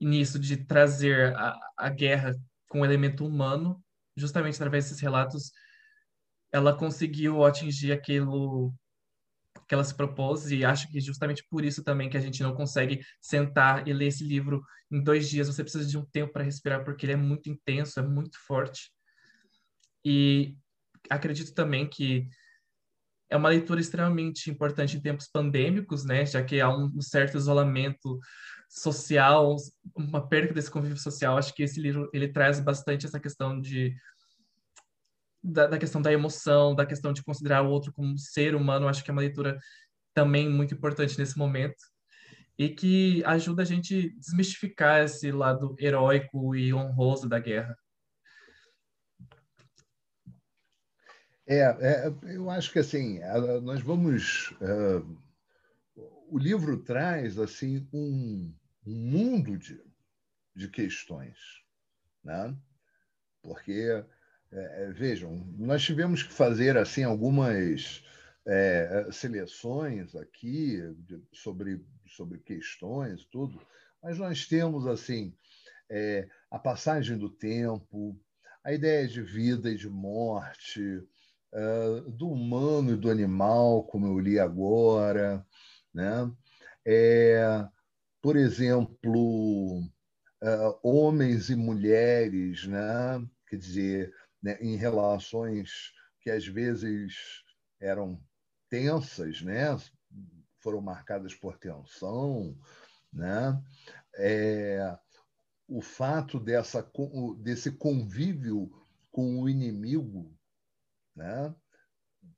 nisso 0.00 0.38
de 0.38 0.56
trazer 0.56 1.34
a, 1.34 1.58
a 1.76 1.88
guerra 1.88 2.34
com 2.68 2.80
um 2.80 2.84
elemento 2.84 3.26
humano, 3.26 3.82
justamente 4.16 4.56
através 4.56 4.84
desses 4.84 5.00
relatos, 5.00 5.52
ela 6.52 6.76
conseguiu 6.76 7.44
atingir 7.44 7.92
aquilo 7.92 8.72
que 9.66 9.74
ela 9.74 9.84
se 9.84 9.94
propôs 9.94 10.50
e 10.50 10.64
acho 10.64 10.88
que 10.90 11.00
justamente 11.00 11.44
por 11.48 11.64
isso 11.64 11.82
também 11.82 12.10
que 12.10 12.16
a 12.16 12.20
gente 12.20 12.42
não 12.42 12.54
consegue 12.54 13.00
sentar 13.20 13.88
e 13.88 13.92
ler 13.92 14.08
esse 14.08 14.24
livro 14.24 14.62
em 14.90 15.02
dois 15.02 15.28
dias. 15.28 15.46
Você 15.46 15.62
precisa 15.62 15.88
de 15.88 15.96
um 15.96 16.04
tempo 16.04 16.32
para 16.32 16.44
respirar 16.44 16.84
porque 16.84 17.06
ele 17.06 17.14
é 17.14 17.16
muito 17.16 17.48
intenso, 17.48 17.98
é 17.98 18.02
muito 18.02 18.38
forte. 18.46 18.92
E 20.04 20.56
acredito 21.08 21.54
também 21.54 21.88
que 21.88 22.28
é 23.30 23.36
uma 23.36 23.48
leitura 23.48 23.80
extremamente 23.80 24.50
importante 24.50 24.96
em 24.96 25.00
tempos 25.00 25.28
pandêmicos, 25.28 26.04
né? 26.04 26.24
Já 26.24 26.42
que 26.42 26.60
há 26.60 26.68
um 26.68 27.00
certo 27.00 27.36
isolamento 27.36 28.18
social, 28.68 29.56
uma 29.96 30.26
perda 30.26 30.52
desse 30.52 30.70
convívio 30.70 30.96
social. 30.96 31.36
Acho 31.36 31.54
que 31.54 31.62
esse 31.62 31.80
livro 31.80 32.10
ele 32.12 32.28
traz 32.28 32.60
bastante 32.60 33.06
essa 33.06 33.20
questão 33.20 33.60
de 33.60 33.94
da, 35.42 35.66
da, 35.66 35.78
questão 35.78 36.00
da 36.00 36.12
emoção, 36.12 36.74
da 36.74 36.86
questão 36.86 37.12
de 37.12 37.22
considerar 37.22 37.62
o 37.62 37.70
outro 37.70 37.92
como 37.92 38.12
um 38.12 38.16
ser 38.16 38.54
humano. 38.54 38.88
Acho 38.88 39.04
que 39.04 39.10
é 39.10 39.12
uma 39.12 39.20
leitura 39.20 39.58
também 40.14 40.48
muito 40.48 40.74
importante 40.74 41.18
nesse 41.18 41.36
momento 41.36 41.76
e 42.58 42.68
que 42.68 43.22
ajuda 43.24 43.62
a 43.62 43.66
gente 43.66 44.14
desmistificar 44.16 45.02
esse 45.02 45.30
lado 45.30 45.74
heróico 45.78 46.54
e 46.54 46.72
honroso 46.72 47.28
da 47.28 47.38
guerra. 47.38 47.76
É, 51.46 51.58
é, 51.60 52.14
eu 52.34 52.48
acho 52.48 52.72
que 52.72 52.78
assim 52.78 53.20
nós 53.62 53.82
vamos 53.82 54.50
uh, 54.52 55.24
o 56.30 56.38
livro 56.38 56.82
traz 56.82 57.38
assim 57.38 57.86
um, 57.92 58.54
um 58.86 58.94
mundo 58.94 59.58
de, 59.58 59.80
de 60.56 60.68
questões, 60.68 61.36
né? 62.22 62.56
Porque 63.42 64.04
é, 64.50 64.90
vejam, 64.92 65.36
nós 65.58 65.82
tivemos 65.82 66.22
que 66.22 66.32
fazer 66.32 66.78
assim 66.78 67.04
algumas 67.04 68.02
é, 68.46 69.08
seleções 69.12 70.14
aqui 70.16 70.80
de, 70.98 71.22
sobre 71.32 71.84
sobre 72.06 72.38
questões 72.38 73.24
tudo, 73.26 73.60
mas 74.02 74.18
nós 74.18 74.46
temos 74.46 74.86
assim 74.86 75.36
é, 75.90 76.28
a 76.50 76.58
passagem 76.58 77.18
do 77.18 77.28
tempo, 77.28 78.18
a 78.62 78.72
ideia 78.72 79.06
de 79.06 79.20
vida 79.20 79.70
e 79.70 79.76
de 79.76 79.88
morte, 79.88 81.02
uh, 81.54 82.10
do 82.10 82.28
humano 82.28 82.92
e 82.92 82.96
do 82.96 83.10
animal, 83.10 83.84
como 83.84 84.06
eu 84.06 84.18
li 84.18 84.38
agora, 84.38 85.46
né? 85.92 86.30
É, 86.84 87.66
por 88.20 88.36
exemplo, 88.36 89.80
uh, 89.80 90.78
homens 90.82 91.48
e 91.50 91.56
mulheres, 91.56 92.66
né? 92.66 93.26
quer 93.48 93.56
dizer, 93.56 94.14
né? 94.42 94.58
em 94.60 94.76
relações 94.76 95.92
que 96.20 96.30
às 96.30 96.46
vezes 96.46 97.14
eram 97.80 98.20
tensas, 98.68 99.40
né? 99.42 99.76
foram 100.58 100.80
marcadas 100.80 101.34
por 101.34 101.58
tensão, 101.58 102.58
né? 103.12 103.62
É, 104.16 104.96
o 105.68 105.80
fato 105.80 106.40
dessa, 106.40 106.86
desse 107.38 107.70
convívio 107.72 108.70
com 109.10 109.40
o 109.40 109.48
inimigo 109.48 110.33
né? 111.14 111.54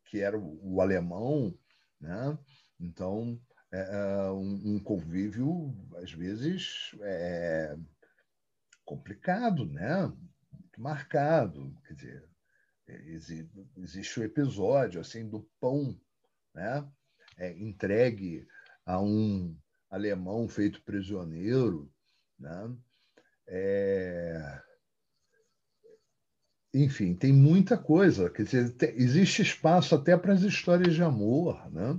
que 0.06 0.20
era 0.20 0.38
o, 0.38 0.80
alemão, 0.80 1.56
né? 2.00 2.38
Então, 2.78 3.40
é, 3.72 3.78
é 3.78 4.30
um, 4.30 4.74
um, 4.74 4.80
convívio, 4.80 5.74
às 5.96 6.12
vezes, 6.12 6.90
é, 7.02 7.76
complicado, 8.84 9.64
né? 9.64 10.06
Muito 10.52 10.80
marcado. 10.80 11.76
Quer 11.86 11.94
dizer, 11.94 12.28
existe 13.76 14.20
o 14.20 14.24
episódio 14.24 15.00
assim 15.00 15.28
do 15.28 15.48
pão 15.60 15.98
né? 16.56 16.90
É, 17.36 17.52
entregue 17.52 18.48
a 18.86 19.00
um 19.00 19.54
alemão 19.90 20.48
feito 20.48 20.82
prisioneiro. 20.82 21.92
Né? 22.38 22.76
É, 23.46 24.62
enfim, 26.84 27.14
tem 27.14 27.32
muita 27.32 27.78
coisa. 27.78 28.28
Quer 28.28 28.42
dizer, 28.42 28.94
existe 28.96 29.40
espaço 29.40 29.94
até 29.94 30.14
para 30.16 30.34
as 30.34 30.42
histórias 30.42 30.94
de 30.94 31.02
amor, 31.02 31.70
né? 31.72 31.98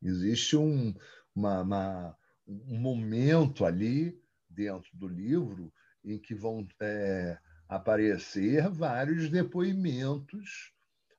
Existe 0.00 0.56
um, 0.56 0.94
uma, 1.34 1.62
uma, 1.62 2.18
um 2.46 2.78
momento 2.78 3.64
ali 3.64 4.16
dentro 4.48 4.88
do 4.94 5.08
livro 5.08 5.72
em 6.04 6.16
que 6.16 6.32
vão 6.32 6.66
é, 6.80 7.38
aparecer 7.68 8.68
vários 8.70 9.28
depoimentos 9.28 10.72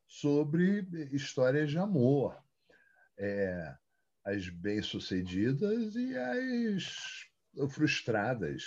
sobre 0.07 0.87
histórias 1.11 1.71
de 1.71 1.77
amor, 1.77 2.41
é, 3.17 3.75
as 4.23 4.47
bem-sucedidas 4.47 5.95
e 5.95 6.15
as 6.15 7.25
frustradas, 7.69 8.63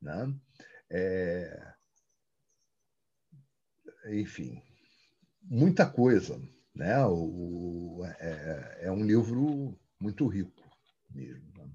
né? 0.00 0.34
É, 0.90 1.72
enfim, 4.06 4.62
muita 5.42 5.88
coisa. 5.88 6.40
Né? 6.74 7.04
O, 7.06 8.02
é, 8.18 8.78
é 8.82 8.90
um 8.90 9.04
livro 9.04 9.78
muito 10.00 10.26
rico 10.26 10.62
mesmo. 11.10 11.52
Né? 11.56 11.70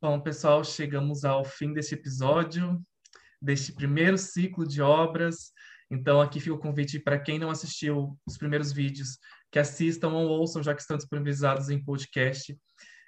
Bom, 0.00 0.20
pessoal, 0.20 0.62
chegamos 0.62 1.24
ao 1.24 1.44
fim 1.44 1.72
desse 1.72 1.94
episódio, 1.94 2.80
deste 3.40 3.72
primeiro 3.72 4.18
ciclo 4.18 4.66
de 4.66 4.82
obras. 4.82 5.52
Então, 5.90 6.20
aqui 6.20 6.40
fica 6.40 6.54
o 6.54 6.58
convite 6.58 6.98
para 6.98 7.18
quem 7.18 7.38
não 7.38 7.50
assistiu 7.50 8.18
os 8.26 8.36
primeiros 8.36 8.72
vídeos, 8.72 9.18
que 9.50 9.58
assistam 9.58 10.08
ou 10.08 10.28
ouçam, 10.28 10.62
já 10.62 10.74
que 10.74 10.80
estão 10.80 10.96
disponibilizados 10.96 11.70
em 11.70 11.82
podcast. 11.82 12.56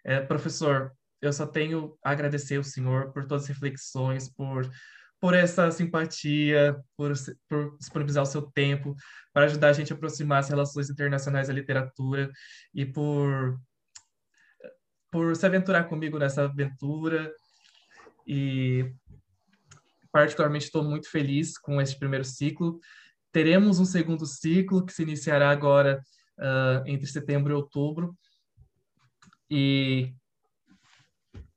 É, 0.04 0.20
professor, 0.20 0.92
eu 1.20 1.32
só 1.32 1.46
tenho 1.46 1.98
a 2.04 2.12
agradecer 2.12 2.56
ao 2.56 2.62
senhor 2.62 3.12
por 3.12 3.26
todas 3.26 3.44
as 3.44 3.48
reflexões, 3.48 4.32
por 4.32 4.70
por 5.26 5.34
essa 5.34 5.72
simpatia, 5.72 6.80
por, 6.96 7.12
por 7.48 7.76
disponibilizar 7.78 8.22
o 8.22 8.26
seu 8.26 8.42
tempo 8.42 8.94
para 9.32 9.46
ajudar 9.46 9.70
a 9.70 9.72
gente 9.72 9.92
a 9.92 9.96
aproximar 9.96 10.38
as 10.38 10.48
relações 10.48 10.88
internacionais 10.88 11.48
da 11.48 11.52
literatura 11.52 12.30
e 12.72 12.86
por, 12.86 13.58
por 15.10 15.34
se 15.34 15.44
aventurar 15.44 15.88
comigo 15.88 16.16
nessa 16.16 16.44
aventura. 16.44 17.34
E, 18.24 18.88
particularmente, 20.12 20.66
estou 20.66 20.84
muito 20.84 21.10
feliz 21.10 21.58
com 21.58 21.80
este 21.80 21.98
primeiro 21.98 22.24
ciclo. 22.24 22.78
Teremos 23.32 23.80
um 23.80 23.84
segundo 23.84 24.24
ciclo 24.26 24.86
que 24.86 24.92
se 24.92 25.02
iniciará 25.02 25.50
agora 25.50 26.00
uh, 26.38 26.86
entre 26.86 27.08
setembro 27.08 27.52
e 27.52 27.56
outubro. 27.56 28.16
E 29.50 30.14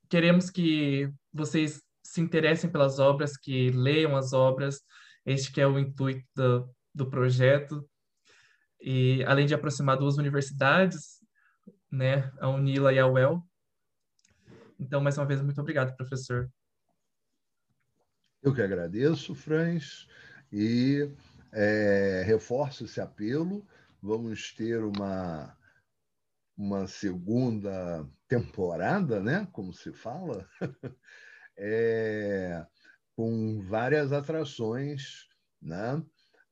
queremos 0.09 0.49
que 0.49 1.13
vocês 1.31 1.83
se 2.09 2.21
interessem 2.21 2.71
pelas 2.71 2.97
obras, 2.97 3.37
que 3.37 3.69
leiam 3.69 4.15
as 4.15 4.33
obras. 4.33 4.81
Este 5.25 5.51
que 5.51 5.61
é 5.61 5.67
o 5.67 5.77
intuito 5.77 6.25
do, 6.35 6.75
do 6.93 7.09
projeto. 7.09 7.87
E 8.81 9.23
além 9.25 9.45
de 9.45 9.53
aproximar 9.53 9.95
duas 9.95 10.17
universidades, 10.17 11.19
né, 11.91 12.31
a 12.39 12.49
Unila 12.49 12.91
e 12.91 12.97
a 12.97 13.05
UEL. 13.05 13.43
Então, 14.79 15.01
mais 15.01 15.17
uma 15.17 15.25
vez, 15.25 15.39
muito 15.41 15.61
obrigado, 15.61 15.95
professor. 15.95 16.49
Eu 18.41 18.55
que 18.55 18.61
agradeço, 18.61 19.35
Franz, 19.35 20.07
e 20.51 21.11
é, 21.51 22.23
reforço 22.25 22.85
esse 22.85 22.99
apelo. 22.99 23.67
Vamos 24.01 24.53
ter 24.53 24.81
uma, 24.81 25.55
uma 26.57 26.87
segunda 26.87 28.03
temporada, 28.27 29.19
né? 29.19 29.47
como 29.51 29.73
se 29.73 29.91
fala, 29.91 30.47
é, 31.59 32.65
com 33.15 33.61
várias 33.61 34.11
atrações. 34.11 35.27
Né? 35.61 36.03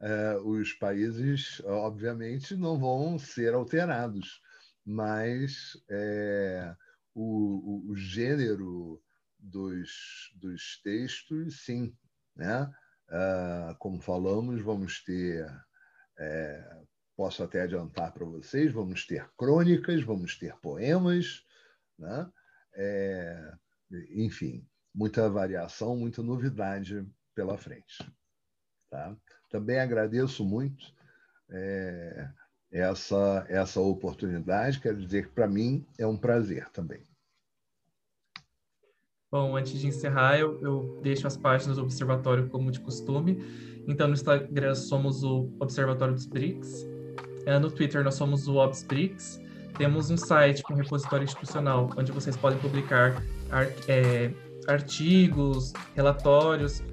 É, 0.01 0.37
os 0.43 0.73
países, 0.73 1.61
obviamente, 1.65 2.55
não 2.55 2.77
vão 2.77 3.17
ser 3.17 3.53
alterados, 3.53 4.41
mas 4.85 5.81
é, 5.89 6.75
o, 7.15 7.89
o, 7.89 7.95
gênero 7.95 9.01
dos, 9.39 10.31
dos 10.35 10.81
textos, 10.83 11.63
sim. 11.63 11.95
Né? 12.35 12.69
Uh, 13.09 13.73
como 13.79 14.01
falamos, 14.01 14.61
vamos 14.61 15.01
ter, 15.03 15.47
é, 16.19 16.81
posso 17.15 17.41
até 17.41 17.61
adiantar 17.61 18.13
para 18.13 18.25
vocês, 18.25 18.73
vamos 18.73 19.07
ter 19.07 19.27
crônicas, 19.37 20.03
vamos 20.03 20.37
ter 20.37 20.53
poemas, 20.57 21.43
né? 21.97 22.29
É, 22.75 23.53
enfim, 24.11 24.67
muita 24.97 25.29
variação, 25.29 25.95
muita 25.95 26.23
novidade 26.23 27.05
pela 27.35 27.55
frente. 27.55 28.03
Tá? 28.89 29.15
Também 29.47 29.79
agradeço 29.79 30.43
muito 30.43 30.91
é, 31.51 32.27
essa, 32.71 33.45
essa 33.47 33.79
oportunidade, 33.79 34.79
quero 34.79 34.97
dizer 34.97 35.27
que 35.27 35.33
para 35.33 35.47
mim 35.47 35.85
é 35.99 36.07
um 36.07 36.17
prazer 36.17 36.67
também. 36.71 37.05
Bom, 39.31 39.55
antes 39.55 39.73
de 39.73 39.85
encerrar, 39.85 40.39
eu, 40.39 40.59
eu 40.61 40.99
deixo 41.03 41.27
as 41.27 41.37
páginas 41.37 41.77
do 41.77 41.83
Observatório 41.83 42.49
como 42.49 42.71
de 42.71 42.79
costume. 42.79 43.37
Então, 43.87 44.07
no 44.07 44.13
Instagram 44.13 44.73
somos 44.73 45.21
o 45.21 45.53
Observatório 45.59 46.13
dos 46.15 46.25
BRICS. 46.25 46.87
É, 47.45 47.59
no 47.59 47.69
Twitter 47.69 48.03
nós 48.03 48.15
somos 48.15 48.47
o 48.47 48.55
ObsBRICS. 48.55 49.41
Temos 49.77 50.09
um 50.09 50.17
site 50.17 50.63
com 50.63 50.73
repositório 50.73 51.25
institucional, 51.25 51.89
onde 51.95 52.11
vocês 52.11 52.35
podem 52.35 52.57
publicar 52.59 53.21
é, 53.87 54.33
artigos, 54.67 55.73
relatórios, 55.95 56.83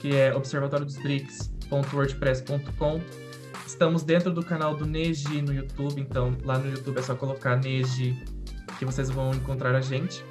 que 0.00 0.14
é 0.14 0.34
observatóriodosbrics.wordpress.com. 0.34 3.00
Estamos 3.66 4.02
dentro 4.02 4.30
do 4.32 4.44
canal 4.44 4.76
do 4.76 4.84
Neji 4.84 5.40
no 5.40 5.54
YouTube, 5.54 5.98
então 6.00 6.36
lá 6.44 6.58
no 6.58 6.70
YouTube 6.70 6.98
é 6.98 7.02
só 7.02 7.14
colocar 7.14 7.56
Neji 7.56 8.22
que 8.78 8.84
vocês 8.84 9.08
vão 9.10 9.32
encontrar 9.32 9.74
a 9.74 9.80
gente. 9.80 10.22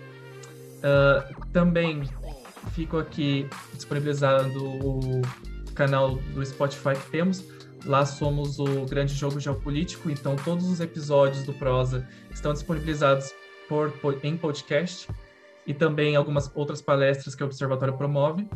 Uh, 0.82 1.24
também 1.52 2.04
fico 2.74 2.98
aqui 2.98 3.48
disponibilizando 3.74 4.64
o 4.64 5.22
canal 5.74 6.16
do 6.34 6.46
Spotify 6.46 6.94
que 6.96 7.10
temos. 7.10 7.44
Lá 7.86 8.06
somos 8.06 8.60
o 8.60 8.86
Grande 8.86 9.16
Jogo 9.16 9.40
Geopolítico, 9.40 10.10
então 10.10 10.36
todos 10.36 10.70
os 10.70 10.80
episódios 10.80 11.44
do 11.46 11.54
Prosa 11.54 12.08
estão 12.32 12.54
disponibilizados 12.54 13.34
por, 13.68 13.90
por, 13.94 14.20
em 14.24 14.38
podcast 14.38 15.08
e 15.66 15.74
também 15.74 16.16
algumas 16.16 16.52
outras 16.56 16.82
palestras 16.82 17.36
que 17.36 17.44
o 17.44 17.46
Observatório 17.46 17.96
promove. 17.96 18.48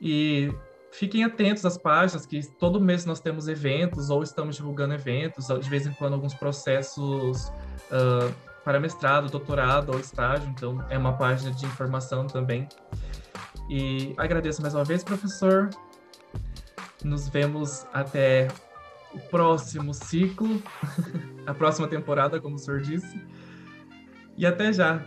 E 0.00 0.52
fiquem 0.92 1.24
atentos 1.24 1.64
às 1.64 1.76
páginas, 1.76 2.26
que 2.26 2.46
todo 2.58 2.80
mês 2.80 3.04
nós 3.04 3.20
temos 3.20 3.48
eventos 3.48 4.10
ou 4.10 4.22
estamos 4.22 4.56
divulgando 4.56 4.94
eventos, 4.94 5.46
de 5.46 5.68
vez 5.68 5.86
em 5.86 5.92
quando 5.92 6.14
alguns 6.14 6.34
processos 6.34 7.48
uh, 7.90 8.32
para 8.64 8.78
mestrado, 8.78 9.30
doutorado 9.30 9.92
ou 9.92 10.00
estágio, 10.00 10.48
então 10.48 10.84
é 10.88 10.98
uma 10.98 11.16
página 11.16 11.50
de 11.52 11.66
informação 11.66 12.26
também. 12.26 12.68
E 13.68 14.14
agradeço 14.16 14.60
mais 14.60 14.74
uma 14.74 14.84
vez, 14.84 15.04
professor. 15.04 15.70
Nos 17.04 17.28
vemos 17.28 17.86
até 17.92 18.48
o 19.14 19.18
próximo 19.18 19.94
ciclo, 19.94 20.62
a 21.46 21.54
próxima 21.54 21.88
temporada, 21.88 22.40
como 22.40 22.56
o 22.56 22.58
senhor 22.58 22.80
disse. 22.80 23.20
E 24.36 24.44
até 24.44 24.72
já! 24.72 25.02